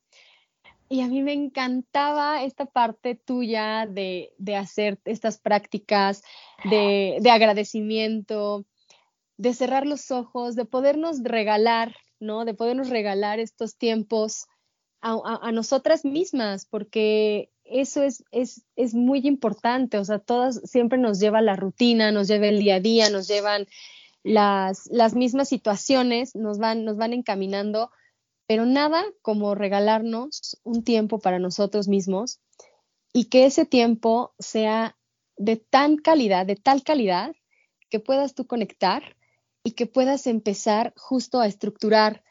y 0.93 1.03
a 1.03 1.07
mí 1.07 1.23
me 1.23 1.33
encantaba 1.33 2.43
esta 2.43 2.67
parte 2.67 3.15
tuya 3.15 3.87
de, 3.87 4.33
hacer 4.59 4.99
estas 5.05 5.39
prácticas 5.39 6.25
de, 6.65 7.23
agradecimiento, 7.31 8.67
de 9.37 9.55
cerrar 9.55 9.87
los 9.87 10.11
ojos, 10.11 10.57
de 10.57 10.65
podernos 10.65 11.23
regalar, 11.23 11.95
¿no? 12.21 12.45
De 12.45 12.55
podernos 12.55 12.91
regalar 12.91 13.41
estos 13.41 13.77
tiempos 13.77 14.47
a, 15.03 15.51
nosotras 15.53 16.05
mismas, 16.05 16.67
porque 16.67 17.51
eso 17.65 18.03
es, 18.03 18.23
es, 18.33 18.67
es, 18.77 18.95
muy 18.95 19.27
importante, 19.27 19.97
o 19.97 20.05
sea, 20.05 20.19
todas 20.19 20.61
siempre 20.65 20.99
nos 20.99 21.19
lleva 21.19 21.41
la 21.41 21.57
rutina, 21.57 22.13
nos 22.13 22.29
lleva 22.29 22.49
el 22.49 22.59
día 22.59 22.75
a 22.77 22.81
día, 22.81 23.09
nos 23.09 23.27
llevan 23.27 23.67
las, 24.23 24.87
las 24.93 25.15
mismas 25.15 25.49
situaciones, 25.49 26.37
nos 26.37 26.59
van, 26.59 26.85
nos 26.85 26.99
van 26.99 27.15
encaminando 27.15 27.91
pero 28.51 28.67
nada 28.67 29.05
como 29.23 29.55
regalarnos 29.55 30.59
un 30.65 30.83
tiempo 30.83 31.21
para 31.21 31.39
nosotros 31.39 31.87
mismos 31.87 32.41
y 33.13 33.27
que 33.27 33.47
ese 33.47 33.65
tiempo 33.65 34.35
sea 34.41 34.99
de 35.37 35.55
tan 35.55 35.97
calidad, 35.99 36.47
de 36.47 36.57
tal 36.57 36.83
calidad, 36.83 37.33
que 37.91 38.01
puedas 38.01 38.35
tú 38.35 38.49
conectar 38.49 39.17
y 39.65 39.73
que 39.73 39.87
puedas 39.87 40.27
empezar 40.27 40.93
justo 40.97 41.41
a 41.41 41.47
estructurar 41.47 42.23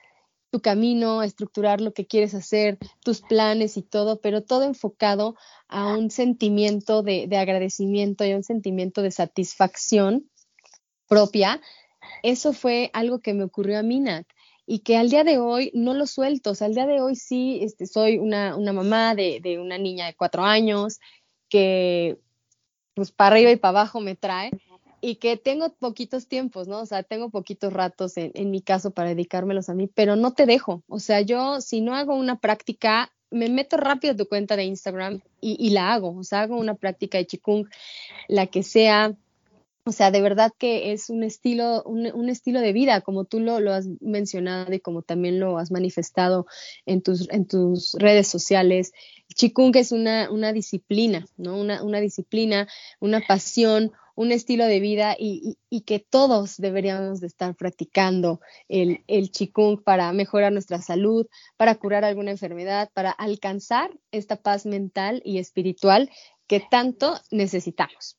tu 0.52 0.62
camino, 0.62 1.20
a 1.20 1.26
estructurar 1.26 1.80
lo 1.80 1.94
que 1.94 2.08
quieres 2.08 2.34
hacer, 2.34 2.80
tus 3.04 3.22
planes 3.22 3.78
y 3.78 3.84
todo, 3.84 4.20
pero 4.20 4.44
todo 4.44 4.64
enfocado 4.64 5.36
a 5.68 5.96
un 5.96 6.10
sentimiento 6.10 7.04
de, 7.04 7.28
de 7.28 7.38
agradecimiento 7.38 8.26
y 8.26 8.32
a 8.32 8.38
un 8.38 8.44
sentimiento 8.44 9.04
de 9.04 9.12
satisfacción 9.12 10.30
propia. 11.08 11.62
Eso 12.24 12.54
fue 12.54 12.90
algo 12.94 13.20
que 13.20 13.34
me 13.34 13.44
ocurrió 13.44 13.78
a 13.78 13.84
mí, 13.84 14.00
Nat 14.00 14.26
y 14.72 14.80
que 14.82 14.98
al 14.98 15.10
día 15.10 15.24
de 15.24 15.40
hoy 15.40 15.72
no 15.74 15.96
lo 15.96 16.06
suelto. 16.06 16.52
O 16.52 16.56
sea, 16.56 16.68
al 16.68 16.76
día 16.76 16.86
de 16.86 17.02
hoy 17.02 17.16
sí 17.16 17.60
este, 17.64 17.88
soy 17.88 18.20
una, 18.20 18.56
una 18.56 18.72
mamá 18.72 19.16
de, 19.16 19.40
de, 19.42 19.58
una 19.58 19.80
niña 19.80 20.06
de 20.06 20.14
cuatro 20.14 20.44
años 20.44 21.00
que 21.50 22.20
pues 22.94 23.12
para 23.12 23.36
arriba 23.36 23.50
y 23.50 23.56
para 23.56 23.80
abajo 23.80 24.00
me 24.00 24.16
trae 24.16 24.52
y 25.02 25.16
que 25.16 25.38
tengo 25.38 25.74
poquitos 25.74 26.28
tiempos, 26.28 26.68
¿no? 26.68 26.80
O 26.82 26.86
sea, 26.86 27.04
tengo 27.04 27.30
poquitos 27.30 27.74
ratos 27.74 28.18
en, 28.18 28.32
en 28.36 28.52
mi 28.52 28.62
caso 28.62 28.92
para 28.92 29.10
dedicármelos 29.10 29.70
a 29.70 29.74
mí, 29.74 29.88
pero 29.88 30.16
no 30.16 30.34
te 30.34 30.46
dejo. 30.46 30.84
O 30.88 31.00
sea, 31.00 31.22
yo 31.22 31.62
si 31.62 31.82
no 31.82 31.96
hago 31.96 32.16
una 32.16 32.40
práctica, 32.40 33.12
me 33.32 33.50
meto 33.50 33.78
rápido 33.78 34.14
a 34.14 34.18
tu 34.18 34.28
cuenta 34.28 34.56
de 34.56 34.64
Instagram 34.64 35.22
y, 35.42 35.70
la 35.70 35.94
hago. 35.94 36.16
O 36.18 36.24
sea, 36.24 36.42
hago 36.42 36.58
una 36.58 36.76
práctica 36.76 37.18
de 37.18 37.28
Qigong, 37.28 37.68
la 38.28 38.48
que 38.48 38.64
sea 38.64 39.16
o 39.86 39.92
sea, 39.92 40.12
de 40.12 40.22
verdad 40.22 40.52
que 40.56 40.92
es 40.92 41.10
un 41.10 41.24
estilo, 41.24 41.82
un, 41.84 42.30
estilo 42.30 42.60
de 42.60 42.74
vida, 42.74 43.02
como 43.02 43.26
tú 43.26 43.40
lo, 43.40 43.56
has 43.74 43.88
mencionado 44.02 44.72
y 44.72 44.80
como 44.80 45.02
también 45.02 45.40
lo 45.40 45.58
has 45.58 45.72
manifestado 45.72 46.46
en 46.86 47.02
tus, 47.02 47.28
redes 47.98 48.28
sociales. 48.28 48.92
Chikung 49.34 49.76
es 49.78 49.92
una, 49.92 50.54
disciplina, 50.54 51.26
¿no? 51.38 51.58
Una 51.58 52.02
disciplina, 52.02 52.68
una 53.00 53.22
pasión, 53.22 53.92
un 54.20 54.34
estilo 54.34 54.66
de 54.66 54.82
vida 54.82 55.16
y, 55.18 55.56
que 55.86 56.00
todos 56.00 56.58
deberíamos 56.58 57.22
de 57.22 57.28
estar 57.28 57.56
practicando 57.56 58.42
el, 58.68 59.02
el 59.08 59.32
Qigong 59.32 59.82
para 59.82 60.12
mejorar 60.12 60.52
nuestra 60.52 60.82
salud, 60.82 61.26
para 61.56 61.76
curar 61.76 62.04
alguna 62.04 62.32
enfermedad, 62.32 62.90
para 62.94 63.12
alcanzar 63.12 63.92
esta 64.12 64.36
paz 64.36 64.66
mental 64.66 65.22
y 65.24 65.38
espiritual 65.38 66.10
que 66.48 66.60
tanto 66.60 67.18
necesitamos. 67.32 68.18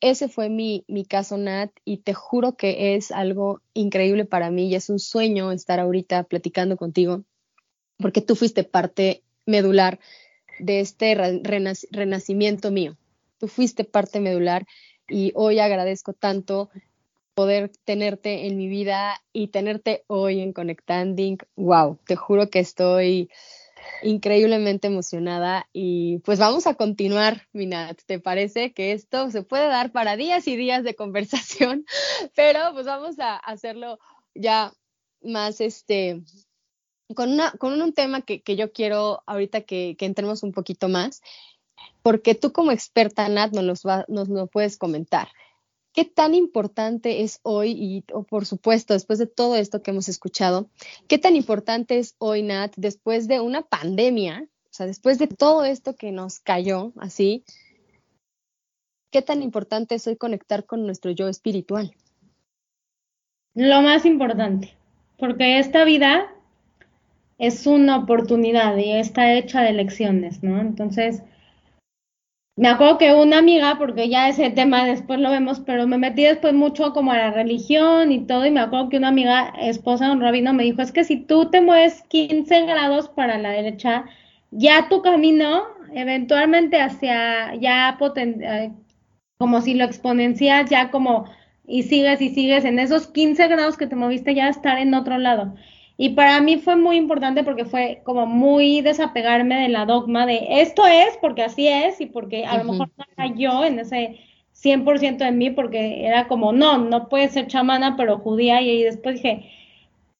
Ese 0.00 0.28
fue 0.28 0.50
mi, 0.50 0.84
mi 0.86 1.04
caso, 1.04 1.36
Nat, 1.36 1.72
y 1.84 1.96
te 1.96 2.14
juro 2.14 2.54
que 2.54 2.94
es 2.94 3.10
algo 3.10 3.60
increíble 3.74 4.26
para 4.26 4.52
mí 4.52 4.68
y 4.68 4.76
es 4.76 4.88
un 4.88 5.00
sueño 5.00 5.50
estar 5.50 5.80
ahorita 5.80 6.22
platicando 6.22 6.76
contigo, 6.76 7.24
porque 7.98 8.20
tú 8.20 8.36
fuiste 8.36 8.62
parte 8.62 9.24
medular 9.46 9.98
de 10.60 10.78
este 10.78 11.16
renacimiento 11.90 12.70
mío. 12.70 12.96
Tú 13.38 13.48
fuiste 13.48 13.82
parte 13.82 14.20
medular 14.20 14.64
y 15.10 15.32
hoy 15.34 15.58
agradezco 15.58 16.12
tanto 16.12 16.70
poder 17.34 17.70
tenerte 17.84 18.46
en 18.46 18.56
mi 18.56 18.68
vida 18.68 19.20
y 19.32 19.48
tenerte 19.48 20.04
hoy 20.06 20.40
en 20.40 20.52
Conectanding. 20.52 21.38
Wow, 21.56 21.98
te 22.06 22.16
juro 22.16 22.50
que 22.50 22.60
estoy 22.60 23.30
increíblemente 24.02 24.88
emocionada 24.88 25.68
y 25.72 26.18
pues 26.18 26.38
vamos 26.38 26.66
a 26.66 26.74
continuar, 26.74 27.48
Minat. 27.52 28.00
¿Te 28.06 28.20
parece 28.20 28.72
que 28.72 28.92
esto 28.92 29.30
se 29.30 29.42
puede 29.42 29.68
dar 29.68 29.92
para 29.92 30.16
días 30.16 30.46
y 30.48 30.56
días 30.56 30.84
de 30.84 30.94
conversación? 30.94 31.84
Pero 32.34 32.60
pues 32.72 32.86
vamos 32.86 33.18
a 33.18 33.36
hacerlo 33.36 33.98
ya 34.34 34.72
más 35.22 35.60
este 35.60 36.22
con, 37.14 37.32
una, 37.32 37.52
con 37.52 37.80
un 37.80 37.92
tema 37.92 38.22
que, 38.22 38.42
yo 38.56 38.72
quiero 38.72 39.22
ahorita 39.26 39.62
que, 39.62 39.96
entremos 40.00 40.42
un 40.42 40.52
poquito 40.52 40.88
más, 40.88 41.22
porque 42.02 42.34
tú 42.34 42.52
como 42.52 42.72
experta, 42.72 43.28
Nat, 43.28 43.52
nos, 43.52 43.84
nos 44.08 44.28
lo 44.28 44.46
puedes 44.46 44.76
comentar. 44.76 45.28
¿Qué 45.92 46.04
tan 46.04 46.34
importante 46.34 47.22
es 47.22 47.40
hoy, 47.42 47.72
y 47.76 48.02
por 48.02 48.46
supuesto, 48.46 48.94
después 48.94 49.18
de 49.18 49.26
todo 49.26 49.56
esto 49.56 49.82
que 49.82 49.90
hemos 49.90 50.08
escuchado, 50.08 50.70
qué 51.08 51.18
tan 51.18 51.34
importante 51.34 51.98
es 51.98 52.14
hoy, 52.18 52.42
Nat, 52.42 52.72
después 52.76 53.26
de 53.26 53.40
una 53.40 53.62
pandemia, 53.62 54.46
o 54.46 54.72
sea, 54.72 54.86
después 54.86 55.18
de 55.18 55.26
todo 55.26 55.64
esto 55.64 55.96
que 55.96 56.12
nos 56.12 56.38
cayó 56.38 56.92
así, 56.96 57.44
qué 59.10 59.20
tan 59.20 59.42
importante 59.42 59.96
es 59.96 60.06
hoy 60.06 60.16
conectar 60.16 60.64
con 60.64 60.86
nuestro 60.86 61.10
yo 61.10 61.28
espiritual? 61.28 61.92
Lo 63.54 63.82
más 63.82 64.06
importante, 64.06 64.72
porque 65.18 65.58
esta 65.58 65.82
vida 65.82 66.32
es 67.38 67.66
una 67.66 67.96
oportunidad 67.96 68.76
y 68.76 68.92
está 68.92 69.32
hecha 69.34 69.62
de 69.62 69.72
lecciones, 69.72 70.44
¿no? 70.44 70.60
Entonces, 70.60 71.22
me 72.56 72.68
acuerdo 72.68 72.98
que 72.98 73.14
una 73.14 73.38
amiga, 73.38 73.76
porque 73.78 74.08
ya 74.08 74.28
ese 74.28 74.50
tema 74.50 74.84
después 74.84 75.18
lo 75.20 75.30
vemos, 75.30 75.60
pero 75.60 75.86
me 75.86 75.98
metí 75.98 76.24
después 76.24 76.52
mucho 76.52 76.92
como 76.92 77.12
a 77.12 77.18
la 77.18 77.30
religión 77.30 78.12
y 78.12 78.26
todo, 78.26 78.44
y 78.46 78.50
me 78.50 78.60
acuerdo 78.60 78.90
que 78.90 78.98
una 78.98 79.08
amiga, 79.08 79.52
esposa 79.60 80.06
de 80.06 80.12
un 80.12 80.20
rabino, 80.20 80.52
me 80.52 80.64
dijo, 80.64 80.82
es 80.82 80.92
que 80.92 81.04
si 81.04 81.16
tú 81.16 81.50
te 81.50 81.60
mueves 81.60 82.02
15 82.08 82.66
grados 82.66 83.08
para 83.08 83.38
la 83.38 83.50
derecha, 83.50 84.04
ya 84.50 84.88
tu 84.88 85.02
camino 85.02 85.64
eventualmente 85.94 86.80
hacia, 86.80 87.54
ya 87.56 87.96
poten 87.98 88.42
eh, 88.42 88.72
como 89.38 89.60
si 89.62 89.74
lo 89.74 89.84
exponencias, 89.84 90.68
ya 90.70 90.90
como, 90.90 91.24
y 91.66 91.84
sigues 91.84 92.20
y 92.20 92.28
sigues 92.30 92.64
en 92.64 92.78
esos 92.78 93.06
15 93.06 93.48
grados 93.48 93.76
que 93.76 93.86
te 93.86 93.96
moviste, 93.96 94.34
ya 94.34 94.48
estar 94.48 94.78
en 94.78 94.94
otro 94.94 95.18
lado. 95.18 95.54
Y 96.02 96.08
para 96.08 96.40
mí 96.40 96.56
fue 96.56 96.76
muy 96.76 96.96
importante 96.96 97.44
porque 97.44 97.66
fue 97.66 98.00
como 98.04 98.24
muy 98.24 98.80
desapegarme 98.80 99.60
de 99.60 99.68
la 99.68 99.84
dogma 99.84 100.24
de 100.24 100.62
esto 100.62 100.86
es 100.86 101.18
porque 101.20 101.42
así 101.42 101.68
es 101.68 102.00
y 102.00 102.06
porque 102.06 102.46
a 102.46 102.56
lo 102.56 102.64
mejor 102.64 102.88
no 102.96 103.04
era 103.18 103.34
yo 103.36 103.66
en 103.66 103.80
ese 103.80 104.18
100% 104.54 105.18
de 105.18 105.30
mí 105.30 105.50
porque 105.50 106.06
era 106.06 106.26
como, 106.26 106.54
no, 106.54 106.78
no 106.78 107.10
puedes 107.10 107.32
ser 107.32 107.48
chamana 107.48 107.98
pero 107.98 108.18
judía 108.18 108.62
y, 108.62 108.82
después 108.82 109.16
dije, 109.16 109.50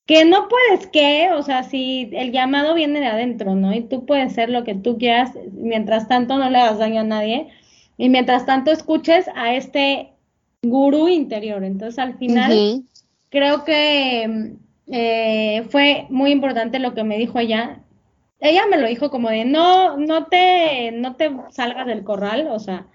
que 0.05 0.23
no 0.23 0.47
puedes 0.49 0.85
que, 0.85 1.31
o 1.31 1.41
sea, 1.41 1.63
si 1.63 2.11
el 2.13 2.31
llamado 2.31 2.75
viene 2.75 2.99
de 2.99 3.07
adentro, 3.07 3.55
¿no? 3.55 3.73
Y 3.73 3.81
tú 3.81 4.05
puedes 4.05 4.33
ser 4.33 4.51
lo 4.51 4.63
que 4.63 4.75
tú 4.75 4.99
quieras, 4.99 5.31
mientras 5.51 6.07
tanto 6.07 6.37
no 6.37 6.47
le 6.51 6.59
hagas 6.59 6.77
daño 6.77 7.01
a 7.01 7.05
nadie 7.05 7.47
y 7.97 8.09
mientras 8.09 8.45
tanto 8.45 8.69
escuches 8.69 9.25
a 9.33 9.55
este 9.55 10.11
gurú 10.61 11.07
interior. 11.07 11.63
Entonces 11.63 11.97
al 11.97 12.19
final 12.19 12.83
creo 13.31 13.63
que 13.63 14.59
eh, 14.91 15.65
fue 15.69 16.05
muy 16.09 16.31
importante 16.31 16.79
lo 16.79 16.93
que 16.93 17.03
me 17.03 17.17
dijo 17.17 17.39
ella. 17.39 17.79
Ella 18.39 18.63
me 18.69 18.77
lo 18.77 18.87
dijo 18.87 19.09
como 19.09 19.29
de 19.29 19.45
no, 19.45 19.97
no 19.97 20.25
te, 20.25 20.91
no 20.91 21.15
te 21.15 21.31
salgas 21.49 21.87
del 21.87 22.03
corral, 22.03 22.47
o 22.47 22.59
sea, 22.59 22.87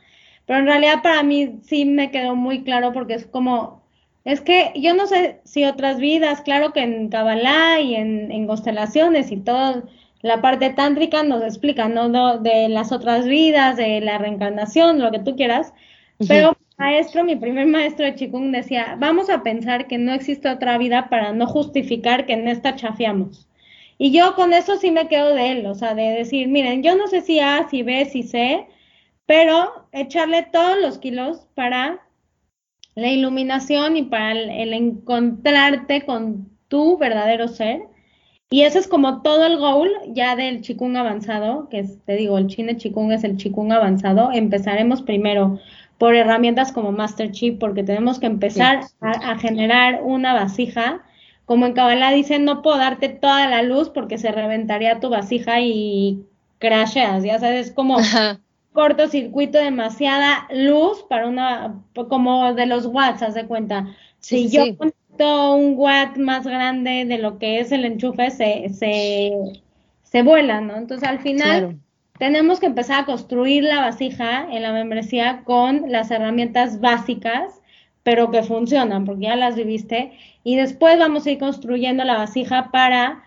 pero 0.45 0.59
en 0.61 0.67
realidad 0.67 1.03
para 1.03 1.23
mí 1.23 1.61
sí 1.63 1.85
me 1.85 2.11
quedó 2.11 2.37
muy 2.37 2.65
claro 2.65 2.93
porque 2.93 3.15
es 3.15 3.27
como, 3.27 3.83
es 4.25 4.41
que 4.41 4.73
yo 4.77 4.95
no 4.95 5.07
sé 5.07 5.41
si 5.45 5.65
otras 5.65 5.99
vidas, 5.99 6.43
claro 6.43 6.73
que 6.73 6.81
en 6.81 7.09
Kabbalah 7.09 7.81
y 7.81 7.95
en, 7.95 8.31
en 8.33 8.47
constelaciones 8.47 9.31
y 9.33 9.39
toda 9.39 9.85
la 10.23 10.41
parte 10.43 10.71
tántrica 10.71 11.23
nos 11.23 11.43
explica, 11.43 11.89
¿no? 11.89 12.39
De 12.39 12.69
las 12.69 12.93
otras 12.93 13.27
vidas, 13.27 13.77
de 13.77 14.01
la 14.01 14.19
reencarnación, 14.19 15.01
lo 15.01 15.11
que 15.13 15.21
tú 15.21 15.37
quieras, 15.37 15.73
pero 16.29 16.57
maestro, 16.79 17.25
mi 17.25 17.37
primer 17.37 17.67
maestro 17.67 18.07
de 18.07 18.15
Chikung 18.15 18.53
decía, 18.53 18.97
vamos 18.99 19.31
a 19.31 19.43
pensar 19.43 19.87
que 19.87 19.99
no 19.99 20.13
existe 20.13 20.49
otra 20.49 20.79
vida 20.79 21.09
para 21.09 21.33
no 21.33 21.47
justificar 21.47 22.27
que 22.27 22.35
en 22.35 22.49
esta 22.49 22.77
chafiamos. 22.77 23.49
Y 23.99 24.13
yo 24.13 24.35
con 24.35 24.53
eso 24.53 24.77
sí 24.77 24.91
me 24.91 25.09
quedo 25.09 25.35
de 25.35 25.53
él, 25.53 25.67
o 25.67 25.75
sea, 25.75 25.95
de 25.95 26.11
decir, 26.11 26.49
miren, 26.49 26.83
yo 26.83 26.97
no 26.97 27.07
sé 27.07 27.23
si 27.23 27.41
A, 27.41 27.67
si 27.71 27.83
B, 27.83 28.05
si 28.05 28.23
C, 28.23 28.67
pero 29.27 29.87
echarle 29.93 30.43
todos 30.53 30.79
los 30.81 30.99
kilos 30.99 31.47
para 31.55 32.01
la 32.95 33.09
iluminación 33.09 33.97
y 33.97 34.03
para 34.03 34.33
el, 34.33 34.73
encontrarte 34.73 36.05
con 36.05 36.51
tu 36.69 36.99
verdadero 36.99 37.49
ser. 37.49 37.83
Y 38.51 38.63
eso 38.63 38.79
es 38.79 38.87
como 38.87 39.23
todo 39.23 39.45
el 39.47 39.59
goal 39.59 39.91
ya 40.09 40.37
del 40.37 40.63
Chikung 40.63 40.97
avanzado, 40.97 41.69
que 41.69 41.85
te 42.07 42.17
digo, 42.17 42.39
el 42.39 42.47
Chine 42.47 42.77
Chikung 42.77 43.13
es 43.13 43.25
el 43.25 43.37
Chikung 43.37 43.73
avanzado. 43.73 44.31
Empezaremos 44.33 45.03
primero 45.03 45.59
por 45.99 46.15
herramientas 46.15 46.73
como 46.73 46.93
Master 46.93 47.31
Chip, 47.33 47.59
porque 47.59 47.83
tenemos 47.83 48.19
que 48.19 48.27
empezar 48.27 48.81
a, 49.01 49.39
generar 49.39 50.01
una 50.03 50.35
vasija. 50.35 51.03
Como 51.45 51.67
en 51.67 51.73
Kabbalah 51.73 52.13
dicen, 52.13 52.45
no 52.45 52.61
puedo 52.61 52.77
darte 52.77 53.09
toda 53.09 53.49
la 53.49 53.63
luz 53.63 53.89
porque 53.89 54.19
se 54.19 54.33
reventaría 54.33 55.01
tu 55.01 55.09
vasija 55.09 55.61
y 55.61 56.25
crasheas, 56.59 57.23
ya 57.23 57.39
sabes, 57.39 57.71
como 57.71 57.99
cortocircuito, 58.73 59.59
demasiada 59.59 60.47
luz 60.51 61.05
para 61.09 61.27
una, 61.27 61.81
como 62.09 62.53
de 62.53 62.67
los 62.67 62.87
watts, 62.87 63.23
haz 63.23 63.35
de 63.35 63.47
cuenta. 63.47 63.87
Si 64.19 64.51
yo 64.51 64.65
pongo 64.77 65.55
un 65.55 65.75
watt 65.79 66.17
más 66.19 66.47
grande 66.47 67.07
de 67.07 67.19
lo 67.19 67.39
que 67.39 67.61
es 67.61 67.73
el 67.73 67.87
enchufe, 67.87 68.31
se, 68.31 68.69
se, 68.71 69.33
se 70.03 70.23
vuela, 70.23 70.61
¿no? 70.61 70.77
Entonces 70.77 71.09
al 71.09 71.21
final 71.21 71.79
tenemos 72.19 72.61
que 72.61 72.67
empezar 72.67 73.01
a 73.01 73.07
construir 73.07 73.65
la 73.65 73.81
vasija 73.81 74.47
en 74.51 74.63
la 74.63 74.73
membresía 74.73 75.43
con 75.45 75.91
las 75.91 76.11
herramientas 76.11 76.81
básicas, 76.81 77.61
pero 78.03 78.31
que 78.31 78.43
funcionan, 78.43 79.05
porque 79.05 79.25
ya 79.27 79.37
las 79.37 79.57
viviste, 79.57 80.13
y 80.45 80.57
después 80.57 80.99
vamos 80.99 81.27
a 81.27 81.31
ir 81.33 81.39
construyendo 81.39 82.05
la 82.05 82.17
vasija 82.17 82.71
para 82.71 83.25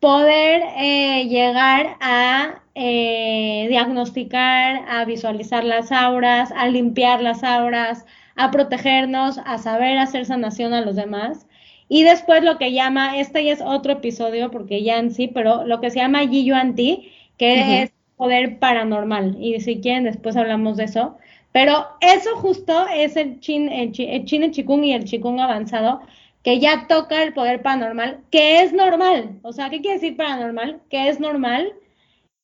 poder 0.00 0.62
eh, 0.78 1.26
llegar 1.28 1.96
a 2.00 2.62
eh, 2.74 3.66
diagnosticar, 3.68 4.82
a 4.88 5.04
visualizar 5.04 5.64
las 5.64 5.92
auras, 5.92 6.50
a 6.56 6.66
limpiar 6.66 7.20
las 7.20 7.44
auras, 7.44 8.06
a 8.34 8.50
protegernos, 8.50 9.38
a 9.44 9.58
saber 9.58 9.98
hacer 9.98 10.24
sanación 10.24 10.72
a 10.72 10.80
los 10.80 10.96
demás. 10.96 11.46
Y 11.88 12.04
después 12.04 12.42
lo 12.42 12.56
que 12.56 12.72
llama, 12.72 13.18
este 13.18 13.44
ya 13.44 13.52
es 13.52 13.60
otro 13.60 13.92
episodio, 13.92 14.50
porque 14.50 14.82
ya 14.82 14.98
en 14.98 15.12
sí, 15.12 15.28
pero 15.28 15.66
lo 15.66 15.80
que 15.80 15.90
se 15.90 15.98
llama 15.98 16.24
Yuan 16.24 16.74
Ti, 16.74 17.12
que 17.36 17.82
es 17.82 17.92
poder 18.22 18.60
paranormal. 18.60 19.36
Y 19.40 19.58
si 19.58 19.80
quieren, 19.80 20.04
después 20.04 20.36
hablamos 20.36 20.76
de 20.76 20.84
eso. 20.84 21.18
Pero 21.50 21.88
eso 22.00 22.36
justo 22.36 22.86
es 22.94 23.16
el 23.16 23.40
chin, 23.40 23.68
el, 23.68 23.90
chin, 23.90 24.52
chikung 24.52 24.84
y 24.84 24.92
el 24.92 25.02
chikung 25.02 25.40
avanzado, 25.40 26.02
que 26.44 26.60
ya 26.60 26.86
toca 26.86 27.20
el 27.24 27.34
poder 27.34 27.62
paranormal, 27.62 28.20
que 28.30 28.62
es 28.62 28.72
normal. 28.72 29.40
O 29.42 29.52
sea, 29.52 29.70
¿qué 29.70 29.80
quiere 29.80 29.98
decir 29.98 30.16
paranormal? 30.16 30.82
Que 30.88 31.08
es 31.08 31.18
normal 31.18 31.72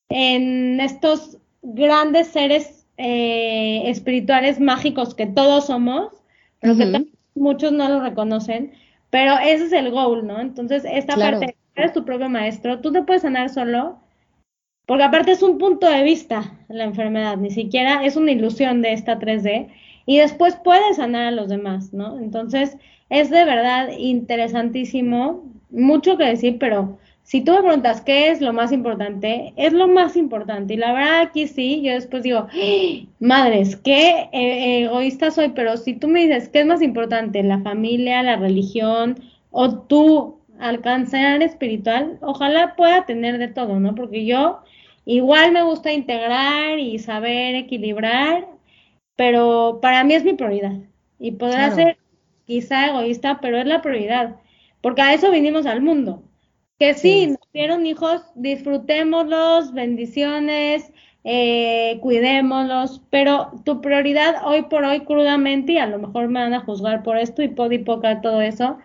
en 0.09 0.81
estos 0.81 1.37
grandes 1.61 2.27
seres 2.27 2.85
eh, 2.97 3.83
espirituales 3.85 4.59
mágicos 4.59 5.15
que 5.15 5.27
todos 5.27 5.67
somos, 5.67 6.11
pero 6.59 6.75
que 6.75 7.05
muchos 7.35 7.71
no 7.71 7.87
lo 7.87 8.01
reconocen. 8.01 8.73
Pero 9.11 9.37
ese 9.39 9.67
es 9.67 9.71
el 9.71 9.91
goal, 9.91 10.27
¿no? 10.27 10.41
Entonces, 10.41 10.83
esta 10.85 11.15
parte, 11.15 11.55
eres 11.73 11.93
tu 11.93 12.03
propio 12.03 12.27
maestro, 12.27 12.81
tú 12.81 12.91
te 12.91 13.01
puedes 13.01 13.21
sanar 13.21 13.49
solo, 13.49 14.01
porque 14.89 15.03
aparte 15.03 15.33
es 15.33 15.43
un 15.43 15.59
punto 15.59 15.87
de 15.87 16.01
vista 16.01 16.51
la 16.67 16.83
enfermedad, 16.83 17.37
ni 17.37 17.51
siquiera 17.51 18.03
es 18.03 18.15
una 18.15 18.31
ilusión 18.31 18.81
de 18.81 18.93
esta 18.93 19.19
3D 19.19 19.67
y 20.07 20.17
después 20.17 20.55
puede 20.55 20.95
sanar 20.95 21.27
a 21.27 21.31
los 21.31 21.47
demás, 21.47 21.93
¿no? 21.93 22.17
Entonces 22.17 22.75
es 23.11 23.29
de 23.29 23.45
verdad 23.45 23.89
interesantísimo, 23.95 25.43
mucho 25.69 26.17
que 26.17 26.23
decir, 26.23 26.57
pero 26.57 26.97
si 27.21 27.41
tú 27.41 27.51
me 27.51 27.59
preguntas 27.59 28.01
qué 28.01 28.31
es 28.31 28.41
lo 28.41 28.51
más 28.51 28.71
importante, 28.71 29.53
es 29.57 29.73
lo 29.73 29.87
más 29.87 30.15
importante. 30.15 30.73
Y 30.73 30.77
la 30.77 30.91
verdad 30.91 31.21
aquí 31.21 31.45
sí, 31.45 31.83
yo 31.83 31.91
después 31.91 32.23
digo, 32.23 32.47
¡Ah! 32.51 33.05
madres, 33.19 33.75
qué 33.75 34.27
eh, 34.31 34.85
egoísta 34.85 35.29
soy, 35.29 35.49
pero 35.49 35.77
si 35.77 35.93
tú 35.93 36.07
me 36.07 36.21
dices 36.21 36.49
qué 36.49 36.61
es 36.61 36.65
más 36.65 36.81
importante, 36.81 37.43
la 37.43 37.59
familia, 37.59 38.23
la 38.23 38.37
religión 38.37 39.19
o 39.51 39.69
tú 39.81 40.39
alcanzar 40.57 41.43
espiritual, 41.43 42.17
ojalá 42.21 42.73
pueda 42.75 43.05
tener 43.05 43.37
de 43.37 43.49
todo, 43.49 43.79
¿no? 43.79 43.93
Porque 43.93 44.25
yo 44.25 44.61
igual 45.15 45.51
me 45.51 45.63
gusta 45.63 45.91
integrar 45.91 46.77
y 46.77 46.99
saber 46.99 47.55
equilibrar, 47.55 48.47
pero 49.15 49.79
para 49.81 50.03
mí 50.03 50.13
es 50.13 50.23
mi 50.23 50.33
prioridad. 50.33 50.77
Y 51.17 51.31
podrá 51.31 51.71
ser 51.71 51.97
quizá 52.45 52.87
egoísta, 52.87 53.39
pero 53.41 53.57
es 53.57 53.65
la 53.65 53.81
prioridad, 53.81 54.35
porque 54.81 55.01
a 55.01 55.13
eso 55.13 55.31
vinimos 55.31 55.65
al 55.65 55.81
mundo. 55.81 56.23
Que 56.77 56.93
sí, 56.93 57.27
nos 57.27 57.51
dieron 57.51 57.85
hijos, 57.85 58.23
disfrutémoslos, 58.35 59.73
bendiciones, 59.73 60.93
eh, 61.23 61.99
cuidémoslos, 62.01 63.01
pero 63.09 63.51
tu 63.65 63.81
prioridad 63.81 64.45
hoy 64.45 64.61
por 64.63 64.85
hoy 64.85 65.01
crudamente, 65.01 65.73
y 65.73 65.77
a 65.79 65.87
lo 65.87 65.99
mejor 65.99 66.29
me 66.29 66.39
van 66.39 66.53
a 66.53 66.61
juzgar 66.61 67.03
por 67.03 67.17
esto 67.17 67.41
y 67.41 67.49
poca 67.49 68.21
todo 68.21 68.41
eso, 68.41 68.77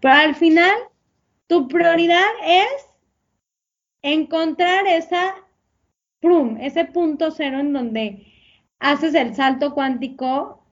pero 0.00 0.14
al 0.14 0.34
final 0.34 0.74
tu 1.48 1.66
prioridad 1.66 2.30
es 2.44 2.88
encontrar 4.02 4.86
esa 4.86 5.34
prum, 6.20 6.58
ese 6.60 6.84
punto 6.84 7.30
cero 7.30 7.60
en 7.60 7.72
donde 7.72 8.26
haces 8.78 9.14
el 9.14 9.34
salto 9.34 9.74
cuántico 9.74 10.62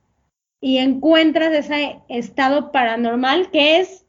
y 0.61 0.78
encuentras 0.78 1.53
ese 1.53 2.01
estado 2.09 2.72
paranormal 2.72 3.51
que 3.51 3.80
es 3.80 4.07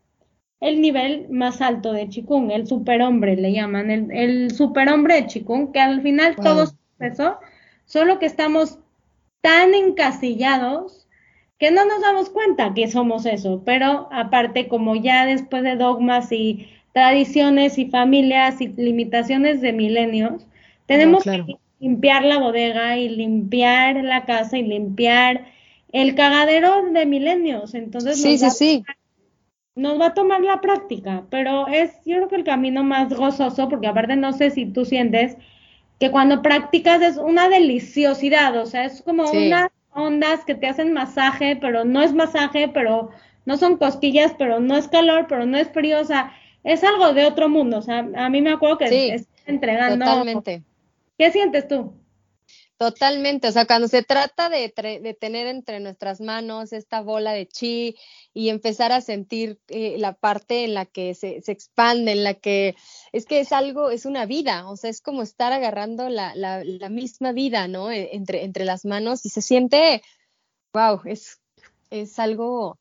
el 0.60 0.82
nivel 0.82 1.30
más 1.30 1.62
alto 1.62 1.94
de 1.94 2.10
Chikung, 2.10 2.52
el 2.52 2.68
superhombre 2.68 3.36
le 3.36 3.54
llaman, 3.54 3.92
el, 3.92 4.12
el 4.12 4.52
superhombre 4.52 5.16
de 5.16 5.28
Chikung, 5.28 5.72
que 5.72 5.80
al 5.80 6.02
final 6.02 6.36
todos 6.36 6.76
eso, 7.00 7.38
solo 7.86 8.20
que 8.20 8.26
estamos 8.26 8.80
tan 9.42 9.74
encasillados 9.74 11.08
que 11.58 11.72
no 11.72 11.86
nos 11.86 12.02
damos 12.02 12.30
cuenta 12.30 12.74
que 12.74 12.90
somos 12.90 13.26
eso, 13.26 13.64
pero 13.66 14.10
aparte 14.12 14.68
como 14.68 14.96
ya 14.96 15.26
después 15.26 15.64
de 15.64 15.76
dogmas 15.76 16.32
y 16.32 16.68
tradiciones 16.94 17.78
y 17.78 17.86
familias 17.90 18.60
y 18.60 18.68
limitaciones 18.68 19.62
de 19.62 19.74
milenios, 19.74 20.48
tenemos 20.90 21.24
que 21.24 21.58
limpiar 21.80 22.26
la 22.26 22.38
bodega 22.38 22.98
y 22.98 23.08
limpiar 23.08 24.04
la 24.04 24.26
casa 24.26 24.58
y 24.58 24.64
limpiar 24.64 25.46
el 25.94 26.16
cagadero 26.16 26.84
de 26.92 27.06
milenios. 27.06 27.74
Entonces, 27.74 28.22
sí, 28.22 28.38
sí, 28.38 28.50
sí 28.50 28.84
nos 29.80 30.00
va 30.00 30.08
a 30.08 30.14
tomar 30.14 30.42
la 30.42 30.60
práctica, 30.60 31.24
pero 31.30 31.68
es 31.68 31.92
yo 32.06 32.18
creo 32.18 32.28
que 32.28 32.36
el 32.36 32.44
camino 32.44 32.84
más 32.84 33.14
gozoso, 33.14 33.70
porque 33.70 33.88
aparte 33.88 34.18
no 34.18 34.34
sé 34.34 34.52
si 34.52 34.66
tú 34.66 34.84
sientes 34.84 35.38
que 36.00 36.12
cuando 36.12 36.42
practicas 36.42 37.02
es 37.02 37.18
una 37.18 37.48
deliciosidad, 37.48 38.58
o 38.58 38.66
sea, 38.66 38.86
es 38.86 39.02
como 39.02 39.30
unas 39.32 39.70
ondas 39.92 40.44
que 40.46 40.56
te 40.56 40.68
hacen 40.68 40.94
masaje, 40.94 41.56
pero 41.56 41.86
no 41.86 42.02
es 42.02 42.14
masaje, 42.14 42.70
pero 42.74 43.10
no 43.46 43.58
son 43.58 43.78
cosquillas, 43.78 44.34
pero 44.38 44.60
no 44.60 44.76
es 44.76 44.88
calor, 44.90 45.28
pero 45.30 45.46
no 45.46 45.58
es 45.58 45.70
frío, 45.70 46.00
o 46.00 46.06
sea, 46.06 46.34
es 46.64 46.84
algo 46.84 47.14
de 47.14 47.26
otro 47.26 47.48
mundo, 47.48 47.78
o 47.78 47.82
sea, 47.82 48.00
a 48.16 48.30
mí 48.30 48.42
me 48.42 48.52
acuerdo 48.52 48.78
que 48.78 48.88
sí, 48.90 49.26
entregando. 49.46 50.06
Totalmente. 50.06 50.62
¿Qué 51.20 51.34
sientes 51.34 51.68
tú? 51.68 51.94
Totalmente, 52.78 53.50
o 53.50 53.52
sea, 53.52 53.66
cuando 53.66 53.90
se 53.90 54.04
trata 54.04 54.48
de, 54.48 54.70
tener 55.20 55.48
entre 55.48 55.82
nuestras 55.82 56.22
manos 56.22 56.72
esta 56.72 57.02
bola 57.02 57.34
de 57.34 57.46
chi 57.46 57.98
y 58.34 58.48
empezar 58.48 58.94
a 58.94 59.02
sentir 59.02 59.60
eh, 59.68 59.98
la 59.98 60.14
parte 60.14 60.64
en 60.64 60.74
la 60.74 60.86
que 60.86 61.14
se, 61.16 61.42
expande, 61.46 62.14
en 62.14 62.24
la 62.24 62.36
que 62.36 62.78
es 63.12 63.26
que 63.26 63.42
es 63.42 63.52
algo, 63.52 63.90
es 63.90 64.06
una 64.06 64.26
vida, 64.26 64.70
o 64.70 64.78
sea, 64.78 64.90
es 64.90 65.02
como 65.02 65.22
estar 65.22 65.52
agarrando 65.52 66.08
la, 66.08 66.64
misma 66.90 67.34
vida, 67.34 67.68
¿no? 67.68 67.92
E, 67.92 68.16
entre, 68.16 68.46
entre 68.46 68.64
las 68.64 68.86
manos 68.86 69.26
y 69.26 69.30
se 69.30 69.42
siente, 69.42 70.02
wow, 70.74 71.02
es, 71.04 71.42
es 71.90 72.18
algo, 72.18 72.80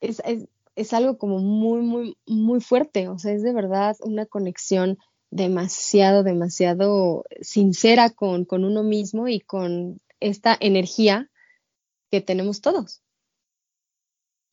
es, 0.00 0.20
es, 0.26 0.46
es 0.76 0.92
algo 0.92 1.16
como 1.16 1.38
muy, 1.38 1.80
muy, 1.80 2.18
muy 2.26 2.60
fuerte, 2.60 3.08
o 3.08 3.18
sea, 3.18 3.32
es 3.32 3.42
de 3.42 3.54
verdad 3.54 3.96
una 4.02 4.26
conexión 4.26 4.98
demasiado, 5.30 6.22
demasiado 6.22 7.24
sincera 7.40 8.10
con, 8.10 8.44
con 8.44 8.64
uno 8.64 8.82
mismo 8.82 9.28
y 9.28 9.40
con 9.40 10.00
esta 10.20 10.56
energía 10.60 11.28
que 12.10 12.20
tenemos 12.20 12.60
todos. 12.60 13.02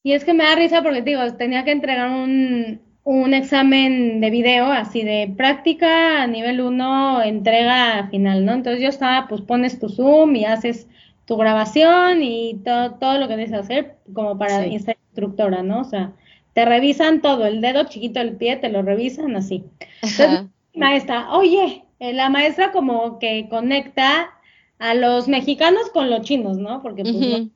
Y 0.04 0.14
es 0.14 0.24
que 0.24 0.34
me 0.34 0.44
da 0.44 0.56
risa 0.56 0.84
porque 0.84 1.02
digo, 1.02 1.22
tenía 1.36 1.64
que 1.66 1.72
entregar 1.72 2.10
un, 2.10 2.82
un 3.04 3.34
examen 3.34 4.20
de 4.20 4.30
video 4.30 4.66
así 4.66 5.04
de 5.04 5.34
práctica 5.36 6.22
a 6.22 6.28
nivel 6.28 6.62
1, 6.62 7.24
entrega 7.24 8.08
final, 8.10 8.46
¿no? 8.46 8.54
Entonces 8.54 8.82
yo 8.82 8.90
estaba, 8.90 9.28
pues 9.28 9.42
pones 9.42 9.80
tu 9.80 9.90
Zoom 9.90 10.36
y 10.36 10.46
haces 10.46 10.88
tu 11.26 11.38
grabación 11.38 12.22
y 12.22 12.62
todo, 12.64 12.96
todo 12.96 13.18
lo 13.18 13.28
que 13.28 13.36
debes 13.36 13.54
hacer 13.54 13.96
como 14.14 14.38
para 14.38 14.64
ser 14.64 14.98
instructora, 15.08 15.64
¿no? 15.64 15.82
O 15.82 15.84
sea, 15.86 16.14
te 16.54 16.66
revisan 16.66 17.22
todo, 17.22 17.46
el 17.46 17.62
dedo 17.62 17.84
chiquito 17.86 18.20
del 18.20 18.38
pie, 18.38 18.58
te 18.58 18.70
lo 18.70 18.82
revisan 18.82 19.36
así. 19.36 19.66
Entonces, 20.02 20.50
maestra, 20.76 21.32
oye, 21.34 21.86
eh, 22.00 22.14
la 22.14 22.30
maestra 22.30 22.72
como 22.72 23.20
que 23.20 23.48
conecta 23.50 24.30
a 24.80 24.94
los 24.94 25.28
mexicanos 25.28 25.90
con 25.92 26.10
los 26.10 26.22
chinos, 26.22 26.58
¿no? 26.58 26.82
Porque 26.82 27.04
pues, 27.04 27.48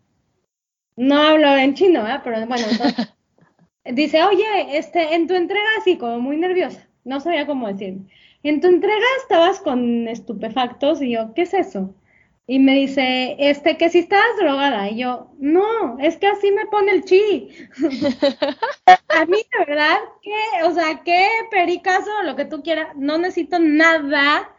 no, 0.95 1.17
hablo 1.17 1.55
en 1.55 1.73
chino, 1.73 2.07
¿eh? 2.07 2.19
Pero 2.23 2.45
bueno, 2.45 2.65
dice, 3.85 4.23
oye, 4.23 4.77
este, 4.77 5.15
en 5.15 5.27
tu 5.27 5.33
entrega 5.33 5.67
así 5.79 5.97
como 5.97 6.19
muy 6.19 6.37
nerviosa, 6.37 6.87
no 7.03 7.19
sabía 7.19 7.45
cómo 7.45 7.67
decir. 7.67 7.97
En 8.43 8.61
tu 8.61 8.67
entrega 8.67 9.05
estabas 9.21 9.59
con 9.59 10.07
estupefactos 10.07 11.01
y 11.01 11.11
yo, 11.11 11.33
¿qué 11.33 11.41
es 11.41 11.53
eso? 11.53 11.93
Y 12.49 12.57
me 12.57 12.73
dice, 12.73 13.35
este, 13.37 13.77
que 13.77 13.89
si 13.89 13.99
estás 13.99 14.23
drogada. 14.39 14.89
Y 14.89 14.97
yo, 14.97 15.27
no, 15.37 15.99
es 15.99 16.17
que 16.17 16.25
así 16.25 16.51
me 16.51 16.65
pone 16.65 16.93
el 16.93 17.05
chi. 17.05 17.47
a 19.07 19.25
mí, 19.27 19.37
de 19.37 19.65
verdad, 19.67 19.97
que, 20.23 20.63
o 20.65 20.73
sea, 20.73 20.99
qué 21.05 21.27
pericazo, 21.51 22.09
lo 22.23 22.35
que 22.35 22.45
tú 22.45 22.63
quieras, 22.63 22.87
no 22.95 23.19
necesito 23.19 23.59
nada, 23.59 24.49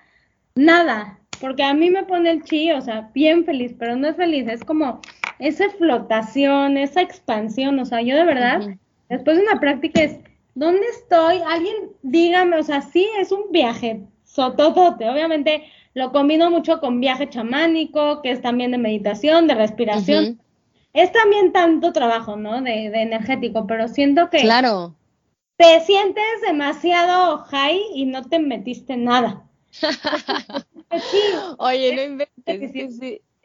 nada, 0.55 1.19
porque 1.41 1.65
a 1.65 1.75
mí 1.75 1.91
me 1.91 2.05
pone 2.05 2.31
el 2.31 2.45
chi, 2.45 2.71
o 2.71 2.81
sea, 2.81 3.11
bien 3.13 3.45
feliz, 3.45 3.75
pero 3.77 3.97
no 3.97 4.07
es 4.07 4.15
feliz, 4.15 4.47
es 4.47 4.63
como 4.63 5.01
esa 5.41 5.69
flotación, 5.71 6.77
esa 6.77 7.03
expansión, 7.03 7.77
o 7.81 7.85
sea, 7.85 8.03
yo 8.03 8.15
de 8.15 8.25
verdad, 8.25 8.61
después 9.09 9.37
de 9.37 9.43
una 9.43 9.59
práctica 9.59 10.01
es, 10.01 10.17
¿dónde 10.55 10.87
estoy? 10.93 11.41
Alguien 11.45 11.91
dígame, 12.03 12.57
o 12.57 12.63
sea, 12.63 12.83
sí, 12.83 13.09
es 13.19 13.33
un 13.33 13.51
viaje, 13.51 14.05
sototote, 14.23 15.11
obviamente 15.11 15.65
lo 15.95 16.13
combino 16.13 16.51
mucho 16.51 16.81
con 16.81 17.01
viaje 17.01 17.29
chamánico, 17.29 18.23
que 18.23 18.31
es 18.31 18.41
también 18.41 18.71
de 18.71 18.79
meditación, 18.79 19.47
de 19.47 19.55
respiración. 19.55 20.41
Es 20.93 21.13
también 21.13 21.53
tanto 21.53 21.93
trabajo, 21.93 22.37
¿no? 22.37 22.61
De, 22.63 22.87
energético, 22.87 23.67
pero 23.67 23.89
siento 23.89 24.29
que 24.31 24.41
claro. 24.41 24.95
te 25.57 25.81
sientes 25.81 26.25
demasiado 26.47 27.39
high 27.39 27.81
y 27.95 28.07
no 28.07 28.25
te 28.29 28.39
metiste 28.39 28.97
nada. 28.97 29.45
Oye, 31.59 31.95
no 31.95 32.03
inventes 32.03 32.73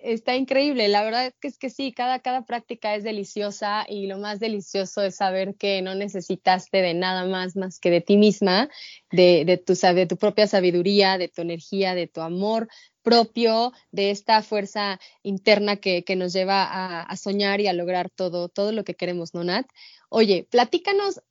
está 0.06 0.36
increíble. 0.36 0.88
La 0.88 1.04
verdad 1.04 1.28
es 1.28 1.34
que 1.40 1.48
es 1.48 1.58
que 1.58 1.70
sí, 1.70 1.92
cada, 1.92 2.20
cada 2.20 2.46
práctica 2.46 2.96
es 2.96 3.04
deliciosa 3.04 3.86
y 3.88 4.08
lo 4.08 4.18
más 4.18 4.40
delicioso 4.40 5.02
es 5.02 5.16
saber 5.16 5.56
que 5.56 5.82
no 5.82 5.96
necesitaste 5.96 6.82
de 6.82 6.94
nada 6.94 7.26
más 7.26 7.56
más 7.56 7.80
que 7.80 7.90
de 7.90 8.02
ti 8.02 8.18
misma, 8.18 8.70
de, 9.12 9.44
de, 9.46 9.58
tu, 9.58 9.74
de 9.74 10.06
tu 10.06 10.18
propia 10.18 10.48
sabiduría, 10.48 11.18
de 11.18 11.28
tu 11.28 11.42
energía, 11.42 11.96
de 11.96 12.08
tu 12.08 12.22
amor 12.22 12.68
propio, 13.02 13.72
de 13.92 14.10
esta 14.10 14.42
fuerza 14.42 15.00
interna 15.22 15.78
que, 15.78 16.04
que 16.04 16.16
nos 16.16 16.34
lleva 16.34 17.02
a, 17.02 17.16
soñar 17.18 17.62
y 17.62 17.68
a 17.68 17.74
lograr 17.74 18.10
todo, 18.10 18.50
todo 18.50 18.72
lo 18.72 18.84
que 18.84 18.96
queremos, 18.96 19.36
¿no, 19.36 19.44
Nat? 19.44 19.68
Oye, 20.10 20.48
platícanos 20.50 21.22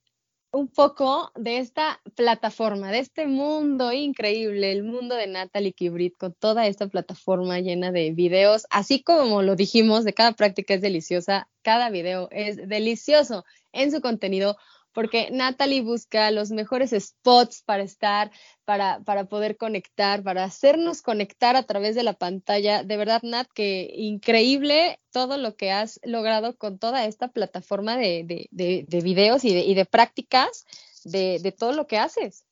un 0.54 0.68
poco 0.68 1.32
de 1.34 1.58
esta 1.58 2.00
plataforma, 2.14 2.92
de 2.92 3.00
este 3.00 3.26
mundo 3.26 3.92
increíble, 3.92 4.70
el 4.70 4.84
mundo 4.84 5.16
de 5.16 5.26
Natalie 5.26 5.72
Kibrit, 5.72 6.16
con 6.16 6.32
toda 6.32 6.66
esta 6.66 6.86
plataforma 6.86 7.58
llena 7.58 7.90
de 7.90 8.12
videos, 8.12 8.66
así 8.70 9.02
como 9.02 9.42
lo 9.42 9.56
dijimos, 9.56 10.04
de 10.04 10.14
cada 10.14 10.32
práctica 10.32 10.74
es 10.74 10.80
deliciosa, 10.80 11.48
cada 11.62 11.90
video 11.90 12.28
es 12.30 12.56
delicioso 12.68 13.44
en 13.72 13.90
su 13.90 14.00
contenido, 14.00 14.56
porque 14.94 15.28
Natalie 15.30 15.82
busca 15.82 16.30
los 16.30 16.50
mejores 16.50 16.94
spots 16.98 17.62
para 17.66 17.82
estar, 17.82 18.30
para, 18.64 19.00
para 19.00 19.26
poder 19.26 19.56
conectar, 19.56 20.22
para 20.22 20.44
hacernos 20.44 21.02
conectar 21.02 21.56
a 21.56 21.64
través 21.64 21.94
de 21.96 22.04
la 22.04 22.14
pantalla. 22.14 22.82
De 22.84 22.96
verdad, 22.96 23.20
Nat, 23.22 23.48
que 23.52 23.92
increíble 23.94 25.00
todo 25.12 25.36
lo 25.36 25.56
que 25.56 25.72
has 25.72 26.00
logrado 26.04 26.56
con 26.56 26.78
toda 26.78 27.04
esta 27.04 27.28
plataforma 27.28 27.96
de, 27.98 28.48
de, 28.50 28.86
de, 28.88 29.00
videos 29.02 29.44
y 29.44 29.52
de, 29.52 29.60
y 29.60 29.74
de 29.74 29.84
prácticas 29.84 30.64
de, 31.04 31.40
de 31.40 31.52
todo 31.52 31.72
lo 31.72 31.86
que 31.86 31.98
haces. 31.98 32.46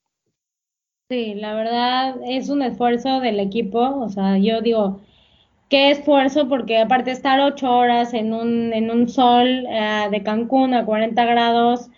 Sí, 1.08 1.34
la 1.34 1.54
verdad 1.54 2.16
es 2.26 2.48
un 2.48 2.62
esfuerzo 2.62 3.20
del 3.20 3.38
equipo, 3.38 3.80
o 3.80 4.08
sea, 4.08 4.38
yo 4.38 4.62
digo, 4.62 5.02
qué 5.72 5.90
esfuerzo, 5.90 6.50
porque 6.50 6.80
aparte 6.80 7.12
estar 7.12 7.40
ocho 7.40 7.74
horas 7.74 8.12
en 8.12 8.34
un, 8.34 8.74
en 8.74 8.90
un 8.90 9.08
sol 9.08 9.46
eh, 9.66 10.06
de 10.10 10.22
Cancún 10.22 10.74
a 10.74 10.84
40 10.84 11.24
grados, 11.24 11.88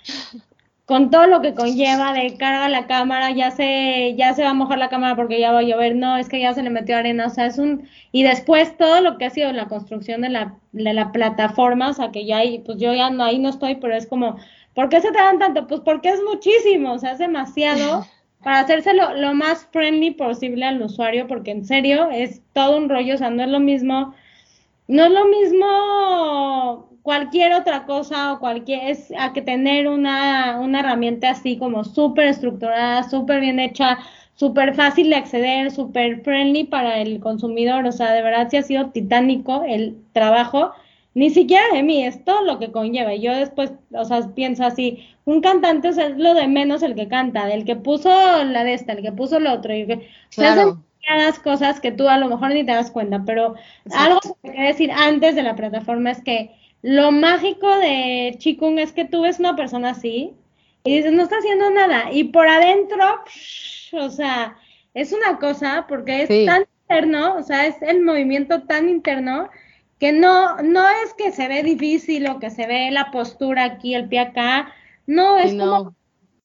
con 0.85 1.11
todo 1.11 1.27
lo 1.27 1.41
que 1.41 1.55
conlleva 1.55 2.12
de 2.12 2.37
carga 2.37 2.68
la 2.68 2.87
cámara, 2.87 3.33
ya 3.33 3.51
se, 3.51 4.14
ya 4.16 4.33
se 4.33 4.45
va 4.45 4.51
a 4.51 4.55
mojar 4.55 4.79
la 4.79 4.91
cámara 4.91 5.16
porque 5.16 5.41
ya 5.41 5.51
va 5.51 5.59
a 5.59 5.62
llover, 5.64 5.97
no, 5.97 6.16
es 6.16 6.29
que 6.29 6.39
ya 6.39 6.55
se 6.55 6.62
le 6.62 6.70
metió 6.70 6.97
arena, 6.97 7.27
o 7.27 7.31
sea, 7.31 7.47
es 7.47 7.59
un, 7.59 7.89
y 8.12 8.22
después 8.22 8.77
todo 8.77 9.01
lo 9.01 9.18
que 9.18 9.25
ha 9.25 9.31
sido 9.31 9.51
la 9.53 9.66
construcción 9.66 10.20
de 10.20 10.29
la, 10.29 10.55
de 10.70 10.93
la 10.93 11.11
plataforma, 11.11 11.89
o 11.89 11.95
sea, 11.95 12.12
que 12.12 12.27
ya 12.27 12.39
ahí, 12.39 12.61
pues 12.61 12.79
yo 12.79 12.95
ya 12.95 13.11
no, 13.11 13.25
ahí 13.25 13.41
no 13.41 13.49
estoy, 13.49 13.75
pero 13.75 13.97
es 13.97 14.07
como, 14.07 14.37
¿por 14.72 14.89
qué 14.89 15.01
se 15.01 15.11
te 15.11 15.18
dan 15.18 15.41
tanto? 15.41 15.66
Pues 15.66 15.81
porque 15.81 16.11
es 16.11 16.20
muchísimo, 16.22 16.93
o 16.93 16.99
sea, 17.01 17.11
es 17.11 17.18
demasiado 17.18 18.07
para 18.45 18.61
hacérselo 18.61 19.15
lo 19.15 19.35
más 19.35 19.67
friendly 19.73 20.13
posible 20.13 20.65
al 20.65 20.83
usuario, 20.83 21.27
porque 21.27 21.51
en 21.51 21.65
serio 21.65 22.11
es 22.11 22.43
todo 22.53 22.77
un 22.77 22.89
rollo, 22.89 23.15
o 23.15 23.19
sea, 23.19 23.31
no 23.31 23.43
es 23.43 23.49
lo 23.49 23.61
mismo, 23.61 24.15
no 24.87 25.05
es 25.05 25.11
lo 25.11 25.25
mismo 25.27 26.89
cualquier 27.03 27.55
otra 27.55 27.85
cosa 27.87 28.33
o 28.33 28.39
cualquier, 28.39 28.91
es 28.91 29.13
a 29.19 29.33
que 29.33 29.43
tener 29.43 29.89
una, 29.89 30.59
una 30.61 30.81
herramienta 30.81 31.31
así 31.31 31.57
como 31.59 31.85
súper 31.85 32.29
estructurada, 32.29 33.03
súper 33.09 33.41
bien 33.41 33.61
hecha, 33.61 33.99
súper 34.35 34.75
fácil 34.75 35.11
de 35.11 35.17
acceder, 35.17 35.71
súper 35.71 36.23
friendly 36.23 36.65
para 36.65 37.01
el 37.01 37.21
consumidor, 37.21 37.87
o 37.87 37.93
sea, 37.93 38.13
de 38.13 38.23
verdad 38.23 38.49
sí 38.51 38.57
ha 38.57 38.63
sido 38.63 38.91
titánico 38.91 39.65
el 39.67 39.97
trabajo, 40.13 40.73
ni 41.15 41.31
siquiera 41.31 41.65
de 41.73 41.83
mí, 41.83 42.05
es 42.05 42.25
todo 42.25 42.43
lo 42.43 42.59
que 42.59 42.73
conlleva. 42.73 43.15
Yo 43.15 43.33
después, 43.33 43.73
o 43.93 44.05
sea, 44.05 44.29
pienso 44.35 44.65
así, 44.65 45.07
un 45.25 45.41
cantante 45.41 45.89
es 45.89 45.97
lo 46.16 46.35
de 46.35 46.47
menos 46.49 46.83
el 46.83 46.95
que 46.95 47.09
canta, 47.09 47.47
del 47.47 47.64
que 47.64 47.77
puso 47.77 48.11
la 48.45 48.64
de 48.64 48.75
esta, 48.75 48.93
el 48.93 49.03
que 49.03 49.12
puso 49.12 49.41
lo 49.41 49.53
otro, 49.53 49.75
y 49.75 49.87
que 49.87 50.09
claro. 50.35 50.81
se 51.33 51.41
cosas 51.43 51.81
que 51.81 51.93
tú 51.93 52.09
a 52.09 52.18
lo 52.18 52.29
mejor 52.29 52.51
ni 52.51 52.64
te 52.64 52.72
das 52.72 52.91
cuenta, 52.91 53.22
pero 53.25 53.55
algo 53.95 54.20
que 54.20 54.51
quería 54.51 54.66
decir 54.66 54.91
antes 54.93 55.35
de 55.35 55.43
la 55.43 55.57
plataforma 55.57 56.11
es 56.11 56.22
que 56.22 56.51
lo 56.83 57.12
mágico 57.12 57.68
de 57.79 58.35
Chikung 58.39 58.79
es 58.79 58.93
que 58.93 59.05
tú 59.05 59.22
ves 59.22 59.39
una 59.39 59.57
persona 59.57 59.91
así 59.91 60.35
y 60.85 60.97
dices, 60.97 61.12
no 61.12 61.22
está 61.22 61.37
haciendo 61.37 61.70
nada. 61.70 62.12
Y 62.12 62.25
por 62.25 62.47
adentro, 62.47 63.22
o 63.93 64.11
sea, 64.11 64.57
es 64.93 65.12
una 65.12 65.39
cosa 65.39 65.87
porque 65.89 66.22
es 66.22 66.47
tan 66.47 66.66
interno, 66.83 67.37
o 67.37 67.43
sea, 67.43 67.66
es 67.66 67.81
el 67.81 68.03
movimiento 68.03 68.64
tan 68.64 68.91
interno 68.91 69.49
que 69.99 70.12
no, 70.12 70.57
no 70.57 70.87
es 70.87 71.14
que 71.14 71.33
se 71.33 71.49
ve 71.49 71.62
difícil 71.62 72.27
o 72.27 72.39
que 72.39 72.51
se 72.51 72.66
ve 72.66 72.91
la 72.91 73.11
postura 73.11 73.64
aquí, 73.64 73.95
el 73.95 74.09
pie 74.09 74.20
acá. 74.20 74.72
No, 75.07 75.39
es 75.39 75.55
como 75.55 75.95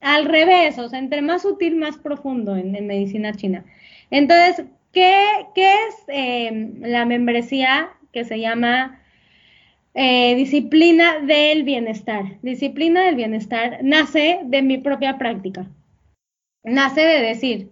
al 0.01 0.25
revés, 0.25 0.77
o 0.79 0.87
sea, 0.89 0.99
entre 0.99 1.21
más 1.21 1.41
sutil, 1.41 1.75
más 1.75 1.97
profundo 1.97 2.55
en, 2.55 2.71
medicina 2.87 3.33
china. 3.33 3.65
Entonces, 4.11 4.65
¿qué, 4.91 5.23
qué 5.55 5.73
es 5.73 5.95
eh, 6.07 6.71
la 6.79 7.05
membresía 7.05 7.89
que 8.11 8.23
se 8.25 8.39
llama 8.39 8.99
eh, 9.93 10.35
disciplina 10.35 11.19
del 11.19 11.63
bienestar. 11.63 12.39
Disciplina 12.41 13.05
del 13.05 13.15
bienestar 13.15 13.79
nace 13.83 14.39
de 14.45 14.61
mi 14.61 14.77
propia 14.77 15.17
práctica. 15.17 15.67
Nace 16.63 17.01
de 17.01 17.21
decir, 17.21 17.69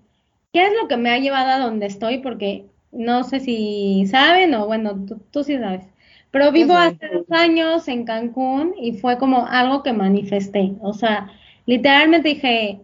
¿qué 0.52 0.66
es 0.66 0.74
lo 0.82 0.88
que 0.88 0.98
me 0.98 1.12
ha 1.12 1.20
llevado 1.20 1.52
a 1.52 1.60
donde 1.60 1.86
estoy? 1.86 2.18
Porque 2.20 2.66
no 2.92 3.24
sé 3.24 3.40
si 3.40 4.06
saben 4.08 4.54
o 4.56 4.66
bueno, 4.66 5.06
tú, 5.32 5.44
sí 5.44 5.58
sabes. 5.58 5.84
Pero 6.32 6.52
vivo 6.52 6.76
hace 6.76 7.08
dos 7.08 7.26
años 7.32 7.88
en 7.88 8.06
Cancún 8.06 8.74
y 8.80 8.94
fue 8.94 9.18
como 9.18 9.48
algo 9.48 9.84
que 9.84 9.94
manifesté. 9.94 10.74
O 10.82 10.94
sea, 10.94 11.32
literalmente 11.66 12.30
dije, 12.30 12.82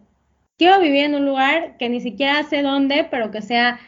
quiero 0.57 0.79
vivir 0.79 1.05
en 1.05 1.15
un 1.15 1.25
lugar 1.25 1.77
que 1.77 1.89
ni 1.89 1.99
siquiera 1.99 2.43
sé 2.43 2.61
dónde, 2.61 3.07
pero 3.09 3.31
que 3.31 3.41
sea 3.41 3.79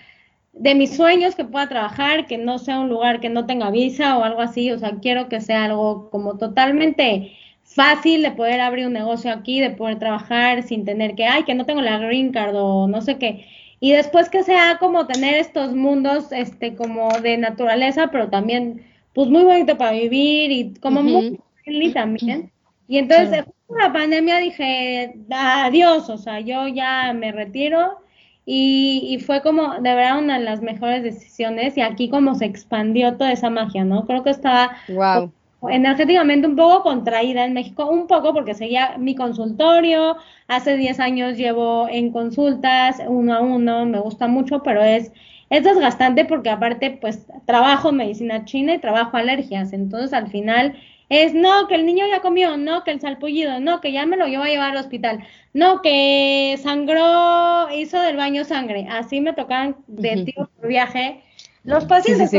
de 0.53 0.75
mis 0.75 0.95
sueños 0.95 1.35
que 1.35 1.45
pueda 1.45 1.67
trabajar, 1.67 2.27
que 2.27 2.37
no 2.37 2.59
sea 2.59 2.79
un 2.79 2.89
lugar 2.89 3.19
que 3.19 3.29
no 3.29 3.45
tenga 3.45 3.71
visa 3.71 4.17
o 4.17 4.23
algo 4.23 4.41
así, 4.41 4.71
o 4.71 4.79
sea, 4.79 4.95
quiero 5.01 5.27
que 5.29 5.41
sea 5.41 5.65
algo 5.65 6.09
como 6.09 6.37
totalmente 6.37 7.33
fácil 7.63 8.21
de 8.21 8.31
poder 8.31 8.61
abrir 8.61 8.87
un 8.87 8.93
negocio 8.93 9.31
aquí, 9.31 9.59
de 9.59 9.71
poder 9.71 9.99
trabajar 9.99 10.63
sin 10.63 10.85
tener 10.85 11.15
que, 11.15 11.25
ay, 11.25 11.43
que 11.43 11.55
no 11.55 11.65
tengo 11.65 11.81
la 11.81 11.97
green 11.97 12.31
card 12.31 12.55
o 12.55 12.87
no 12.87 13.01
sé 13.01 13.17
qué. 13.17 13.45
Y 13.79 13.91
después 13.91 14.29
que 14.29 14.43
sea 14.43 14.77
como 14.79 15.07
tener 15.07 15.35
estos 15.35 15.75
mundos, 15.75 16.31
este, 16.31 16.75
como 16.75 17.09
de 17.21 17.37
naturaleza, 17.37 18.07
pero 18.11 18.29
también, 18.29 18.85
pues 19.15 19.29
muy 19.29 19.43
bonito 19.43 19.77
para 19.77 19.93
vivir 19.93 20.51
y 20.51 20.73
como 20.81 21.01
muy 21.01 21.39
friendly 21.63 21.93
también. 21.93 22.51
Y 22.87 22.97
entonces, 22.97 23.45
con 23.65 23.79
la 23.79 23.91
pandemia 23.91 24.37
dije, 24.37 25.15
adiós, 25.31 26.09
o 26.09 26.17
sea, 26.17 26.41
yo 26.41 26.67
ya 26.67 27.13
me 27.13 27.31
retiro 27.31 27.97
y, 28.45 29.17
fue 29.25 29.41
como 29.41 29.75
de 29.75 29.95
verdad 29.95 30.19
una 30.19 30.37
de 30.37 30.45
las 30.45 30.61
mejores 30.61 31.01
decisiones 31.01 31.77
y 31.77 31.81
aquí 31.81 32.09
como 32.09 32.35
se 32.35 32.45
expandió 32.45 33.15
toda 33.15 33.31
esa 33.31 33.49
magia, 33.49 33.85
¿no? 33.85 34.05
Creo 34.05 34.21
que 34.21 34.29
estaba 34.29 34.75
wow. 34.89 35.31
energéticamente 35.69 36.45
un 36.45 36.55
poco 36.57 36.83
contraída 36.83 37.45
en 37.45 37.53
México, 37.53 37.87
un 37.87 38.05
poco 38.05 38.33
porque 38.33 38.53
seguía 38.53 38.97
mi 38.99 39.15
consultorio, 39.15 40.17
hace 40.47 40.77
10 40.77 40.99
años 40.99 41.37
llevo 41.37 41.87
en 41.89 42.11
consultas 42.11 43.01
uno 43.07 43.33
a 43.33 43.39
uno, 43.39 43.85
me 43.85 43.99
gusta 43.99 44.27
mucho, 44.27 44.61
pero 44.61 44.83
es, 44.83 45.11
es 45.57 45.63
desgastante 45.63 46.25
porque 46.25 46.49
aparte 46.49 46.97
pues 46.99 47.25
trabajo 47.45 47.91
medicina 47.91 48.45
china 48.45 48.73
y 48.73 48.79
trabajo 48.79 49.17
alergias, 49.17 49.73
entonces 49.73 50.13
al 50.13 50.29
final 50.29 50.75
es 51.09 51.33
no, 51.33 51.67
que 51.67 51.75
el 51.75 51.85
niño 51.85 52.05
ya 52.07 52.21
comió, 52.21 52.57
no, 52.57 52.83
que 52.83 52.91
el 52.91 52.99
salpullido, 52.99 53.59
no, 53.59 53.79
que 53.79 53.91
ya 53.91 54.05
me 54.05 54.17
lo 54.17 54.27
llevo 54.27 54.43
a 54.43 54.47
llevar 54.47 54.71
al 54.71 54.77
hospital, 54.77 55.23
no, 55.53 55.81
que 55.81 56.59
sangró, 56.61 57.69
hizo 57.71 57.99
del 57.99 58.17
baño 58.17 58.43
sangre. 58.43 58.87
Así 58.89 59.21
me 59.21 59.33
tocan 59.33 59.75
de 59.87 60.25
tío 60.25 60.49
por 60.57 60.67
viaje. 60.67 61.21
Los 61.63 61.85
pacientes, 61.85 62.31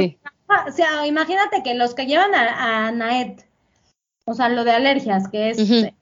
o 0.48 0.72
sea, 0.72 1.06
imagínate 1.06 1.62
que 1.62 1.74
los 1.74 1.94
que 1.94 2.06
llevan 2.06 2.34
a, 2.34 2.90
NAET, 2.92 3.44
o 4.24 4.34
sea, 4.34 4.48
lo 4.48 4.64
de 4.64 4.72
alergias, 4.72 5.28
que 5.28 5.50
es, 5.50 5.58
se 5.58 5.92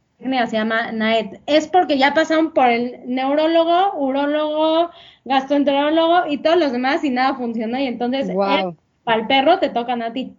llama 0.53 0.93
NAET, 0.93 1.41
es 1.47 1.69
porque 1.69 1.99
ya 1.99 2.15
pasaron 2.15 2.53
por 2.53 2.69
el 2.69 3.01
neurólogo, 3.07 3.95
urólogo, 3.99 4.91
gastroenterólogo 5.25 6.27
y 6.29 6.39
todos 6.39 6.57
los 6.57 6.72
demás 6.72 7.03
y 7.05 7.11
nada 7.11 7.35
funcionó 7.35 7.79
y 7.79 7.87
entonces 7.87 8.31
para 9.05 9.20
el 9.20 9.27
perro 9.27 9.59
te 9.59 9.68
tocan 9.68 10.03
a 10.03 10.12
ti. 10.12 10.37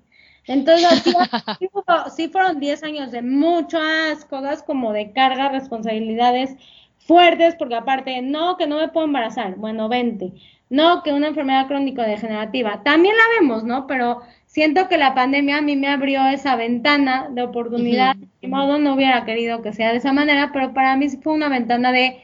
Entonces, 0.48 1.04
sí, 2.16 2.28
fueron 2.30 2.60
10 2.60 2.84
años 2.84 3.12
de 3.12 3.22
muchas 3.22 4.26
cosas 4.26 4.64
como 4.64 4.94
de 4.94 5.12
carga, 5.12 5.50
responsabilidades 5.50 6.56
fuertes, 7.00 7.56
porque 7.56 7.76
aparte, 7.76 8.22
no, 8.22 8.58
que 8.58 8.68
no 8.68 8.78
me 8.78 8.90
puedo 8.90 9.06
embarazar, 9.06 9.56
bueno, 9.56 9.90
20, 9.90 10.34
no, 10.70 11.04
que 11.04 11.14
una 11.14 11.28
enfermedad 11.28 11.68
crónico-degenerativa, 11.68 12.82
también 12.84 13.16
la 13.16 13.40
vemos, 13.40 13.64
¿no? 13.64 13.86
Pero 13.86 14.22
siento 14.46 14.88
que 14.88 14.98
la 14.98 15.14
pandemia 15.14 15.58
a 15.58 15.62
mí 15.62 15.76
me 15.76 15.88
abrió 15.88 16.26
esa 16.28 16.56
ventana 16.56 17.28
de 17.32 17.44
oportunidad, 17.44 18.16
de 18.42 18.48
modo 18.48 18.80
no 18.80 18.94
hubiera 18.94 19.26
querido 19.26 19.62
que 19.62 19.74
sea 19.74 19.92
de 19.92 19.98
esa 19.98 20.14
manera, 20.14 20.52
pero 20.52 20.74
para 20.74 20.96
mí 20.96 21.10
sí 21.10 21.18
fue 21.18 21.34
una 21.34 21.50
ventana 21.50 21.92
de, 21.92 22.22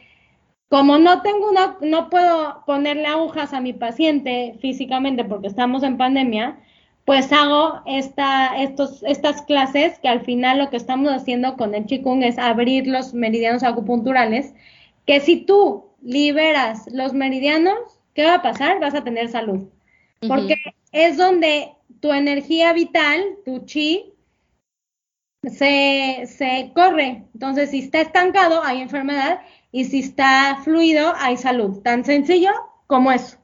como 0.72 0.98
no 0.98 1.22
tengo 1.22 1.50
una, 1.50 1.76
no 1.82 2.10
puedo 2.10 2.64
ponerle 2.66 3.06
agujas 3.06 3.52
a 3.52 3.60
mi 3.60 3.74
paciente 3.74 4.56
físicamente 4.62 5.26
porque 5.26 5.48
estamos 5.48 5.84
en 5.84 5.98
pandemia, 5.98 6.62
pues 7.04 7.30
hago 7.34 7.82
esta, 7.86 8.56
estos, 8.58 9.04
estas 9.04 9.42
clases 9.42 10.00
que 10.00 10.08
al 10.08 10.22
final 10.22 10.60
lo 10.60 10.70
que 10.70 10.78
estamos 10.78 11.12
haciendo 11.12 11.58
con 11.58 11.76
el 11.76 11.88
Qigong 11.88 12.24
es 12.24 12.38
abrir 12.38 12.88
los 12.88 13.14
meridianos 13.14 13.64
acupunturales, 13.64 14.54
que 15.06 15.20
si 15.20 15.42
tú 15.42 15.88
liberas 16.02 16.86
los 16.94 17.12
meridianos, 17.12 17.76
¿qué 18.14 18.24
va 18.24 18.36
a 18.36 18.42
pasar? 18.42 18.80
Vas 18.80 18.96
a 18.96 19.04
tener 19.04 19.28
salud. 19.28 19.68
Porque 20.26 20.56
es 20.94 21.18
donde 21.18 21.74
tu 22.00 22.14
energía 22.14 22.72
vital, 22.72 23.22
tu 23.44 23.66
chi, 23.66 24.14
se, 25.44 26.24
se, 26.28 26.72
corre. 26.74 27.26
Entonces, 27.34 27.72
si 27.72 27.80
está 27.80 28.00
estancado, 28.00 28.64
hay 28.64 28.82
enfermedad, 28.82 29.42
y 29.72 29.86
si 29.86 30.00
está 30.00 30.60
fluido, 30.64 31.14
hay 31.18 31.38
salud. 31.38 31.82
Tan 31.82 32.04
sencillo 32.04 32.52
como 32.88 33.12
eso. 33.12 33.38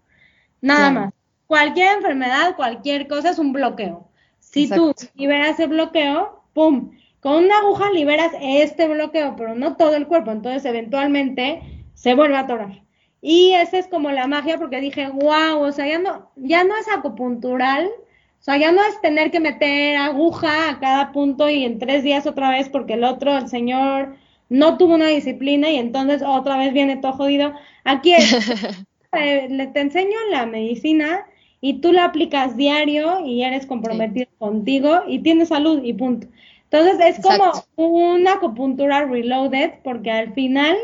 Nada 0.62 0.92
más 0.92 1.14
cualquier 1.48 1.96
enfermedad, 1.96 2.56
cualquier 2.56 3.08
cosa 3.08 3.32
es 3.32 3.40
un 3.40 3.54
bloqueo. 3.54 4.10
Si 4.40 4.70
tú 4.70 4.94
liberas 5.16 5.60
el 5.60 5.70
bloqueo, 5.70 6.44
¡pum! 6.54 6.92
Con 7.20 7.46
una 7.46 7.58
aguja 7.60 7.90
liberas 7.92 8.32
este 8.40 8.88
bloqueo, 8.88 9.36
pero 9.36 9.56
no 9.56 9.76
todo 9.76 9.96
el 9.96 10.08
cuerpo, 10.08 10.32
entonces 10.32 10.64
eventualmente 10.66 11.62
se 11.94 12.14
vuelve 12.14 12.38
a 12.38 12.42
atorar. 12.42 12.84
Y 13.22 13.54
esa 13.54 13.80
es 13.80 13.88
como 13.88 14.12
la 14.12 14.28
magia 14.28 14.58
porque 14.58 14.80
dije, 14.80 15.10
wow, 15.10 15.60
o 15.60 15.72
sea, 15.72 15.88
ya 15.88 15.98
no, 15.98 16.32
ya 16.36 16.64
no 16.64 16.78
es 16.78 16.88
acupuntural, 16.88 17.88
o 17.88 18.44
sea, 18.44 18.58
ya 18.58 18.72
no 18.72 18.84
es 18.84 19.02
tener 19.02 19.32
que 19.32 19.40
meter 19.40 19.98
aguja 19.98 20.70
a 20.70 20.80
cada 20.80 21.12
punto 21.12 21.50
y 21.50 21.66
en 21.66 21.80
tres 21.80 22.04
días 22.04 22.28
otra 22.28 22.52
vez 22.52 22.70
porque 22.70 22.94
el 22.94 23.04
otro, 23.04 23.36
el 23.36 23.50
señor, 23.50 24.16
no 24.50 24.78
tuvo 24.78 24.96
una 24.96 25.08
disciplina 25.08 25.70
y 25.70 25.78
entonces 25.78 26.22
otra 26.26 26.58
vez 26.58 26.74
viene 26.74 26.98
todo 26.98 27.14
jodido. 27.14 27.54
Aquí 27.84 28.14
es, 28.14 28.34
eh, 29.14 29.70
te 29.74 29.80
enseño 29.80 30.18
la 30.32 30.46
medicina 30.46 31.26
y 31.62 31.82
tú 31.82 31.92
la 31.92 32.06
aplicas 32.06 32.56
diario 32.56 33.26
y 33.26 33.44
eres 33.44 33.66
comprometido 33.66 34.30
contigo 34.38 35.02
y 35.08 35.20
tienes 35.20 35.50
salud 35.50 35.82
y 35.84 35.94
punto. 35.94 36.28
Entonces 36.70 37.00
es 37.00 37.24
como 37.24 37.52
una 37.76 38.34
acupuntura 38.34 39.06
reloaded 39.06 39.72
porque 39.84 40.12
al 40.12 40.34
final 40.34 40.76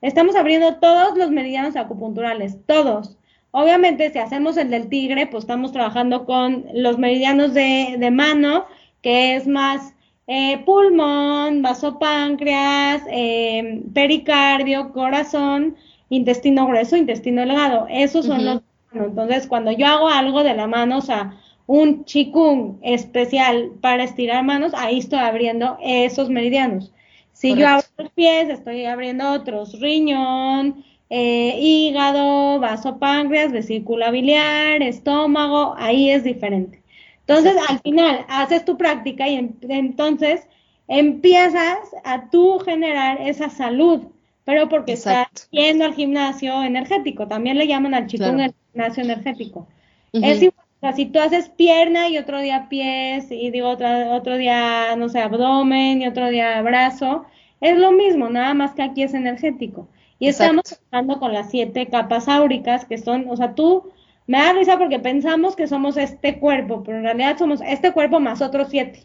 estamos 0.00 0.36
abriendo 0.36 0.76
todos 0.76 1.16
los 1.16 1.30
meridianos 1.30 1.76
acupunturales, 1.76 2.58
todos. 2.66 3.18
Obviamente 3.50 4.10
si 4.10 4.18
hacemos 4.18 4.56
el 4.56 4.70
del 4.70 4.88
tigre, 4.88 5.26
pues 5.26 5.44
estamos 5.44 5.72
trabajando 5.72 6.24
con 6.24 6.64
los 6.72 6.98
meridianos 6.98 7.54
de, 7.54 7.96
de 7.98 8.10
mano, 8.10 8.66
que 9.02 9.34
es 9.36 9.46
más 9.46 9.94
eh, 10.26 10.62
pulmón, 10.64 11.62
vasopáncreas, 11.62 13.02
eh, 13.10 13.82
pericardio, 13.92 14.92
corazón, 14.92 15.76
intestino 16.08 16.66
grueso, 16.66 16.96
intestino 16.96 17.42
delgado. 17.42 17.86
Esos 17.88 18.26
son 18.26 18.44
los 18.44 18.62
entonces, 18.94 19.46
cuando 19.46 19.72
yo 19.72 19.86
hago 19.86 20.08
algo 20.08 20.42
de 20.44 20.54
la 20.54 20.66
mano, 20.66 20.98
o 20.98 21.00
sea, 21.00 21.38
un 21.66 22.04
chikung 22.04 22.76
especial 22.82 23.72
para 23.80 24.04
estirar 24.04 24.44
manos, 24.44 24.72
ahí 24.76 24.98
estoy 24.98 25.20
abriendo 25.20 25.78
esos 25.82 26.28
meridianos. 26.28 26.92
Si 27.32 27.54
yo 27.56 27.66
abro 27.66 27.86
los 27.96 28.10
pies, 28.10 28.50
estoy 28.50 28.84
abriendo 28.84 29.32
otros, 29.32 29.80
riñón, 29.80 30.84
eh, 31.08 31.56
hígado, 31.58 32.60
vaso 32.60 32.98
páncreas, 32.98 33.52
vesícula 33.52 34.10
biliar, 34.10 34.82
estómago, 34.82 35.74
ahí 35.78 36.10
es 36.10 36.24
diferente. 36.24 36.81
Entonces, 37.26 37.56
al 37.68 37.78
final, 37.80 38.24
haces 38.28 38.64
tu 38.64 38.76
práctica 38.76 39.28
y 39.28 39.54
entonces 39.68 40.46
empiezas 40.88 41.78
a 42.04 42.28
tú 42.30 42.58
generar 42.58 43.20
esa 43.20 43.48
salud, 43.48 44.02
pero 44.44 44.68
porque 44.68 44.92
estás 44.92 45.26
yendo 45.50 45.84
al 45.84 45.94
gimnasio 45.94 46.62
energético, 46.62 47.28
también 47.28 47.58
le 47.58 47.66
llaman 47.66 47.94
al 47.94 48.06
chikung 48.06 48.40
el 48.40 48.54
gimnasio 48.72 49.04
energético. 49.04 49.68
Es 50.12 50.42
igual 50.42 50.62
o 50.82 50.84
sea, 50.84 50.96
si 50.96 51.06
tú 51.06 51.20
haces 51.20 51.48
pierna 51.48 52.08
y 52.08 52.18
otro 52.18 52.40
día 52.40 52.66
pies 52.68 53.30
y 53.30 53.52
digo 53.52 53.68
otro, 53.68 53.86
otro 54.16 54.36
día, 54.36 54.96
no 54.96 55.08
sé, 55.08 55.20
abdomen 55.20 56.02
y 56.02 56.08
otro 56.08 56.28
día 56.28 56.60
brazo, 56.60 57.24
es 57.60 57.78
lo 57.78 57.92
mismo, 57.92 58.28
nada 58.30 58.52
más 58.52 58.74
que 58.74 58.82
aquí 58.82 59.04
es 59.04 59.14
energético. 59.14 59.86
Y 60.18 60.26
estamos 60.26 60.64
trabajando 60.64 61.20
con 61.20 61.32
las 61.32 61.50
siete 61.50 61.86
capas 61.86 62.26
áuricas 62.26 62.84
que 62.84 62.98
son, 62.98 63.26
o 63.28 63.36
sea, 63.36 63.54
tú 63.54 63.92
me 64.26 64.38
da 64.38 64.52
risa 64.52 64.78
porque 64.78 64.98
pensamos 64.98 65.56
que 65.56 65.66
somos 65.66 65.96
este 65.96 66.38
cuerpo, 66.38 66.82
pero 66.82 66.98
en 66.98 67.04
realidad 67.04 67.38
somos 67.38 67.60
este 67.66 67.92
cuerpo 67.92 68.20
más 68.20 68.40
otros 68.40 68.68
siete. 68.70 69.04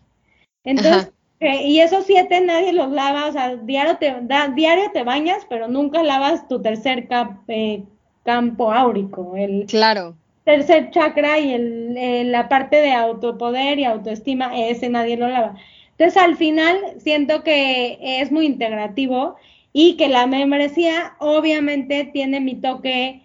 Entonces, 0.64 1.12
eh, 1.40 1.64
y 1.64 1.80
esos 1.80 2.06
siete 2.06 2.42
nadie 2.42 2.74
los 2.74 2.92
lava, 2.92 3.28
o 3.28 3.32
sea, 3.32 3.56
diario 3.56 3.98
te, 3.98 4.16
da, 4.22 4.50
diario 4.50 4.92
te 4.92 5.04
bañas, 5.04 5.46
pero 5.50 5.68
nunca 5.68 6.04
lavas 6.04 6.48
tu 6.48 6.62
tercer 6.62 7.08
eh, 7.48 7.84
campo 8.24 8.72
áurico. 8.72 9.36
El, 9.36 9.66
claro 9.66 10.16
tercer 10.48 10.92
chakra 10.92 11.40
y 11.40 11.54
el, 11.54 12.32
la 12.32 12.48
parte 12.48 12.78
de 12.78 12.94
autopoder 12.94 13.80
y 13.80 13.84
autoestima, 13.84 14.58
ese 14.58 14.88
nadie 14.88 15.18
lo 15.18 15.28
lava. 15.28 15.56
Entonces, 15.92 16.16
al 16.16 16.38
final, 16.38 16.78
siento 17.00 17.44
que 17.44 17.98
es 18.00 18.32
muy 18.32 18.46
integrativo 18.46 19.36
y 19.74 19.98
que 19.98 20.08
la 20.08 20.26
membresía 20.26 21.16
obviamente 21.20 22.06
tiene 22.14 22.40
mi 22.40 22.56
toque, 22.56 23.24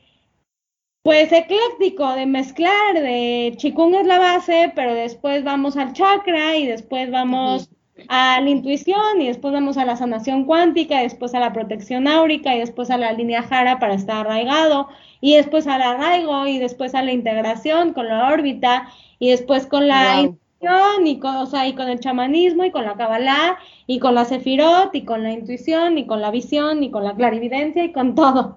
pues, 1.02 1.32
ecléctico 1.32 2.12
de 2.14 2.26
mezclar, 2.26 2.94
de 2.94 3.54
chikung 3.56 3.94
es 3.94 4.06
la 4.06 4.18
base, 4.18 4.72
pero 4.74 4.94
después 4.94 5.42
vamos 5.44 5.76
al 5.76 5.92
chakra 5.92 6.56
y 6.56 6.66
después 6.66 7.10
vamos 7.10 7.70
a 8.08 8.40
la 8.40 8.48
intuición 8.48 9.20
y 9.20 9.26
después 9.26 9.52
vamos 9.52 9.76
a 9.76 9.84
la 9.84 9.96
sanación 9.96 10.44
cuántica, 10.44 11.00
y 11.00 11.04
después 11.04 11.34
a 11.34 11.40
la 11.40 11.52
protección 11.52 12.08
áurica 12.08 12.54
y 12.54 12.60
después 12.60 12.90
a 12.90 12.98
la 12.98 13.12
línea 13.12 13.42
jara 13.42 13.78
para 13.78 13.94
estar 13.94 14.26
arraigado 14.26 14.88
y 15.20 15.36
después 15.36 15.66
al 15.66 15.82
arraigo 15.82 16.46
y 16.46 16.58
después 16.58 16.94
a 16.94 17.02
la 17.02 17.12
integración 17.12 17.92
con 17.92 18.08
la 18.08 18.28
órbita 18.32 18.88
y 19.18 19.30
después 19.30 19.66
con 19.66 19.88
la 19.88 20.20
intuición 20.20 21.06
y 21.06 21.18
con, 21.18 21.36
o 21.36 21.46
sea, 21.46 21.66
y 21.68 21.74
con 21.74 21.88
el 21.88 22.00
chamanismo 22.00 22.64
y 22.64 22.70
con 22.70 22.84
la 22.84 22.96
kabbalah 22.96 23.58
y 23.86 23.98
con 23.98 24.14
la 24.14 24.24
sefirot 24.24 24.94
y 24.94 25.04
con 25.04 25.22
la 25.22 25.32
intuición 25.32 25.98
y 25.98 26.06
con 26.06 26.20
la 26.20 26.30
visión 26.30 26.82
y 26.82 26.90
con 26.90 27.04
la 27.04 27.14
clarividencia 27.14 27.84
y 27.84 27.92
con 27.92 28.14
todo. 28.14 28.56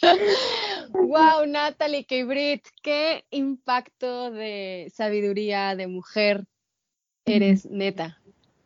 Wow, 0.92 1.46
Natalie 1.46 2.04
Kebrit, 2.04 2.66
qué 2.82 3.24
impacto 3.30 4.30
de 4.30 4.90
sabiduría 4.94 5.76
de 5.76 5.88
mujer 5.88 6.46
eres, 7.26 7.66
neta 7.66 8.20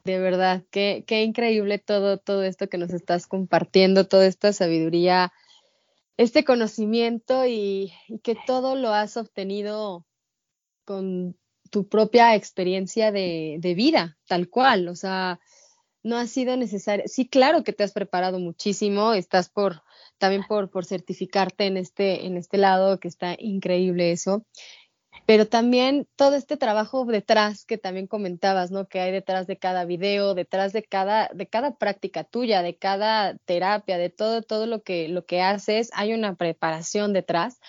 de 0.05 0.19
verdad, 0.19 0.65
qué, 0.71 1.05
qué 1.07 1.23
increíble 1.23 1.79
todo, 1.79 2.19
todo 2.19 2.43
esto 2.43 2.69
que 2.69 2.79
nos 2.79 2.93
estás 2.93 3.27
compartiendo, 3.27 4.07
toda 4.07 4.27
esta 4.27 4.53
sabiduría, 4.53 5.33
este 6.17 6.45
conocimiento 6.45 7.47
y, 7.47 7.93
que 8.23 8.37
todo 8.47 8.77
lo 8.77 8.93
has 8.93 9.17
obtenido 9.17 10.07
con 10.85 11.37
tu 11.71 11.89
propia 11.89 12.35
experiencia 12.35 13.13
de, 13.13 13.57
de, 13.61 13.75
vida, 13.75 14.19
tal 14.27 14.49
cual. 14.49 14.89
O 14.89 14.97
sea, 14.97 15.39
no 16.03 16.17
ha 16.17 16.27
sido 16.27 16.57
necesario. 16.57 17.05
Sí, 17.07 17.29
claro 17.29 17.63
que 17.63 17.73
te 17.73 17.85
has 17.85 17.93
preparado 17.93 18.39
muchísimo, 18.39 19.13
estás 19.13 19.49
por 19.49 19.83
también 20.21 20.45
por, 20.47 20.71
por 20.71 20.85
certificarte 20.85 21.67
en 21.67 21.77
este, 21.77 22.27
en 22.27 22.37
este 22.37 22.59
lado, 22.59 23.01
que 23.01 23.09
está 23.09 23.35
increíble 23.39 24.13
eso 24.13 24.45
pero 25.27 25.47
también 25.47 26.09
todo 26.17 26.35
este 26.35 26.57
trabajo 26.57 27.05
detrás 27.05 27.65
que 27.65 27.79
también 27.79 28.07
comentabas, 28.07 28.71
¿no? 28.71 28.89
Que 28.89 29.01
hay 29.01 29.13
detrás 29.13 29.47
de 29.47 29.59
cada 29.59 29.85
video, 29.85 30.35
detrás 30.35 30.73
de 30.73 30.83
cada, 30.83 31.31
de 31.33 31.47
cada 31.47 31.77
práctica 31.77 32.25
tuya, 32.25 32.63
de 32.63 32.77
cada 32.77 33.37
terapia, 33.45 33.99
de 33.99 34.11
todo, 34.11 34.43
todo 34.43 34.67
lo 34.67 34.83
que, 34.83 35.09
lo 35.09 35.25
que 35.27 35.41
haces, 35.41 35.91
hay 35.95 36.15
una 36.15 36.35
preparación 36.35 37.13
detrás. 37.13 37.61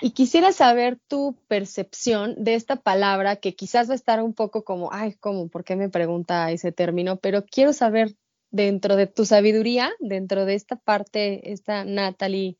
Y 0.00 0.10
quisiera 0.10 0.52
saber 0.52 0.98
tu 1.06 1.36
percepción 1.46 2.34
de 2.42 2.54
esta 2.54 2.76
palabra 2.76 3.36
que 3.36 3.54
quizás 3.54 3.88
va 3.88 3.92
a 3.92 3.96
estar 3.96 4.22
un 4.22 4.34
poco 4.34 4.64
como, 4.64 4.92
ay, 4.92 5.14
¿cómo? 5.20 5.48
¿Por 5.48 5.64
qué 5.64 5.76
me 5.76 5.88
pregunta 5.88 6.50
ese 6.50 6.72
término? 6.72 7.16
Pero 7.18 7.44
quiero 7.44 7.72
saber 7.72 8.16
dentro 8.50 8.96
de 8.96 9.06
tu 9.06 9.24
sabiduría, 9.24 9.90
dentro 10.00 10.44
de 10.44 10.54
esta 10.54 10.76
parte, 10.76 11.52
esta 11.52 11.84
Natalie 11.84 12.56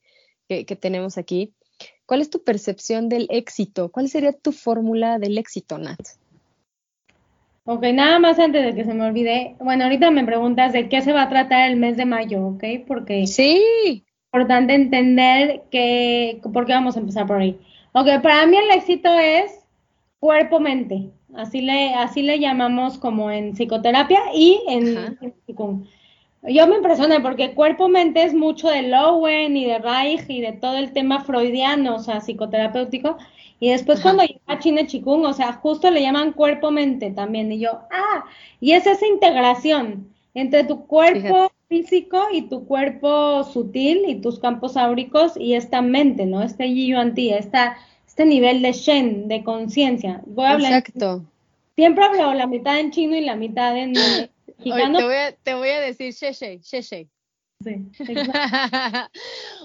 que, 0.48 0.64
que 0.66 0.76
tenemos 0.76 1.18
aquí, 1.18 1.54
¿Cuál 2.08 2.22
es 2.22 2.30
tu 2.30 2.42
percepción 2.42 3.10
del 3.10 3.26
éxito? 3.28 3.90
¿Cuál 3.92 4.08
sería 4.08 4.32
tu 4.32 4.52
fórmula 4.52 5.18
del 5.18 5.36
éxito, 5.36 5.76
Nat? 5.76 6.00
Ok, 7.64 7.82
nada 7.92 8.18
más 8.18 8.38
antes 8.38 8.64
de 8.64 8.74
que 8.74 8.86
se 8.86 8.94
me 8.94 9.04
olvide. 9.04 9.56
Bueno, 9.60 9.84
ahorita 9.84 10.10
me 10.10 10.24
preguntas 10.24 10.72
de 10.72 10.88
qué 10.88 11.02
se 11.02 11.12
va 11.12 11.24
a 11.24 11.28
tratar 11.28 11.70
el 11.70 11.76
mes 11.76 11.98
de 11.98 12.06
mayo, 12.06 12.46
¿ok? 12.46 12.64
Porque 12.86 13.26
sí. 13.26 13.62
es 13.84 14.02
importante 14.32 14.74
entender 14.74 15.64
que, 15.70 16.40
¿por 16.50 16.64
qué 16.64 16.72
vamos 16.72 16.96
a 16.96 17.00
empezar 17.00 17.26
por 17.26 17.42
ahí? 17.42 17.60
Ok, 17.92 18.22
para 18.22 18.46
mí 18.46 18.56
el 18.56 18.70
éxito 18.70 19.10
es 19.18 19.52
cuerpo-mente. 20.18 21.10
Así 21.34 21.60
le, 21.60 21.94
así 21.94 22.22
le 22.22 22.38
llamamos 22.38 22.98
como 22.98 23.30
en 23.30 23.54
psicoterapia 23.54 24.20
y 24.34 24.60
en, 24.66 25.16
en 25.20 25.34
yo 26.42 26.66
me 26.66 26.76
impresioné 26.76 27.20
porque 27.20 27.54
cuerpo-mente 27.54 28.22
es 28.22 28.32
mucho 28.32 28.68
de 28.68 28.82
Lowen 28.82 29.56
y 29.56 29.66
de 29.66 29.78
Reich 29.78 30.24
y 30.28 30.40
de 30.40 30.52
todo 30.52 30.76
el 30.76 30.92
tema 30.92 31.20
freudiano, 31.24 31.96
o 31.96 31.98
sea, 31.98 32.20
psicoterapéutico. 32.20 33.18
Y 33.60 33.70
después 33.70 34.00
cuando 34.00 34.22
llega 34.22 34.60
Chine 34.60 34.86
Chikung, 34.86 35.24
o 35.24 35.32
sea, 35.32 35.54
justo 35.54 35.90
le 35.90 36.00
llaman 36.00 36.32
cuerpo-mente 36.32 37.10
también. 37.10 37.50
Y 37.50 37.58
yo, 37.58 37.80
ah, 37.90 38.24
y 38.60 38.72
es 38.72 38.86
esa 38.86 39.06
integración 39.06 40.14
entre 40.32 40.62
tu 40.62 40.86
cuerpo 40.86 41.50
físico 41.68 42.28
y 42.32 42.42
tu 42.42 42.66
cuerpo 42.66 43.42
sutil 43.42 44.04
y 44.06 44.20
tus 44.20 44.38
campos 44.38 44.76
áuricos 44.76 45.36
y 45.36 45.54
esta 45.54 45.82
mente, 45.82 46.24
¿no? 46.24 46.42
Este 46.42 46.72
Yuan 46.72 47.14
Ti, 47.14 47.30
esta, 47.30 47.76
este 48.18 48.26
nivel 48.28 48.62
de 48.62 48.72
Shen, 48.72 49.28
de 49.28 49.44
conciencia. 49.44 50.20
Voy 50.26 50.44
a 50.44 50.50
hablar. 50.50 50.72
Exacto. 50.72 51.24
Siempre 51.76 52.02
hablo 52.02 52.34
la 52.34 52.48
mitad 52.48 52.80
en 52.80 52.90
chino 52.90 53.14
y 53.14 53.20
la 53.20 53.36
mitad 53.36 53.78
en 53.78 53.92
te, 54.64 54.70
voy 54.70 54.82
a, 54.82 55.36
te 55.40 55.54
voy 55.54 55.68
a 55.68 55.80
decir 55.80 56.12
Sheshe, 56.12 56.58
Sheshe. 56.58 57.08
Sí, 57.62 57.74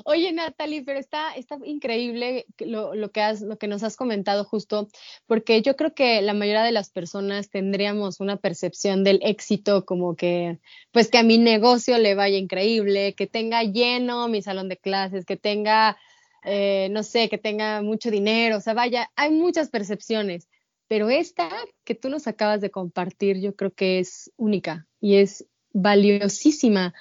Oye, 0.05 0.31
Natalie, 0.33 0.83
pero 0.83 0.99
está, 0.99 1.33
está 1.33 1.57
increíble 1.63 2.45
lo, 2.59 2.93
lo, 2.93 3.11
que 3.11 3.21
has, 3.21 3.41
lo 3.41 3.57
que 3.57 3.67
nos 3.67 3.81
has 3.81 3.95
comentado 3.95 4.45
justo, 4.45 4.87
porque 5.25 5.63
yo 5.63 5.75
creo 5.75 5.95
que 5.95 6.21
la 6.21 6.33
mayoría 6.33 6.63
de 6.63 6.71
las 6.71 6.91
personas 6.91 7.49
tendríamos 7.49 8.19
una 8.19 8.37
percepción 8.37 9.03
del 9.03 9.19
éxito 9.23 9.83
como 9.85 10.15
que, 10.15 10.59
pues 10.91 11.09
que 11.09 11.17
a 11.19 11.23
mi 11.23 11.39
negocio 11.39 11.97
le 11.97 12.13
vaya 12.13 12.37
increíble, 12.37 13.15
que 13.15 13.25
tenga 13.25 13.63
lleno 13.63 14.27
mi 14.27 14.43
salón 14.43 14.69
de 14.69 14.77
clases, 14.77 15.25
que 15.25 15.37
tenga, 15.37 15.97
eh, 16.45 16.89
no 16.91 17.03
sé, 17.03 17.29
que 17.29 17.37
tenga 17.37 17.81
mucho 17.81 18.11
dinero, 18.11 18.57
o 18.57 18.61
sea, 18.61 18.73
vaya, 18.73 19.11
hay 19.15 19.31
muchas 19.31 19.69
percepciones. 19.69 20.47
Pero 20.87 21.09
esta 21.09 21.49
que 21.85 21.95
tú 21.95 22.09
nos 22.09 22.27
acabas 22.27 22.61
de 22.61 22.69
compartir, 22.69 23.39
yo 23.39 23.55
creo 23.55 23.71
que 23.71 23.99
es 23.99 24.31
única 24.37 24.87
y 24.99 25.15
es 25.15 25.45
valiosísima, 25.71 26.93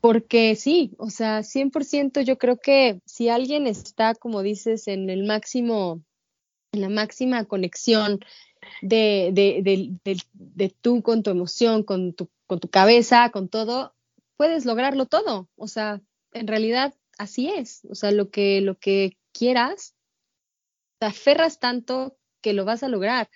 porque 0.00 0.56
sí, 0.56 0.94
o 0.98 1.10
sea, 1.10 1.42
100% 1.42 2.22
yo 2.22 2.38
creo 2.38 2.58
que 2.58 3.00
si 3.04 3.28
alguien 3.28 3.66
está, 3.66 4.14
como 4.14 4.42
dices, 4.42 4.88
en 4.88 5.10
el 5.10 5.24
máximo, 5.24 6.02
en 6.72 6.80
la 6.80 6.88
máxima 6.88 7.44
conexión 7.44 8.18
de, 8.80 9.30
de, 9.32 9.62
de, 9.62 10.22
de 10.32 10.74
tú 10.80 11.02
con 11.02 11.22
tu 11.22 11.30
emoción, 11.30 11.84
con 11.84 12.14
tu, 12.14 12.28
con 12.46 12.58
tu 12.58 12.68
cabeza, 12.68 13.30
con 13.30 13.48
todo, 13.48 13.94
puedes 14.36 14.64
lograrlo 14.64 15.06
todo. 15.06 15.48
O 15.56 15.68
sea, 15.68 16.00
en 16.32 16.48
realidad 16.48 16.94
así 17.22 17.48
es. 17.48 17.82
O 17.88 17.94
sea, 17.94 18.10
lo 18.10 18.30
que, 18.30 18.60
lo 18.60 18.78
que 18.78 19.16
quieras, 19.32 19.94
te 20.98 21.06
aferras 21.06 21.58
tanto 21.58 22.16
que 22.40 22.52
lo 22.52 22.64
vas 22.64 22.82
a 22.82 22.88
lograr, 22.88 23.30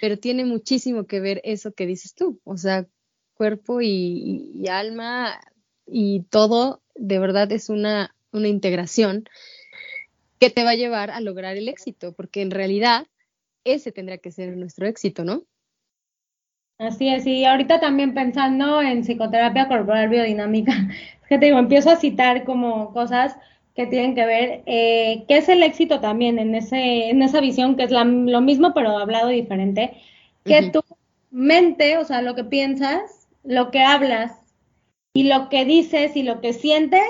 pero 0.00 0.18
tiene 0.18 0.44
muchísimo 0.44 1.06
que 1.06 1.20
ver 1.20 1.40
eso 1.44 1.72
que 1.72 1.86
dices 1.86 2.14
tú, 2.14 2.40
o 2.44 2.56
sea, 2.56 2.86
cuerpo 3.34 3.80
y, 3.82 4.64
alma 4.68 5.40
y 5.86 6.22
todo, 6.30 6.82
de 6.94 7.18
verdad 7.18 7.52
es 7.52 7.68
una, 7.68 8.14
una 8.32 8.48
integración 8.48 9.24
que 10.38 10.50
te 10.50 10.64
va 10.64 10.70
a 10.70 10.76
llevar 10.76 11.10
a 11.10 11.20
lograr 11.20 11.56
el 11.56 11.68
éxito, 11.68 12.12
porque 12.12 12.42
en 12.42 12.50
realidad 12.50 13.06
ese 13.64 13.92
tendrá 13.92 14.18
que 14.18 14.32
ser 14.32 14.56
nuestro 14.56 14.86
éxito, 14.86 15.24
¿no? 15.24 15.44
Así 16.78 17.08
es, 17.08 17.26
y 17.26 17.44
ahorita 17.44 17.80
también 17.80 18.12
pensando 18.12 18.82
en 18.82 19.02
psicoterapia 19.02 19.68
corporal 19.68 20.10
biodinámica, 20.10 20.72
que 21.28 21.38
te 21.38 21.46
digo, 21.46 21.58
empiezo 21.58 21.90
a 21.90 21.96
citar 21.96 22.44
como 22.44 22.92
cosas 22.92 23.36
que 23.74 23.86
tienen 23.86 24.14
que 24.14 24.24
ver, 24.24 24.62
eh, 24.66 25.24
qué 25.28 25.36
es 25.36 25.48
el 25.48 25.62
éxito 25.62 26.00
también 26.00 26.38
en, 26.38 26.54
ese, 26.54 27.10
en 27.10 27.22
esa 27.22 27.40
visión, 27.40 27.76
que 27.76 27.82
es 27.84 27.90
lo 27.90 28.40
mismo 28.40 28.72
pero 28.72 28.96
hablado 28.96 29.28
diferente, 29.28 29.98
que 30.44 30.70
tu 30.70 30.82
mente, 31.30 31.98
o 31.98 32.04
sea, 32.04 32.22
lo 32.22 32.34
que 32.34 32.44
piensas, 32.44 33.28
lo 33.44 33.70
que 33.70 33.80
hablas 33.80 34.32
y 35.12 35.24
lo 35.24 35.50
que 35.50 35.64
dices 35.66 36.16
y 36.16 36.22
lo 36.22 36.40
que 36.40 36.54
sientes, 36.54 37.02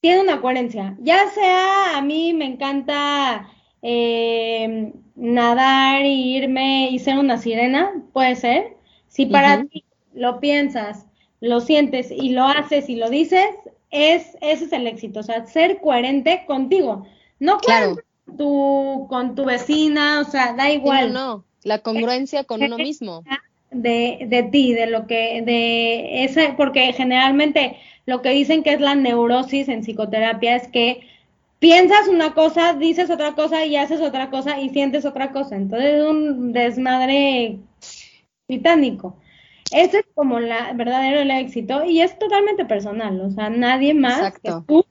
tiene 0.00 0.20
una 0.20 0.40
coherencia. 0.40 0.96
Ya 1.00 1.28
sea, 1.30 1.96
a 1.96 2.02
mí 2.02 2.34
me 2.34 2.44
encanta 2.44 3.48
eh, 3.82 4.92
nadar 5.16 6.04
y 6.04 6.36
irme 6.36 6.90
y 6.90 6.98
ser 6.98 7.18
una 7.18 7.38
sirena, 7.38 7.92
puede 8.12 8.36
ser. 8.36 8.76
Si 9.08 9.26
para 9.26 9.64
ti 9.64 9.84
lo 10.12 10.40
piensas, 10.40 11.07
lo 11.40 11.60
sientes 11.60 12.10
y 12.10 12.30
lo 12.30 12.44
haces 12.44 12.88
y 12.88 12.96
lo 12.96 13.10
dices, 13.10 13.46
es, 13.90 14.36
ese 14.40 14.64
es 14.64 14.72
el 14.72 14.86
éxito. 14.86 15.20
O 15.20 15.22
sea, 15.22 15.46
ser 15.46 15.80
coherente 15.80 16.44
contigo. 16.46 17.06
No 17.38 17.58
claro. 17.58 17.96
con, 18.26 18.36
tu, 18.36 19.06
con 19.08 19.34
tu 19.34 19.44
vecina, 19.44 20.20
o 20.20 20.30
sea, 20.30 20.54
da 20.54 20.70
igual. 20.70 21.12
no, 21.12 21.26
no, 21.36 21.44
la 21.62 21.78
congruencia 21.80 22.44
con 22.44 22.62
uno 22.62 22.76
mismo. 22.76 23.22
De, 23.70 24.26
de 24.26 24.44
ti, 24.44 24.72
de 24.72 24.86
lo 24.86 25.06
que, 25.06 25.42
de 25.42 26.24
esa, 26.24 26.56
porque 26.56 26.92
generalmente 26.94 27.76
lo 28.06 28.22
que 28.22 28.30
dicen 28.30 28.62
que 28.62 28.72
es 28.72 28.80
la 28.80 28.94
neurosis 28.94 29.68
en 29.68 29.82
psicoterapia 29.82 30.56
es 30.56 30.68
que 30.68 31.02
piensas 31.58 32.08
una 32.08 32.32
cosa, 32.32 32.72
dices 32.72 33.10
otra 33.10 33.34
cosa 33.34 33.66
y 33.66 33.76
haces 33.76 34.00
otra 34.00 34.30
cosa 34.30 34.58
y 34.58 34.70
sientes 34.70 35.04
otra 35.04 35.32
cosa. 35.32 35.56
Entonces 35.56 35.94
es 35.94 36.04
un 36.04 36.52
desmadre 36.52 37.58
titánico. 38.46 39.18
Ese 39.72 39.98
es 39.98 40.06
como 40.14 40.40
la 40.40 40.72
verdadero 40.72 41.20
el 41.20 41.30
éxito 41.30 41.84
y 41.84 42.00
es 42.00 42.18
totalmente 42.18 42.64
personal, 42.64 43.20
o 43.20 43.30
sea, 43.30 43.50
nadie 43.50 43.94
más 43.94 44.38
que 44.38 44.52
tú 44.66 44.84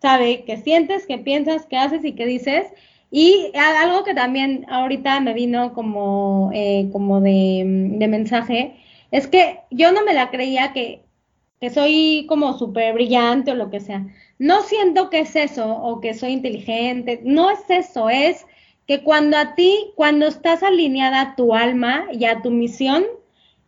sabe 0.00 0.44
que 0.44 0.56
sientes, 0.58 1.06
que 1.06 1.18
piensas, 1.18 1.66
que 1.66 1.76
haces 1.76 2.04
y 2.04 2.12
que 2.12 2.26
dices. 2.26 2.66
Y 3.10 3.52
algo 3.54 4.04
que 4.04 4.14
también 4.14 4.66
ahorita 4.70 5.20
me 5.20 5.34
vino 5.34 5.74
como, 5.74 6.50
eh, 6.54 6.88
como 6.92 7.20
de, 7.20 7.62
de 7.98 8.08
mensaje, 8.08 8.76
es 9.10 9.26
que 9.26 9.60
yo 9.70 9.92
no 9.92 10.02
me 10.04 10.14
la 10.14 10.30
creía 10.30 10.72
que 10.72 11.02
que 11.62 11.70
soy 11.70 12.26
como 12.28 12.58
súper 12.58 12.92
brillante 12.92 13.52
o 13.52 13.54
lo 13.54 13.70
que 13.70 13.78
sea. 13.78 14.04
No 14.40 14.62
siento 14.62 15.10
que 15.10 15.20
es 15.20 15.36
eso 15.36 15.72
o 15.72 16.00
que 16.00 16.12
soy 16.12 16.32
inteligente, 16.32 17.20
no 17.22 17.52
es 17.52 17.60
eso, 17.68 18.10
es 18.10 18.44
que 18.88 19.04
cuando 19.04 19.36
a 19.36 19.54
ti, 19.54 19.92
cuando 19.94 20.26
estás 20.26 20.64
alineada 20.64 21.20
a 21.20 21.36
tu 21.36 21.54
alma 21.54 22.06
y 22.12 22.24
a 22.24 22.42
tu 22.42 22.50
misión, 22.50 23.04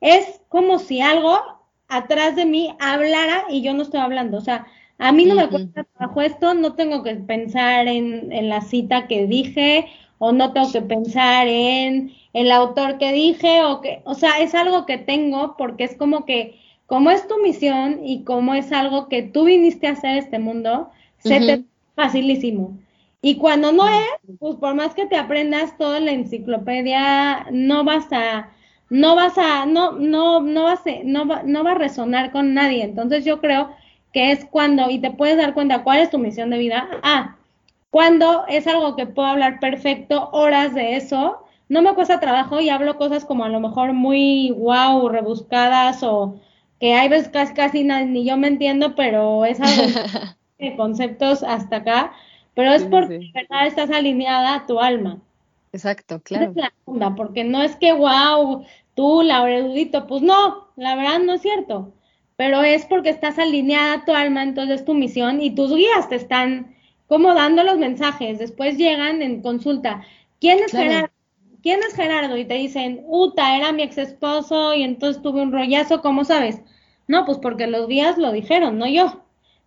es 0.04 0.42
como 0.50 0.78
si 0.78 1.00
algo 1.00 1.40
atrás 1.88 2.36
de 2.36 2.44
mí 2.44 2.76
hablara 2.78 3.46
y 3.48 3.62
yo 3.62 3.72
no 3.72 3.82
estoy 3.82 4.00
hablando. 4.00 4.36
O 4.36 4.42
sea, 4.42 4.66
a 4.98 5.12
mí 5.12 5.24
no 5.24 5.34
me 5.34 5.48
cuesta 5.48 5.84
trabajo 5.84 6.20
esto, 6.20 6.52
no 6.52 6.74
tengo 6.74 7.02
que 7.02 7.14
pensar 7.14 7.88
en, 7.88 8.30
en, 8.30 8.50
la 8.50 8.60
cita 8.60 9.08
que 9.08 9.26
dije 9.26 9.86
o 10.18 10.32
no 10.32 10.52
tengo 10.52 10.70
que 10.70 10.82
pensar 10.82 11.48
en 11.48 12.12
el 12.34 12.52
autor 12.52 12.98
que 12.98 13.12
dije 13.12 13.64
o 13.64 13.80
que, 13.80 14.02
o 14.04 14.14
sea, 14.14 14.40
es 14.40 14.54
algo 14.54 14.84
que 14.84 14.98
tengo 14.98 15.56
porque 15.56 15.84
es 15.84 15.96
como 15.96 16.26
que 16.26 16.60
como 16.86 17.10
es 17.10 17.26
tu 17.26 17.38
misión 17.42 18.00
y 18.04 18.24
como 18.24 18.54
es 18.54 18.70
algo 18.72 19.08
que 19.08 19.22
tú 19.22 19.44
viniste 19.44 19.86
a 19.86 19.92
hacer 19.92 20.18
este 20.18 20.38
mundo, 20.38 20.90
se 21.18 21.40
te 21.40 21.64
facilísimo. 21.94 22.76
Y 23.22 23.36
cuando 23.36 23.72
no 23.72 23.88
es, 23.88 24.36
pues 24.38 24.56
por 24.56 24.74
más 24.74 24.94
que 24.94 25.06
te 25.06 25.16
aprendas 25.16 25.78
toda 25.78 25.98
la 25.98 26.12
enciclopedia, 26.12 27.46
no 27.50 27.84
vas 27.84 28.12
a, 28.12 28.50
no 28.94 29.16
vas 29.16 29.36
a, 29.38 29.66
no, 29.66 29.90
no, 29.90 30.40
no 30.40 30.64
vas 30.64 30.86
a, 30.86 31.02
no 31.02 31.26
va, 31.26 31.42
no 31.42 31.64
va 31.64 31.72
a 31.72 31.74
resonar 31.74 32.30
con 32.30 32.54
nadie. 32.54 32.84
Entonces 32.84 33.24
yo 33.24 33.40
creo 33.40 33.74
que 34.12 34.30
es 34.30 34.44
cuando, 34.44 34.88
y 34.88 35.00
te 35.00 35.10
puedes 35.10 35.36
dar 35.36 35.52
cuenta 35.52 35.82
cuál 35.82 35.98
es 35.98 36.10
tu 36.10 36.18
misión 36.18 36.50
de 36.50 36.58
vida. 36.58 36.86
Ah, 37.02 37.34
cuando 37.90 38.44
es 38.46 38.68
algo 38.68 38.94
que 38.94 39.06
puedo 39.06 39.26
hablar 39.26 39.58
perfecto, 39.58 40.30
horas 40.30 40.74
de 40.74 40.94
eso, 40.94 41.44
no 41.68 41.82
me 41.82 41.92
cuesta 41.94 42.20
trabajo 42.20 42.60
y 42.60 42.68
hablo 42.68 42.96
cosas 42.96 43.24
como 43.24 43.44
a 43.44 43.48
lo 43.48 43.58
mejor 43.58 43.94
muy 43.94 44.52
wow, 44.52 45.08
rebuscadas 45.08 46.04
o 46.04 46.36
que 46.78 46.94
hay 46.94 47.08
veces 47.08 47.30
casi, 47.30 47.52
casi 47.52 47.82
ni 47.82 48.24
yo 48.24 48.36
me 48.36 48.46
entiendo, 48.46 48.94
pero 48.94 49.44
es 49.44 49.60
algo 49.60 49.82
de 50.60 50.76
conceptos 50.76 51.42
hasta 51.42 51.78
acá, 51.78 52.12
pero 52.54 52.72
es 52.72 52.84
porque 52.84 53.18
de 53.18 53.30
verdad 53.34 53.66
estás 53.66 53.90
alineada 53.90 54.54
a 54.54 54.66
tu 54.66 54.78
alma. 54.78 55.18
Exacto, 55.72 56.20
claro. 56.20 56.50
Es 56.50 56.56
la 56.56 56.72
onda, 56.84 57.16
porque 57.16 57.42
no 57.42 57.60
es 57.60 57.74
que, 57.74 57.92
wow, 57.92 58.64
tú, 58.94 59.22
Laura 59.22 59.58
Erudito, 59.58 60.06
pues 60.06 60.22
no, 60.22 60.68
la 60.76 60.96
verdad 60.96 61.20
no 61.20 61.34
es 61.34 61.42
cierto, 61.42 61.92
pero 62.36 62.62
es 62.62 62.84
porque 62.86 63.10
estás 63.10 63.38
alineada 63.38 63.94
a 63.94 64.04
tu 64.04 64.12
alma, 64.12 64.42
entonces 64.42 64.84
tu 64.84 64.94
misión 64.94 65.40
y 65.40 65.54
tus 65.54 65.74
guías 65.74 66.08
te 66.08 66.16
están 66.16 66.74
como 67.06 67.34
dando 67.34 67.62
los 67.62 67.78
mensajes, 67.78 68.38
después 68.38 68.76
llegan 68.76 69.22
en 69.22 69.42
consulta, 69.42 70.04
¿quién 70.40 70.58
es 70.60 70.72
Gerardo? 70.72 71.10
¿Quién 71.62 71.80
es 71.80 71.94
Gerardo? 71.94 72.36
Y 72.36 72.44
te 72.44 72.54
dicen, 72.54 73.04
Uta, 73.06 73.56
era 73.56 73.72
mi 73.72 73.82
ex 73.82 73.96
esposo 73.96 74.74
y 74.74 74.82
entonces 74.82 75.22
tuve 75.22 75.40
un 75.40 75.52
rollazo, 75.52 76.02
¿cómo 76.02 76.24
sabes? 76.24 76.60
No, 77.06 77.24
pues 77.24 77.38
porque 77.38 77.66
los 77.66 77.88
días 77.88 78.18
lo 78.18 78.32
dijeron, 78.32 78.78
no 78.78 78.86
yo. 78.86 79.23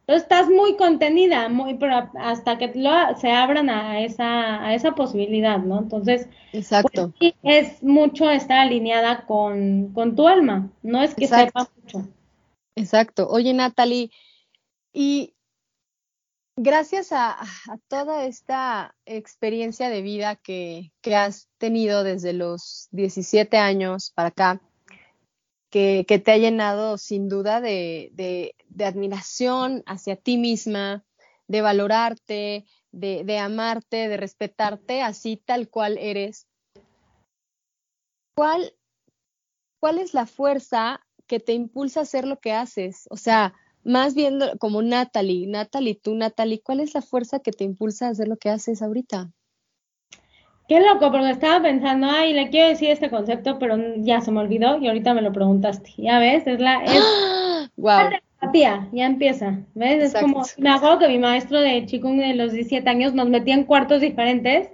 Entonces 0.07 0.23
estás 0.23 0.47
muy 0.47 0.77
contenida, 0.77 1.49
muy, 1.49 1.73
pero 1.73 2.09
hasta 2.17 2.57
que 2.57 2.71
se 3.19 3.29
abran 3.29 3.69
a 3.69 3.99
esa, 3.99 4.65
a 4.65 4.73
esa 4.73 4.95
posibilidad, 4.95 5.59
¿no? 5.59 5.79
Entonces, 5.79 6.29
Exacto. 6.53 7.13
Pues, 7.19 7.33
es 7.43 7.83
mucho 7.83 8.29
estar 8.29 8.59
alineada 8.59 9.25
con, 9.25 9.91
con 9.91 10.15
tu 10.15 10.25
alma, 10.29 10.71
no 10.81 11.03
es 11.03 11.13
que 11.13 11.27
sepa 11.27 11.69
mucho. 11.75 12.07
Exacto. 12.77 13.27
Oye, 13.29 13.53
Natalie, 13.53 14.09
y 14.93 15.35
gracias 16.55 17.11
a, 17.11 17.31
a, 17.41 17.77
toda 17.89 18.27
esta 18.27 18.95
experiencia 19.05 19.89
de 19.89 20.01
vida 20.01 20.37
que, 20.37 20.93
que 21.01 21.17
has 21.17 21.49
tenido 21.57 22.05
desde 22.05 22.31
los 22.31 22.87
17 22.91 23.57
años 23.57 24.13
para 24.15 24.29
acá, 24.29 24.61
que, 25.69 26.21
te 26.23 26.31
ha 26.31 26.37
llenado 26.37 26.97
sin 26.97 27.27
duda 27.29 27.61
de, 27.61 28.55
admiración 28.79 29.83
hacia 29.85 30.15
ti 30.15 30.37
misma, 30.37 31.05
de 31.47 31.61
valorarte, 31.61 32.65
de, 32.91 33.39
amarte, 33.39 34.07
de 34.07 34.17
respetarte 34.17 35.01
así 35.01 35.37
tal 35.37 35.69
cual 35.69 35.97
eres. 35.97 36.47
¿Cuál, 38.35 38.73
¿Cuál 39.79 39.97
es 39.97 40.13
la 40.13 40.25
fuerza 40.25 41.01
que 41.25 41.39
te 41.39 41.53
impulsa 41.53 42.01
a 42.01 42.03
hacer 42.03 42.27
lo 42.27 42.39
que 42.39 42.53
haces? 42.53 43.07
O 43.09 43.17
sea, 43.17 43.53
más 43.83 44.15
bien 44.15 44.39
como 44.59 44.81
Natalie, 44.81 45.47
Natalie, 45.47 45.95
tú, 45.95 46.13
Natalie, 46.15 46.61
¿cuál 46.61 46.81
es 46.81 46.93
la 46.93 47.01
fuerza 47.01 47.39
que 47.39 47.51
te 47.51 47.63
impulsa 47.63 48.07
a 48.07 48.11
hacer 48.11 48.27
lo 48.27 48.37
que 48.37 48.49
haces 48.49 48.81
ahorita? 48.81 49.31
Qué 50.67 50.81
loco, 50.81 51.11
porque 51.11 51.29
estaba 51.29 51.61
pensando, 51.61 52.07
ay, 52.11 52.33
le 52.33 52.49
quiero 52.49 52.67
decir 52.67 52.89
este 52.89 53.09
concepto, 53.09 53.57
pero 53.57 53.77
ya 53.99 54.19
se 54.19 54.31
me 54.31 54.41
olvidó 54.41 54.77
y 54.77 54.87
ahorita 54.87 55.13
me 55.13 55.21
lo 55.21 55.31
preguntaste. 55.31 55.93
Ya 55.95 56.19
ves, 56.19 56.45
es 56.45 56.59
la, 56.59 56.83
es 56.83 57.71
wow. 57.77 58.09
terapia, 58.41 58.89
ya 58.91 59.05
empieza. 59.05 59.59
¿Ves? 59.75 60.13
Es 60.13 60.21
como, 60.21 60.43
me 60.57 60.69
acuerdo 60.69 60.99
que 60.99 61.07
mi 61.07 61.19
maestro 61.19 61.61
de 61.61 61.85
Chikung 61.85 62.17
de 62.17 62.33
los 62.33 62.51
17 62.51 62.89
años 62.89 63.13
nos 63.13 63.29
metía 63.29 63.53
en 63.53 63.63
cuartos 63.63 64.01
diferentes 64.01 64.69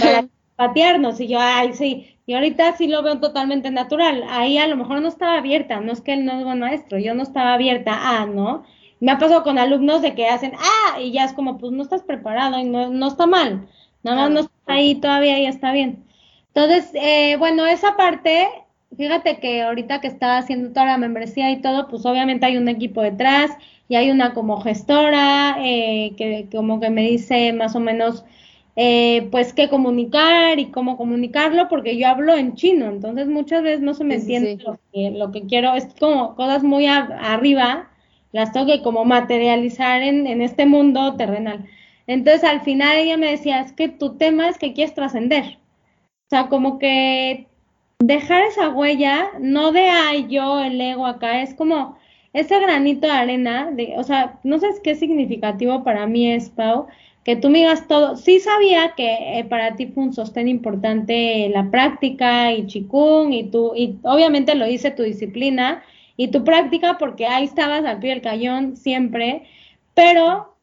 para 0.00 0.26
patearnos 0.56 1.20
y 1.20 1.28
yo, 1.28 1.38
ay, 1.40 1.74
sí. 1.74 2.18
Y 2.26 2.34
ahorita 2.34 2.76
sí 2.76 2.88
lo 2.88 3.04
veo 3.04 3.20
totalmente 3.20 3.70
natural. 3.70 4.24
Ahí 4.28 4.58
a 4.58 4.66
lo 4.66 4.76
mejor 4.76 5.00
no 5.00 5.06
estaba 5.06 5.38
abierta, 5.38 5.78
no 5.78 5.92
es 5.92 6.00
que 6.00 6.14
él 6.14 6.24
no 6.24 6.32
es 6.32 6.44
buen 6.44 6.58
maestro, 6.58 6.98
yo 6.98 7.14
no 7.14 7.22
estaba 7.22 7.54
abierta 7.54 8.20
a, 8.20 8.26
¿no? 8.26 8.64
Me 8.98 9.12
ha 9.12 9.18
pasado 9.18 9.44
con 9.44 9.60
alumnos 9.60 10.02
de 10.02 10.16
que 10.16 10.26
hacen, 10.26 10.54
ah, 10.58 11.00
y 11.00 11.12
ya 11.12 11.24
es 11.24 11.32
como, 11.34 11.56
pues 11.58 11.70
no 11.70 11.84
estás 11.84 12.02
preparado 12.02 12.58
y 12.58 12.64
no, 12.64 12.88
no 12.90 13.06
está 13.06 13.26
mal 13.26 13.68
Nada 14.06 14.22
más 14.22 14.30
no 14.30 14.40
está 14.40 14.72
ahí 14.74 14.94
todavía 14.94 15.38
y 15.40 15.46
está 15.46 15.72
bien. 15.72 16.04
Entonces, 16.54 16.90
eh, 16.94 17.36
bueno, 17.38 17.66
esa 17.66 17.96
parte, 17.96 18.48
fíjate 18.96 19.38
que 19.40 19.62
ahorita 19.62 20.00
que 20.00 20.06
estaba 20.06 20.38
haciendo 20.38 20.70
toda 20.70 20.86
la 20.86 20.96
membresía 20.96 21.50
y 21.50 21.60
todo, 21.60 21.88
pues 21.88 22.06
obviamente 22.06 22.46
hay 22.46 22.56
un 22.56 22.68
equipo 22.68 23.02
detrás 23.02 23.50
y 23.88 23.96
hay 23.96 24.10
una 24.10 24.32
como 24.32 24.60
gestora 24.60 25.56
eh, 25.60 26.14
que 26.16 26.48
como 26.50 26.80
que 26.80 26.90
me 26.90 27.02
dice 27.02 27.52
más 27.52 27.74
o 27.76 27.80
menos 27.80 28.24
eh, 28.76 29.28
pues 29.30 29.52
qué 29.52 29.68
comunicar 29.68 30.58
y 30.58 30.66
cómo 30.66 30.96
comunicarlo, 30.96 31.68
porque 31.68 31.96
yo 31.96 32.08
hablo 32.08 32.34
en 32.36 32.54
chino, 32.54 32.86
entonces 32.86 33.26
muchas 33.26 33.62
veces 33.62 33.80
no 33.80 33.94
se 33.94 34.04
me 34.04 34.16
entiende 34.16 34.58
Lo, 34.64 34.78
que, 34.92 35.10
lo, 35.10 35.32
que, 35.32 35.46
quiero, 35.46 35.74
es 35.74 35.88
como 35.98 36.36
cosas 36.36 36.62
muy 36.62 36.86
arriba, 36.86 37.90
las 38.32 38.52
tengo 38.52 38.66
que 38.66 38.82
como 38.82 39.04
materializar 39.04 40.02
en, 40.02 40.26
en 40.26 40.42
este 40.42 40.66
mundo 40.66 41.16
terrenal. 41.16 41.66
Entonces 42.06 42.44
al 42.44 42.60
final 42.62 42.96
ella 42.96 43.16
me 43.16 43.30
decía, 43.30 43.60
es 43.60 43.72
que 43.72 43.88
tu 43.88 44.16
tema 44.16 44.48
es 44.48 44.58
que 44.58 44.72
quieres 44.72 44.94
trascender. 44.94 45.58
O 46.26 46.30
sea, 46.30 46.48
como 46.48 46.78
que 46.78 47.46
dejar 47.98 48.42
esa 48.42 48.68
huella, 48.68 49.30
no 49.40 49.72
de 49.72 49.88
ay 49.88 50.26
yo, 50.28 50.60
el 50.60 50.80
ego 50.80 51.06
acá, 51.06 51.42
es 51.42 51.54
como 51.54 51.96
ese 52.32 52.58
granito 52.60 53.06
de 53.06 53.12
arena, 53.12 53.70
de, 53.72 53.94
o 53.96 54.02
sea, 54.02 54.38
no 54.44 54.58
sé 54.58 54.68
qué 54.82 54.94
significativo 54.94 55.84
para 55.84 56.06
mí 56.06 56.30
es, 56.30 56.50
Pau, 56.50 56.86
que 57.24 57.36
tú 57.36 57.48
me 57.48 57.58
digas 57.58 57.88
todo. 57.88 58.16
Sí 58.16 58.40
sabía 58.40 58.92
que 58.96 59.38
eh, 59.38 59.44
para 59.44 59.74
ti 59.76 59.86
fue 59.86 60.04
un 60.04 60.12
sostén 60.12 60.46
importante 60.48 61.48
la 61.48 61.70
práctica 61.70 62.52
y 62.52 62.66
chikung 62.66 63.32
y 63.32 63.44
tú, 63.44 63.72
y 63.74 63.98
obviamente 64.02 64.54
lo 64.54 64.66
hice 64.68 64.90
tu 64.90 65.02
disciplina 65.02 65.82
y 66.16 66.28
tu 66.28 66.44
práctica 66.44 66.98
porque 66.98 67.26
ahí 67.26 67.44
estabas 67.44 67.84
al 67.84 67.98
pie 68.00 68.10
del 68.10 68.22
cañón 68.22 68.76
siempre, 68.76 69.44
pero 69.94 70.55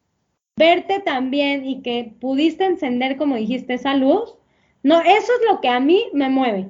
verte 0.56 1.00
también 1.00 1.66
y 1.66 1.82
que 1.82 2.12
pudiste 2.20 2.64
encender, 2.64 3.16
como 3.16 3.36
dijiste, 3.36 3.74
esa 3.74 3.94
luz, 3.94 4.34
no, 4.82 5.00
eso 5.00 5.08
es 5.10 5.50
lo 5.50 5.60
que 5.60 5.68
a 5.68 5.80
mí 5.80 6.04
me 6.12 6.28
mueve. 6.28 6.68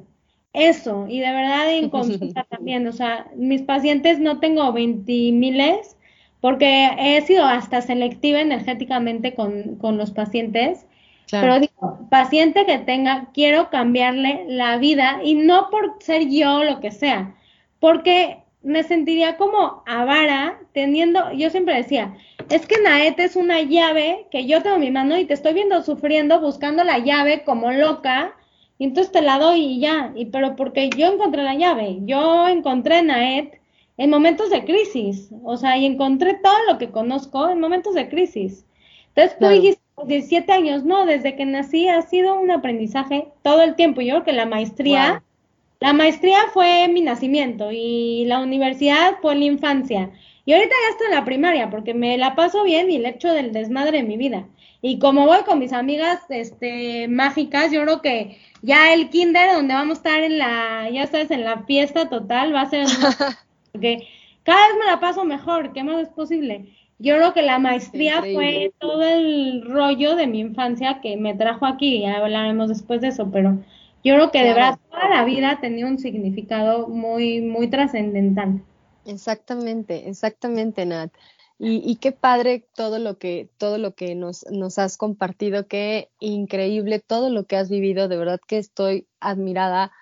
Eso, 0.52 1.06
y 1.08 1.18
de 1.18 1.32
verdad 1.32 1.70
en 1.72 1.90
consulta 1.90 2.44
también, 2.48 2.86
o 2.86 2.92
sea, 2.92 3.26
mis 3.36 3.62
pacientes 3.62 4.20
no 4.20 4.38
tengo 4.38 4.72
20 4.72 5.12
miles, 5.32 5.96
porque 6.40 6.90
he 6.98 7.20
sido 7.22 7.44
hasta 7.44 7.82
selectiva 7.82 8.40
energéticamente 8.40 9.34
con, 9.34 9.76
con 9.76 9.96
los 9.96 10.12
pacientes, 10.12 10.86
pero 11.30 11.58
digo, 11.58 12.06
paciente 12.10 12.66
que 12.66 12.78
tenga, 12.78 13.30
quiero 13.32 13.70
cambiarle 13.70 14.44
la 14.46 14.76
vida 14.76 15.20
y 15.24 15.34
no 15.34 15.70
por 15.70 15.96
ser 16.00 16.28
yo 16.28 16.62
lo 16.62 16.80
que 16.80 16.92
sea, 16.92 17.34
porque 17.80 18.44
me 18.62 18.82
sentiría 18.82 19.36
como 19.36 19.82
avara 19.86 20.60
teniendo, 20.72 21.32
yo 21.32 21.50
siempre 21.50 21.76
decía, 21.76 22.14
es 22.50 22.66
que 22.66 22.80
Naet 22.82 23.18
es 23.20 23.36
una 23.36 23.62
llave 23.62 24.26
que 24.30 24.46
yo 24.46 24.62
tengo 24.62 24.76
en 24.76 24.82
mi 24.82 24.90
mano 24.90 25.16
y 25.16 25.24
te 25.24 25.34
estoy 25.34 25.54
viendo 25.54 25.82
sufriendo, 25.82 26.40
buscando 26.40 26.84
la 26.84 26.98
llave 26.98 27.44
como 27.44 27.72
loca, 27.72 28.34
y 28.78 28.84
entonces 28.84 29.12
te 29.12 29.22
la 29.22 29.38
doy 29.38 29.60
y 29.64 29.80
ya, 29.80 30.12
y 30.14 30.26
pero 30.26 30.56
porque 30.56 30.90
yo 30.90 31.06
encontré 31.06 31.42
la 31.42 31.54
llave, 31.54 31.98
yo 32.02 32.48
encontré 32.48 33.02
Naet 33.02 33.60
en 33.96 34.10
momentos 34.10 34.50
de 34.50 34.64
crisis, 34.64 35.30
o 35.44 35.56
sea, 35.56 35.76
y 35.76 35.86
encontré 35.86 36.34
todo 36.42 36.56
lo 36.68 36.78
que 36.78 36.90
conozco 36.90 37.48
en 37.48 37.60
momentos 37.60 37.94
de 37.94 38.08
crisis. 38.08 38.66
Entonces 39.14 39.38
tú 39.38 39.46
dijiste, 39.48 39.84
17 40.06 40.52
años, 40.52 40.84
no, 40.84 41.06
desde 41.06 41.36
que 41.36 41.46
nací 41.46 41.88
ha 41.88 42.02
sido 42.02 42.38
un 42.38 42.50
aprendizaje 42.50 43.28
todo 43.42 43.62
el 43.62 43.76
tiempo. 43.76 44.00
Yo 44.00 44.14
creo 44.14 44.24
que 44.24 44.32
la 44.32 44.46
maestría, 44.46 45.22
la 45.80 45.92
maestría 45.92 46.38
fue 46.52 46.88
mi 46.88 47.00
nacimiento 47.00 47.70
y 47.70 48.24
la 48.26 48.40
universidad 48.40 49.18
fue 49.22 49.36
la 49.36 49.44
infancia. 49.44 50.10
Y 50.46 50.52
ahorita 50.52 50.74
ya 50.82 50.92
estoy 50.92 51.06
en 51.06 51.14
la 51.14 51.24
primaria 51.24 51.70
porque 51.70 51.94
me 51.94 52.18
la 52.18 52.34
paso 52.34 52.64
bien 52.64 52.90
y 52.90 52.98
le 52.98 53.10
echo 53.10 53.32
del 53.32 53.52
desmadre 53.52 53.98
en 53.98 54.08
mi 54.08 54.16
vida. 54.16 54.46
Y 54.82 54.98
como 54.98 55.24
voy 55.24 55.42
con 55.44 55.58
mis 55.58 55.72
amigas 55.72 56.20
este, 56.28 57.08
mágicas, 57.08 57.72
yo 57.72 57.82
creo 57.82 58.02
que 58.02 58.38
ya 58.60 58.92
el 58.92 59.08
kinder 59.08 59.52
donde 59.54 59.72
vamos 59.72 59.96
a 59.96 60.00
estar 60.00 60.22
en 60.22 60.38
la, 60.38 60.90
ya 60.90 61.06
sabes, 61.06 61.30
en 61.30 61.44
la 61.44 61.62
fiesta 61.62 62.10
total 62.10 62.54
va 62.54 62.62
a 62.62 62.70
ser 62.70 62.86
porque 63.72 64.06
cada 64.42 64.68
vez 64.68 64.76
me 64.78 64.86
la 64.86 65.00
paso 65.00 65.24
mejor, 65.24 65.72
¿qué 65.72 65.82
más 65.82 66.02
es 66.02 66.08
posible? 66.10 66.66
Yo 66.98 67.16
creo 67.16 67.32
que 67.32 67.42
la 67.42 67.58
maestría 67.58 68.20
fue 68.20 68.72
todo 68.78 69.02
el 69.02 69.62
rollo 69.66 70.16
de 70.16 70.26
mi 70.26 70.40
infancia 70.40 71.00
que 71.00 71.16
me 71.16 71.34
trajo 71.34 71.66
aquí, 71.66 72.00
ya 72.02 72.18
hablaremos 72.18 72.68
después 72.68 73.00
de 73.00 73.08
eso, 73.08 73.30
pero 73.32 73.58
yo 74.04 74.14
creo 74.14 74.30
que 74.30 74.44
de 74.44 74.52
verdad 74.52 74.78
toda 74.90 75.08
la 75.08 75.24
vida 75.24 75.58
tenía 75.60 75.86
un 75.86 75.98
significado 75.98 76.88
muy, 76.88 77.40
muy 77.40 77.68
trascendental. 77.68 78.60
Exactamente, 79.04 80.08
exactamente, 80.08 80.86
Nat. 80.86 81.12
Y, 81.56 81.96
qué 81.96 82.10
padre 82.10 82.66
todo 82.74 82.98
lo 82.98 83.16
que, 83.16 83.48
todo 83.58 83.78
lo 83.78 83.94
que 83.94 84.16
nos, 84.16 84.44
nos 84.50 84.78
has 84.78 84.96
compartido, 84.96 85.68
qué 85.68 86.10
increíble 86.18 86.98
todo 86.98 87.30
lo 87.30 87.46
que 87.46 87.56
has 87.56 87.70
vivido, 87.70 88.08
de 88.08 88.16
verdad 88.16 88.40
que 88.46 88.58
estoy 88.58 89.06
admirada 89.20 89.92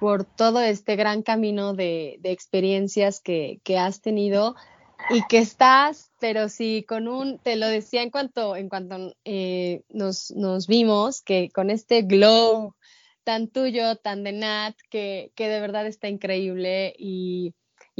por 0.00 0.24
todo 0.24 0.60
este 0.60 0.96
gran 0.96 1.22
camino 1.22 1.72
de, 1.72 2.18
experiencias 2.24 3.20
que, 3.20 3.60
has 3.78 4.00
tenido 4.00 4.56
y 5.08 5.24
que 5.28 5.38
estás, 5.38 6.10
pero 6.20 6.48
sí, 6.48 6.84
con 6.86 7.06
un, 7.06 7.38
te 7.38 7.54
lo 7.54 7.68
decía 7.68 8.02
en 8.02 8.10
cuanto, 8.10 8.56
en 8.56 8.68
cuanto 8.68 9.14
eh, 9.24 9.82
nos, 9.88 10.32
nos, 10.32 10.66
vimos, 10.66 11.22
que 11.22 11.48
con 11.54 11.70
este 11.70 12.02
glow 12.02 12.74
tan 13.22 13.46
tuyo, 13.48 13.96
tan 13.96 14.24
de 14.24 14.32
Nat, 14.32 14.74
que, 14.90 15.30
que 15.36 15.48
de 15.48 15.60
verdad 15.60 15.86
está 15.86 16.08
increíble 16.08 16.92
y, 16.98 17.54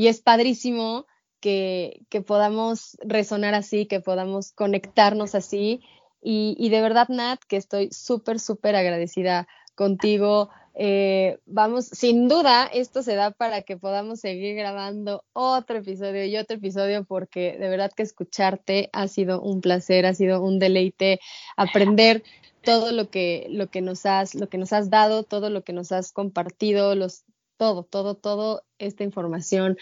es 0.07 0.21
padrísimo 0.21 1.07
que, 1.41 2.03
que, 2.09 2.23
podamos 2.23 2.97
resonar 3.03 3.55
así, 3.55 3.87
que 3.87 4.01
podamos 4.01 4.53
conectarnos 4.53 5.35
así. 5.35 5.81
Y, 6.23 6.57
y 6.59 6.69
de 6.69 6.81
verdad, 6.81 7.09
Nat, 7.09 7.41
que 7.49 7.57
estoy 7.57 7.91
súper, 7.91 8.39
súper 8.39 8.77
agradecida 8.77 9.49
contigo 9.75 10.51
eh, 10.81 11.41
vamos, 11.45 11.87
sin 11.87 12.29
duda, 12.29 12.71
esto 12.73 13.03
se 13.03 13.17
da 13.17 13.33
para 13.33 13.63
que 13.63 13.77
podamos 13.77 14.21
seguir 14.21 14.55
grabando 14.55 15.25
otro 15.33 15.79
episodio 15.79 16.25
y 16.25 16.37
otro 16.37 16.57
episodio, 16.57 17.03
porque 17.03 17.57
de 17.59 17.69
verdad 17.69 17.91
que 17.91 18.05
escucharte 18.05 18.89
ha 18.93 19.09
sido 19.09 19.43
un 19.43 19.61
placer, 19.61 20.07
ha 20.07 20.15
sido 20.15 20.41
un 20.41 20.61
deleite 20.61 21.19
aprender 21.57 22.23
todo 22.63 22.93
lo 22.93 23.11
que, 23.11 23.49
lo 23.51 23.67
que 23.67 23.81
nos 23.81 24.07
has, 24.07 24.37
lo 24.37 24.49
que 24.49 24.57
nos 24.57 24.73
has 24.73 24.89
dado, 24.89 25.25
todo 25.25 25.51
lo 25.51 25.65
que 25.65 25.73
nos 25.73 25.91
has 25.91 26.13
compartido, 26.13 26.95
los, 26.95 27.25
todo, 27.59 27.83
todo, 27.83 28.15
todo 28.15 28.63
esta 28.79 29.05
información 29.05 29.77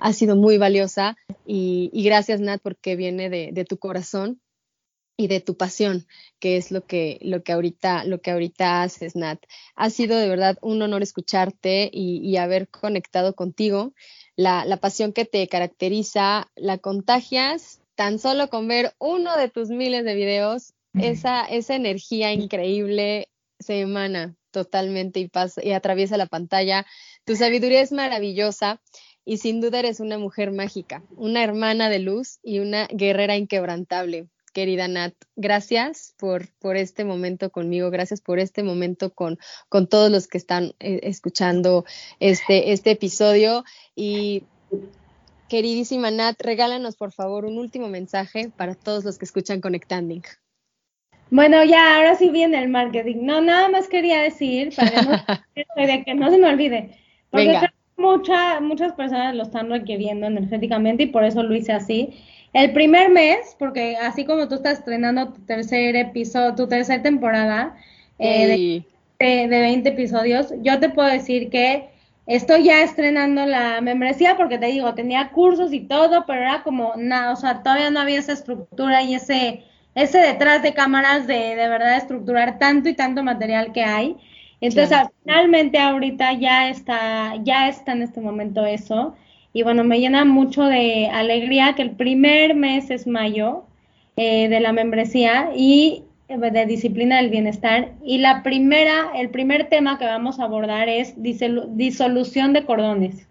ha 0.00 0.12
sido 0.12 0.36
muy 0.36 0.58
valiosa 0.58 1.16
y, 1.44 1.90
gracias 2.04 2.40
Nat 2.40 2.62
porque 2.62 2.96
viene 2.96 3.28
de, 3.28 3.50
de 3.52 3.64
tu 3.64 3.78
corazón 3.78 4.40
y 5.16 5.28
de 5.28 5.40
tu 5.40 5.56
pasión, 5.56 6.06
que 6.38 6.56
es 6.56 6.70
lo 6.70 6.84
que, 6.86 7.18
lo 7.22 7.42
que 7.42 7.52
ahorita, 7.52 8.04
lo 8.04 8.20
que 8.20 8.30
ahorita 8.30 8.82
haces, 8.82 9.14
Nat. 9.14 9.42
Ha 9.74 9.90
sido 9.90 10.16
de 10.16 10.28
verdad 10.28 10.58
un 10.62 10.80
honor 10.82 11.02
escucharte 11.02 11.90
y, 11.92 12.36
haber 12.36 12.68
conectado 12.68 13.34
contigo. 13.34 13.92
La, 14.36 14.64
la, 14.64 14.78
pasión 14.78 15.12
que 15.12 15.24
te 15.24 15.46
caracteriza, 15.48 16.50
la 16.56 16.78
contagias 16.78 17.80
tan 17.94 18.18
solo 18.18 18.48
con 18.48 18.66
ver 18.68 18.94
uno 18.98 19.36
de 19.36 19.48
tus 19.48 19.68
miles 19.68 20.04
de 20.04 20.14
videos, 20.14 20.72
esa, 20.94 21.44
esa 21.44 21.74
energía 21.74 22.32
increíble 22.32 23.28
se 23.58 23.80
emana 23.80 24.36
totalmente 24.52 25.18
y 25.18 25.28
pasa 25.28 25.64
y 25.64 25.72
atraviesa 25.72 26.16
la 26.16 26.26
pantalla. 26.26 26.86
Tu 27.24 27.34
sabiduría 27.34 27.80
es 27.80 27.90
maravillosa 27.90 28.80
y 29.24 29.38
sin 29.38 29.60
duda 29.60 29.80
eres 29.80 29.98
una 29.98 30.18
mujer 30.18 30.52
mágica, 30.52 31.02
una 31.16 31.42
hermana 31.42 31.88
de 31.88 31.98
luz 31.98 32.38
y 32.42 32.60
una 32.60 32.86
guerrera 32.92 33.36
inquebrantable 33.36 34.28
querida 34.52 34.86
Nat. 34.86 35.14
Gracias 35.34 36.14
por, 36.18 36.48
por 36.58 36.76
este 36.76 37.04
momento 37.04 37.50
conmigo, 37.50 37.90
gracias 37.90 38.20
por 38.20 38.38
este 38.38 38.62
momento 38.62 39.12
con, 39.12 39.38
con 39.68 39.88
todos 39.88 40.10
los 40.10 40.28
que 40.28 40.38
están 40.38 40.74
eh, 40.78 41.00
escuchando 41.02 41.84
este, 42.20 42.72
este 42.72 42.92
episodio. 42.92 43.64
Y 43.94 44.44
queridísima 45.48 46.10
Nat, 46.10 46.40
regálanos 46.40 46.96
por 46.96 47.12
favor 47.12 47.44
un 47.44 47.58
último 47.58 47.88
mensaje 47.88 48.50
para 48.56 48.74
todos 48.74 49.04
los 49.04 49.18
que 49.18 49.24
escuchan 49.24 49.60
Conectanding. 49.60 50.22
Bueno, 51.32 51.64
ya, 51.64 51.96
ahora 51.96 52.14
sí 52.14 52.28
viene 52.28 52.58
el 52.58 52.68
marketing. 52.68 53.20
No, 53.22 53.40
nada 53.40 53.70
más 53.70 53.88
quería 53.88 54.20
decir, 54.20 54.70
para 54.76 54.90
no, 55.46 56.04
que 56.04 56.14
no 56.14 56.30
se 56.30 56.36
me 56.36 56.46
olvide, 56.46 56.90
porque 57.30 57.58
muchas 57.96 58.92
personas 58.92 59.34
lo 59.34 59.44
están 59.44 59.70
requiriendo 59.70 60.26
energéticamente 60.26 61.04
y 61.04 61.06
por 61.06 61.24
eso 61.24 61.42
lo 61.42 61.54
hice 61.56 61.72
así. 61.72 62.10
El 62.52 62.74
primer 62.74 63.08
mes, 63.08 63.56
porque 63.58 63.96
así 63.96 64.26
como 64.26 64.46
tú 64.46 64.56
estás 64.56 64.80
estrenando 64.80 65.32
tu 65.32 65.40
tercer 65.46 65.96
episodio, 65.96 66.54
tu 66.54 66.68
tercera 66.68 67.02
temporada 67.02 67.76
eh, 68.18 68.84
de, 69.18 69.48
de, 69.48 69.60
20 69.60 69.88
episodios, 69.88 70.52
yo 70.60 70.80
te 70.80 70.90
puedo 70.90 71.08
decir 71.08 71.48
que 71.48 71.88
estoy 72.26 72.64
ya 72.64 72.82
estrenando 72.82 73.46
la 73.46 73.80
membresía 73.80 74.36
porque 74.36 74.58
te 74.58 74.66
digo, 74.66 74.92
tenía 74.92 75.30
cursos 75.30 75.72
y 75.72 75.80
todo, 75.80 76.26
pero 76.26 76.42
era 76.42 76.62
como 76.62 76.92
nada, 76.98 77.32
o 77.32 77.36
sea, 77.36 77.62
todavía 77.62 77.90
no 77.90 78.00
había 78.00 78.18
esa 78.18 78.34
estructura 78.34 79.02
y 79.02 79.14
ese, 79.14 79.64
ese 79.94 80.18
detrás 80.18 80.62
de 80.62 80.74
cámaras 80.74 81.26
de 81.26 81.56
de 81.56 81.68
verdad 81.68 81.96
estructurar 81.96 82.58
tanto 82.58 82.88
y 82.88 82.94
tanto 82.94 83.22
material 83.22 83.72
que 83.72 83.84
hay. 83.84 84.16
Entonces, 84.60 84.96
finalmente 85.24 85.78
ahorita 85.78 86.34
ya 86.34 86.68
está, 86.68 87.34
ya 87.42 87.68
está 87.68 87.92
en 87.92 88.02
este 88.02 88.20
momento 88.20 88.64
eso. 88.64 89.14
Y 89.52 89.64
bueno, 89.64 89.82
me 89.84 89.98
llena 89.98 90.24
mucho 90.24 90.62
de 90.64 91.08
alegría 91.08 91.74
que 91.74 91.82
el 91.82 91.90
primer 91.90 92.54
mes 92.54 92.90
es 92.90 93.06
mayo 93.06 93.64
eh, 94.16 94.48
de 94.48 94.60
la 94.60 94.72
membresía 94.72 95.50
y 95.54 96.04
eh, 96.28 96.38
de 96.38 96.66
disciplina 96.66 97.16
del 97.16 97.30
bienestar. 97.30 97.92
Y 98.04 98.18
la 98.18 98.42
primera, 98.44 99.10
el 99.16 99.30
primer 99.30 99.68
tema 99.68 99.98
que 99.98 100.04
vamos 100.04 100.38
a 100.38 100.44
abordar 100.44 100.88
es 100.88 101.14
disolución 101.16 102.52
de 102.52 102.64
cordones. 102.64 103.26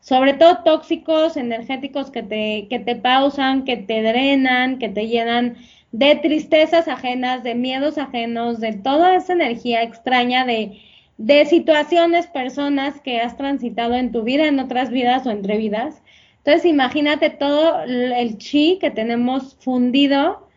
Sobre 0.00 0.32
todo 0.32 0.64
tóxicos, 0.64 1.36
energéticos 1.36 2.10
que 2.10 2.22
te, 2.22 2.66
que 2.68 2.80
te 2.80 2.96
pausan, 2.96 3.64
que 3.64 3.76
te 3.76 4.02
drenan, 4.02 4.78
que 4.78 4.88
te 4.88 5.06
llenan 5.06 5.58
de 5.92 6.16
tristezas 6.16 6.88
ajenas, 6.88 7.42
de 7.42 7.54
miedos 7.54 7.98
ajenos, 7.98 8.60
de 8.60 8.72
toda 8.72 9.14
esa 9.14 9.34
energía 9.34 9.82
extraña 9.82 10.44
de 10.44 10.80
de 11.18 11.46
situaciones, 11.46 12.26
personas 12.26 13.00
que 13.00 13.20
has 13.20 13.36
transitado 13.36 13.94
en 13.94 14.10
tu 14.10 14.22
vida, 14.24 14.48
en 14.48 14.58
otras 14.58 14.90
vidas 14.90 15.24
o 15.26 15.30
entre 15.30 15.56
vidas. 15.56 16.02
Entonces, 16.38 16.64
imagínate 16.64 17.30
todo 17.30 17.84
el 17.84 18.38
chi 18.38 18.78
que 18.80 18.90
tenemos 18.90 19.56
fundido, 19.60 20.48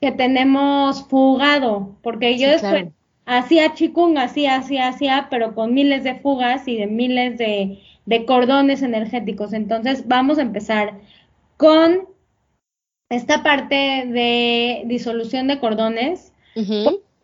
que 0.00 0.12
tenemos 0.12 1.06
fugado, 1.08 1.96
porque 2.02 2.38
yo 2.38 2.48
después 2.48 2.86
hacía 3.26 3.74
chikung, 3.74 4.16
hacía, 4.16 4.56
hacía, 4.56 4.88
hacía, 4.88 5.26
pero 5.30 5.54
con 5.54 5.74
miles 5.74 6.04
de 6.04 6.14
fugas 6.16 6.66
y 6.68 6.76
de 6.76 6.86
miles 6.86 7.36
de, 7.36 7.80
de 8.06 8.24
cordones 8.24 8.82
energéticos. 8.82 9.52
Entonces, 9.52 10.08
vamos 10.08 10.38
a 10.38 10.42
empezar 10.42 11.00
con 11.58 12.08
esta 13.08 13.42
parte 13.42 13.74
de 14.06 14.82
disolución 14.86 15.48
de 15.48 15.58
cordones 15.60 16.32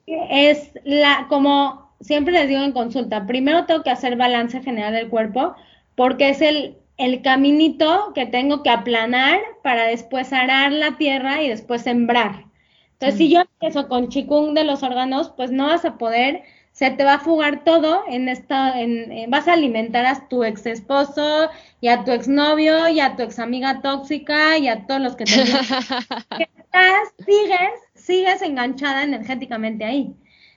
es 0.07 0.73
la, 0.85 1.27
como 1.29 1.91
siempre 2.01 2.33
les 2.33 2.49
digo 2.49 2.63
en 2.63 2.73
consulta, 2.73 3.27
primero 3.27 3.67
tengo 3.67 3.83
que 3.83 3.91
hacer 3.91 4.17
balance 4.17 4.61
general 4.63 4.93
del 4.93 5.09
cuerpo 5.09 5.55
porque 5.95 6.31
es 6.31 6.41
el, 6.41 6.77
el 6.97 7.23
caminito 7.23 8.13
que 8.15 8.27
tengo 8.27 8.63
que 8.63 8.71
aplanar 8.71 9.39
para 9.63 9.85
después 9.85 10.33
arar 10.33 10.73
la 10.73 10.97
tierra 10.97 11.43
y 11.43 11.49
después 11.49 11.83
sembrar. 11.83 12.45
Entonces, 12.93 13.19
si 13.19 13.31
yo 13.31 13.41
empiezo 13.41 13.89
con 13.89 14.09
chikung 14.09 14.53
de 14.53 14.65
los 14.65 14.83
órganos, 14.83 15.33
pues 15.35 15.51
no 15.51 15.67
vas 15.67 15.87
a 15.87 15.97
poder 15.97 16.43
se 16.81 16.91
te 16.91 17.05
va 17.05 17.17
a 17.17 17.19
fugar 17.19 17.63
todo 17.63 18.05
en 18.09 18.31
esta, 18.31 18.81
en, 18.81 19.31
vas 19.31 19.47
a 19.47 19.53
alimentar 19.53 20.07
a 20.07 20.27
tu 20.29 20.45
ex 20.45 20.65
esposo 20.65 21.51
y 21.83 21.89
a 21.89 22.05
tu 22.05 22.11
exnovio 22.11 22.89
y 22.89 23.01
a 23.01 23.17
tu 23.17 23.23
ex 23.23 23.39
amiga 23.39 23.83
tóxica 23.83 24.57
y 24.57 24.67
a 24.67 24.87
todos 24.87 25.03
los 25.03 25.15
que 25.15 25.25
te 25.27 25.33
sigues, 27.27 27.71
sigues 27.95 28.41
enganchada 28.41 29.03
energéticamente 29.03 29.85
ahí. 29.85 30.15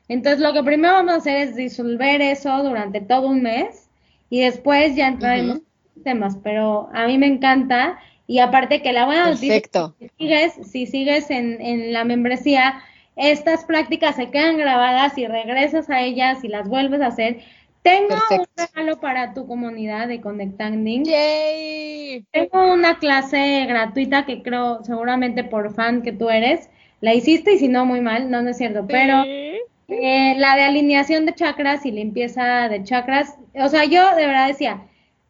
Entonces 0.07 0.39
lo 0.39 0.53
que 0.53 0.63
primero 0.63 0.93
vamos 0.93 1.11
a 1.11 1.17
hacer 1.17 1.35
es 1.35 1.57
disolver 1.57 2.21
eso 2.21 2.63
durante 2.63 3.01
todo 3.01 3.27
un 3.27 3.41
mes 3.41 3.89
y 4.29 4.39
después 4.39 4.95
ya 4.95 5.09
entraremos 5.09 5.57
en 5.97 6.03
temas, 6.03 6.37
pero 6.41 6.89
a 6.93 7.05
mí 7.05 7.17
me 7.17 7.27
encanta 7.27 7.99
y 8.27 8.39
aparte 8.39 8.81
que 8.81 8.93
la 8.93 9.07
buena 9.07 9.31
noticia 9.31 9.61
si 9.99 10.09
sigues, 10.17 10.53
si 10.71 10.85
sigues 10.87 11.29
en, 11.29 11.59
en 11.59 11.91
la 11.91 12.05
membresía, 12.05 12.81
estas 13.15 13.65
prácticas 13.65 14.15
se 14.15 14.29
quedan 14.29 14.57
grabadas 14.57 15.17
y 15.17 15.27
regresas 15.27 15.89
a 15.89 16.01
ellas 16.01 16.43
y 16.43 16.47
las 16.47 16.67
vuelves 16.67 17.01
a 17.01 17.07
hacer. 17.07 17.39
Tengo 17.83 18.15
un 18.29 18.45
regalo 18.55 18.99
para 19.01 19.33
tu 19.33 19.45
comunidad 19.45 20.07
de 20.07 20.21
Connectanding. 20.21 21.03
Yay. 21.03 22.25
Tengo 22.31 22.73
una 22.73 22.97
clase 22.97 23.65
gratuita 23.67 24.25
que 24.25 24.41
creo 24.41 24.83
seguramente 24.83 25.43
por 25.43 25.73
fan 25.73 26.01
que 26.01 26.13
tú 26.13 26.29
eres, 26.29 26.69
la 27.01 27.13
hiciste 27.13 27.53
y 27.53 27.59
si 27.59 27.67
no 27.67 27.85
muy 27.85 27.99
mal, 27.99 28.31
no, 28.31 28.41
no 28.41 28.51
es 28.51 28.57
cierto, 28.57 28.85
pero 28.87 29.23
eh, 29.25 30.35
la 30.37 30.55
de 30.55 30.63
alineación 30.63 31.25
de 31.25 31.35
chakras 31.35 31.85
y 31.85 31.91
limpieza 31.91 32.69
de 32.69 32.83
chakras, 32.83 33.37
o 33.53 33.67
sea, 33.67 33.83
yo 33.83 34.15
de 34.15 34.27
verdad 34.27 34.47
decía, 34.47 34.83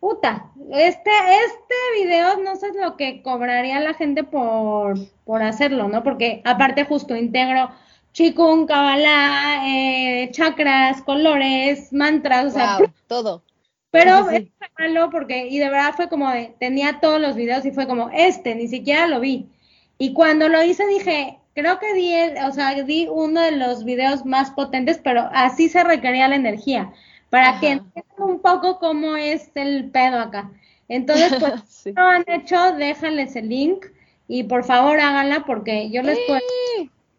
puta, 0.04 0.52
este, 0.74 1.12
este 1.46 1.76
video 1.96 2.36
no 2.44 2.58
sé 2.58 2.74
lo 2.74 2.98
que 2.98 3.22
cobraría 3.22 3.80
la 3.80 3.94
gente 3.94 4.26
por, 4.26 4.96
por 5.24 5.42
hacerlo, 5.42 5.88
¿no? 5.88 6.04
Porque 6.04 6.42
aparte 6.44 6.84
justo 6.84 7.16
integro 7.16 7.70
chikung, 8.12 8.68
kabbalah, 8.68 9.64
eh, 9.66 10.30
chakras, 10.32 11.02
colores, 11.04 11.94
mantras, 11.94 12.48
o 12.48 12.50
sea, 12.50 12.80
todo. 13.08 13.44
Pero 13.92 14.30
es 14.30 14.50
malo 14.78 15.10
porque, 15.10 15.48
y 15.48 15.58
de 15.58 15.70
verdad 15.70 15.94
fue 15.96 16.10
como 16.10 16.30
de, 16.30 16.54
tenía 16.60 17.00
todos 17.00 17.22
los 17.22 17.38
videos 17.38 17.66
y 17.66 17.72
fue 17.72 17.88
como, 17.88 18.10
este, 18.10 18.56
ni 18.56 18.68
siquiera 18.68 19.08
lo 19.08 19.22
vi. 19.22 19.48
Y 19.98 20.12
cuando 20.12 20.50
lo 20.50 20.62
hice 20.62 20.86
dije, 20.86 21.40
creo 21.56 21.80
que 21.80 21.94
di, 21.94 22.14
o 22.46 22.52
sea, 22.52 22.74
di 22.84 23.08
uno 23.10 23.40
de 23.40 23.54
los 23.54 23.86
videos 23.86 24.26
más 24.26 24.52
potentes, 24.52 25.00
pero 25.02 25.30
así 25.32 25.70
se 25.70 25.82
requería 25.82 26.28
la 26.28 26.36
energía 26.36 26.92
para 27.34 27.60
que 27.60 27.72
entiendan 27.72 28.30
un 28.30 28.40
poco 28.42 28.78
cómo 28.78 29.16
es 29.16 29.50
el 29.56 29.90
pedo 29.90 30.20
acá. 30.20 30.52
Entonces, 30.88 31.34
pues, 31.40 31.64
si 31.68 31.92
no 31.92 32.04
lo 32.04 32.10
han 32.10 32.26
hecho, 32.28 32.74
déjales 32.74 33.36
el 33.36 33.50
link 33.50 33.88
y 34.28 34.44
por 34.44 34.64
favor 34.64 35.00
háganla 35.00 35.44
porque 35.44 35.90
yo 35.90 36.04
les 36.04 36.20
puedo 36.28 36.40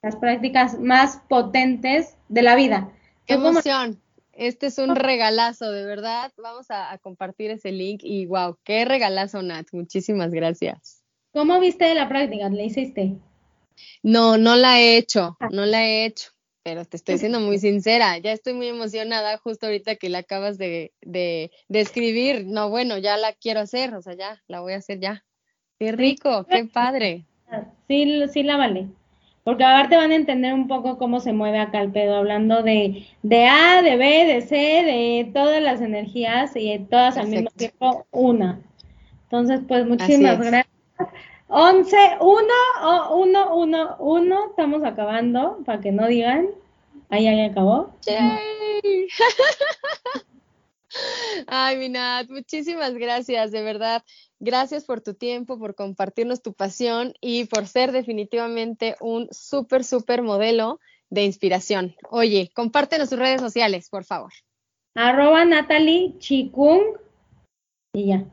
las 0.02 0.14
prácticas 0.14 0.78
más 0.78 1.20
potentes 1.28 2.16
de 2.28 2.42
la 2.42 2.54
vida. 2.54 2.92
¡Qué 3.26 3.34
emoción! 3.34 4.00
Este 4.32 4.66
es 4.66 4.78
un 4.78 4.94
regalazo, 4.94 5.72
de 5.72 5.84
verdad. 5.84 6.30
Vamos 6.36 6.66
a, 6.68 6.96
compartir 6.98 7.50
ese 7.50 7.72
link 7.72 8.02
y 8.04 8.26
wow, 8.26 8.56
qué 8.62 8.84
regalazo, 8.84 9.42
Nat. 9.42 9.66
Muchísimas 9.72 10.30
gracias. 10.30 11.02
¿Cómo 11.32 11.58
viste 11.58 11.92
la 11.92 12.08
práctica? 12.08 12.48
¿Le 12.50 12.66
hiciste? 12.66 13.16
No, 14.04 14.38
no 14.38 14.54
la 14.54 14.78
he 14.78 14.96
hecho, 14.96 15.36
ah. 15.40 15.48
no 15.50 15.66
la 15.66 15.84
he 15.84 16.04
hecho 16.04 16.33
pero 16.64 16.84
te 16.84 16.96
estoy 16.96 17.18
siendo 17.18 17.38
muy 17.38 17.58
sincera, 17.58 18.18
ya 18.18 18.32
estoy 18.32 18.54
muy 18.54 18.66
emocionada 18.66 19.38
justo 19.38 19.66
ahorita 19.66 19.94
que 19.94 20.08
la 20.08 20.18
acabas 20.18 20.58
de, 20.58 20.92
de, 21.02 21.50
escribir. 21.68 22.46
No, 22.46 22.70
bueno, 22.70 22.98
ya 22.98 23.16
la 23.16 23.32
quiero 23.32 23.60
hacer, 23.60 23.94
o 23.94 24.02
sea, 24.02 24.14
ya, 24.14 24.42
la 24.48 24.60
voy 24.60 24.72
a 24.72 24.78
hacer 24.78 24.98
ya. 24.98 25.24
Qué 25.78 25.92
rico, 25.92 26.46
qué 26.48 26.64
padre. 26.64 27.24
Sí, 27.86 28.24
sí 28.32 28.42
la 28.42 28.56
vale. 28.56 28.88
Porque 29.44 29.62
te 29.90 29.96
van 29.96 30.10
a 30.10 30.14
entender 30.14 30.54
un 30.54 30.68
poco 30.68 30.96
cómo 30.96 31.20
se 31.20 31.34
mueve 31.34 31.58
acá 31.58 31.82
el 31.82 31.92
pedo, 31.92 32.16
hablando 32.16 32.62
de, 32.62 33.06
de 33.22 33.46
A, 33.46 33.82
de 33.82 33.96
B, 33.96 34.06
de 34.24 34.40
C, 34.40 34.56
de 34.56 35.30
todas 35.34 35.62
las 35.62 35.82
energías 35.82 36.56
y 36.56 36.70
de 36.70 36.78
todas 36.78 37.18
al 37.18 37.28
mismo 37.28 37.50
tiempo 37.50 38.06
una. 38.10 38.60
Entonces, 39.24 39.60
pues 39.68 39.86
muchísimas 39.86 40.38
gracias. 40.38 40.66
11, 41.48 41.96
1, 42.20 42.46
1, 43.10 43.56
1, 43.56 43.96
1, 43.98 44.46
estamos 44.50 44.84
acabando, 44.84 45.58
para 45.64 45.80
que 45.80 45.92
no 45.92 46.06
digan. 46.06 46.48
Ahí, 47.10 47.26
ahí 47.26 47.42
acabó. 47.42 47.94
Ay, 51.46 51.76
Minat, 51.76 52.28
muchísimas 52.30 52.94
gracias, 52.94 53.50
de 53.50 53.62
verdad. 53.62 54.02
Gracias 54.38 54.84
por 54.84 55.00
tu 55.00 55.14
tiempo, 55.14 55.58
por 55.58 55.74
compartirnos 55.74 56.42
tu 56.42 56.54
pasión 56.54 57.14
y 57.20 57.44
por 57.44 57.66
ser 57.66 57.92
definitivamente 57.92 58.96
un 59.00 59.28
súper, 59.30 59.84
súper 59.84 60.22
modelo 60.22 60.80
de 61.10 61.24
inspiración. 61.24 61.94
Oye, 62.10 62.50
compártenos 62.54 63.10
tus 63.10 63.18
redes 63.18 63.40
sociales, 63.40 63.88
por 63.88 64.04
favor. 64.04 64.32
Arroba 64.94 65.44
Natalie 65.44 66.14
Chikung 66.18 66.96
y 67.92 68.08
ya. 68.08 68.24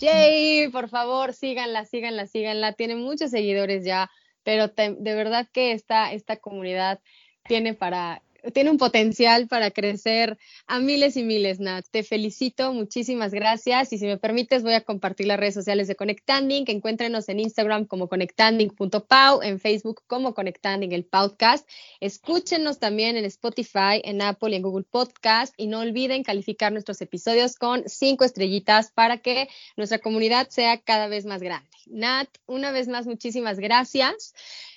Jay, 0.00 0.68
por 0.68 0.88
favor, 0.88 1.32
síganla, 1.34 1.84
síganla, 1.84 2.26
síganla. 2.26 2.72
Tiene 2.72 2.96
muchos 2.96 3.30
seguidores 3.30 3.84
ya, 3.84 4.10
pero 4.42 4.68
de 4.68 5.14
verdad 5.14 5.48
que 5.52 5.72
esta, 5.72 6.12
esta 6.12 6.36
comunidad 6.36 7.00
tiene 7.44 7.74
para 7.74 8.22
tiene 8.52 8.70
un 8.70 8.78
potencial 8.78 9.48
para 9.48 9.70
crecer 9.70 10.38
a 10.66 10.78
miles 10.78 11.16
y 11.16 11.22
miles, 11.22 11.60
Nat. 11.60 11.84
Te 11.90 12.02
felicito, 12.02 12.72
muchísimas 12.72 13.32
gracias. 13.32 13.92
Y 13.92 13.98
si 13.98 14.06
me 14.06 14.16
permites, 14.16 14.62
voy 14.62 14.74
a 14.74 14.82
compartir 14.82 15.26
las 15.26 15.38
redes 15.38 15.54
sociales 15.54 15.88
de 15.88 15.96
Conectanding. 15.96 16.64
Encuéntrenos 16.68 17.28
en 17.28 17.40
Instagram 17.40 17.86
como 17.86 18.08
conectanding.pau, 18.08 19.42
en 19.42 19.60
Facebook 19.60 20.02
como 20.06 20.34
Conectanding 20.34 20.92
el 20.92 21.04
podcast. 21.04 21.68
Escúchenos 22.00 22.78
también 22.78 23.16
en 23.16 23.24
Spotify, 23.24 24.00
en 24.04 24.22
Apple 24.22 24.50
y 24.50 24.56
en 24.56 24.62
Google 24.62 24.86
Podcast. 24.88 25.54
Y 25.56 25.66
no 25.66 25.80
olviden 25.80 26.22
calificar 26.22 26.72
nuestros 26.72 27.00
episodios 27.00 27.56
con 27.56 27.82
cinco 27.86 28.24
estrellitas 28.24 28.92
para 28.92 29.18
que 29.18 29.48
nuestra 29.76 29.98
comunidad 29.98 30.48
sea 30.48 30.78
cada 30.78 31.08
vez 31.08 31.26
más 31.26 31.42
grande. 31.42 31.68
Nat, 31.86 32.28
una 32.46 32.70
vez 32.70 32.88
más, 32.88 33.06
muchísimas 33.06 33.58
gracias. 33.58 34.34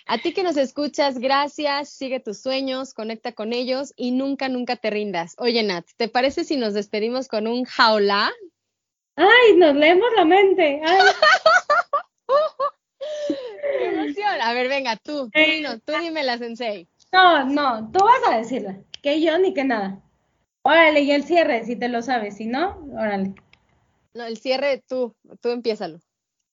A 0.07 0.17
ti 0.17 0.33
que 0.33 0.43
nos 0.43 0.57
escuchas, 0.57 1.19
gracias, 1.19 1.89
sigue 1.89 2.19
tus 2.19 2.41
sueños, 2.41 2.93
conecta 2.93 3.31
con 3.31 3.53
ellos 3.53 3.93
y 3.95 4.11
nunca, 4.11 4.49
nunca 4.49 4.75
te 4.75 4.89
rindas. 4.89 5.35
Oye, 5.37 5.63
Nat, 5.63 5.85
¿te 5.97 6.07
parece 6.07 6.43
si 6.43 6.57
nos 6.57 6.73
despedimos 6.73 7.27
con 7.27 7.47
un 7.47 7.65
jaula? 7.65 8.31
Ay, 9.15 9.55
nos 9.57 9.75
leemos 9.75 10.07
la 10.15 10.25
mente. 10.25 10.81
¡Qué 13.79 13.85
emoción! 13.85 14.41
A 14.41 14.53
ver, 14.53 14.67
venga, 14.67 14.95
tú, 14.97 15.29
tú, 15.29 15.39
no, 15.61 15.79
tú 15.79 15.93
dime 15.99 16.23
la 16.23 16.37
sensei. 16.37 16.87
No, 17.11 17.45
no, 17.45 17.91
tú 17.91 18.03
vas 18.03 18.31
a 18.31 18.37
decirla, 18.37 18.79
que 19.01 19.21
yo 19.21 19.37
ni 19.37 19.53
que 19.53 19.63
nada. 19.63 20.01
Órale, 20.63 21.01
y 21.01 21.11
el 21.11 21.23
cierre, 21.23 21.65
si 21.65 21.75
te 21.75 21.89
lo 21.89 22.01
sabes, 22.01 22.37
si 22.37 22.45
no, 22.45 22.85
órale. 22.93 23.33
No, 24.13 24.25
el 24.25 24.37
cierre 24.37 24.83
tú, 24.87 25.15
tú 25.41 25.49
empiézalo. 25.49 25.99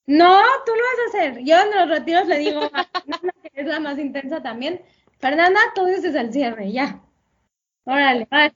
No, 0.06 0.40
tú 0.64 0.72
lo 0.72 0.80
vas 0.80 0.98
a 0.98 1.08
hacer. 1.08 1.44
Yo 1.44 1.60
en 1.60 1.70
los 1.70 1.88
retiros 1.90 2.26
le 2.26 2.38
digo 2.38 2.60
Fernanda, 2.62 3.34
que 3.37 3.37
es 3.58 3.66
la 3.66 3.80
más 3.80 3.98
intensa 3.98 4.42
también. 4.42 4.80
Fernanda, 5.18 5.60
tú 5.74 5.84
dices 5.86 6.14
el 6.14 6.32
cierre, 6.32 6.70
ya. 6.70 7.00
Órale, 7.84 8.28
vale. 8.30 8.54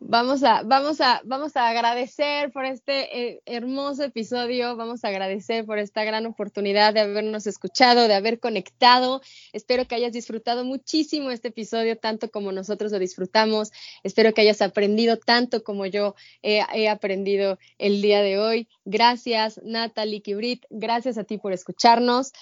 Vamos 0.00 0.44
a, 0.44 0.62
vamos 0.62 1.00
a, 1.00 1.20
vamos 1.24 1.56
a 1.56 1.68
agradecer 1.68 2.52
por 2.52 2.64
este 2.64 3.18
eh, 3.20 3.42
hermoso 3.46 4.04
episodio, 4.04 4.76
vamos 4.76 5.04
a 5.04 5.08
agradecer 5.08 5.66
por 5.66 5.80
esta 5.80 6.04
gran 6.04 6.24
oportunidad 6.24 6.94
de 6.94 7.00
habernos 7.00 7.48
escuchado, 7.48 8.06
de 8.06 8.14
haber 8.14 8.38
conectado. 8.38 9.20
Espero 9.52 9.88
que 9.88 9.96
hayas 9.96 10.12
disfrutado 10.12 10.64
muchísimo 10.64 11.32
este 11.32 11.48
episodio, 11.48 11.98
tanto 11.98 12.30
como 12.30 12.52
nosotros 12.52 12.92
lo 12.92 13.00
disfrutamos. 13.00 13.72
Espero 14.04 14.32
que 14.32 14.42
hayas 14.42 14.62
aprendido 14.62 15.16
tanto 15.16 15.64
como 15.64 15.84
yo 15.84 16.14
he 16.42 16.88
aprendido 16.88 17.58
el 17.78 18.00
día 18.00 18.22
de 18.22 18.38
hoy. 18.38 18.68
Gracias, 18.84 19.60
Natalie 19.64 20.22
Kibrit. 20.22 20.64
Gracias 20.70 21.18
a 21.18 21.24
ti 21.24 21.38
por 21.38 21.52
escucharnos 21.52 22.32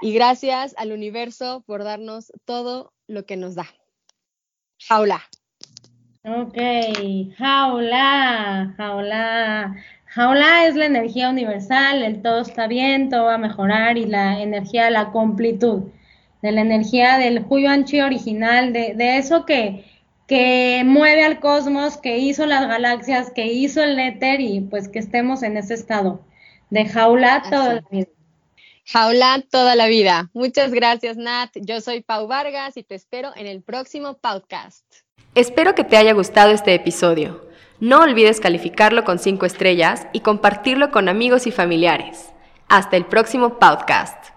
y 0.00 0.12
gracias 0.12 0.74
al 0.78 0.92
universo 0.92 1.62
por 1.66 1.84
darnos 1.84 2.32
todo 2.44 2.92
lo 3.06 3.26
que 3.26 3.36
nos 3.36 3.54
da. 3.54 3.66
Jaula. 4.78 5.20
Ok, 6.24 6.56
jaula, 7.36 8.74
jaula. 8.76 9.76
Jaula 10.06 10.66
es 10.66 10.74
la 10.74 10.86
energía 10.86 11.30
universal, 11.30 12.02
el 12.02 12.20
todo 12.20 12.40
está 12.40 12.66
bien, 12.66 13.08
todo 13.08 13.26
va 13.26 13.34
a 13.34 13.38
mejorar 13.38 13.96
y 13.96 14.06
la 14.06 14.40
energía 14.40 14.86
de 14.86 14.90
la 14.90 15.12
completud, 15.12 15.84
de 16.42 16.52
la 16.52 16.62
energía 16.62 17.16
del 17.16 17.46
Chi 17.84 18.00
original, 18.00 18.72
de, 18.72 18.94
de 18.94 19.18
eso 19.18 19.46
que, 19.46 19.84
que 20.26 20.82
mueve 20.84 21.24
al 21.24 21.40
cosmos, 21.40 21.96
que 21.96 22.18
hizo 22.18 22.44
las 22.46 22.66
galaxias, 22.66 23.30
que 23.30 23.46
hizo 23.46 23.82
el 23.82 23.98
éter 23.98 24.40
y 24.40 24.60
pues 24.60 24.88
que 24.88 24.98
estemos 24.98 25.42
en 25.42 25.56
ese 25.56 25.74
estado 25.74 26.20
de 26.70 26.86
jaula 26.86 27.42
todo 27.50 27.72
el 27.72 28.08
Jaula 28.92 29.40
toda 29.48 29.76
la 29.76 29.86
vida. 29.86 30.30
Muchas 30.32 30.72
gracias, 30.72 31.16
Nat. 31.16 31.50
Yo 31.54 31.80
soy 31.80 32.00
Pau 32.00 32.26
Vargas 32.26 32.76
y 32.76 32.82
te 32.82 32.96
espero 32.96 33.30
en 33.36 33.46
el 33.46 33.62
próximo 33.62 34.14
podcast. 34.14 34.84
Espero 35.36 35.76
que 35.76 35.84
te 35.84 35.96
haya 35.96 36.12
gustado 36.12 36.50
este 36.50 36.74
episodio. 36.74 37.46
No 37.78 38.00
olvides 38.00 38.40
calificarlo 38.40 39.04
con 39.04 39.20
5 39.20 39.46
estrellas 39.46 40.08
y 40.12 40.20
compartirlo 40.20 40.90
con 40.90 41.08
amigos 41.08 41.46
y 41.46 41.52
familiares. 41.52 42.30
Hasta 42.68 42.96
el 42.96 43.06
próximo 43.06 43.60
podcast. 43.60 44.26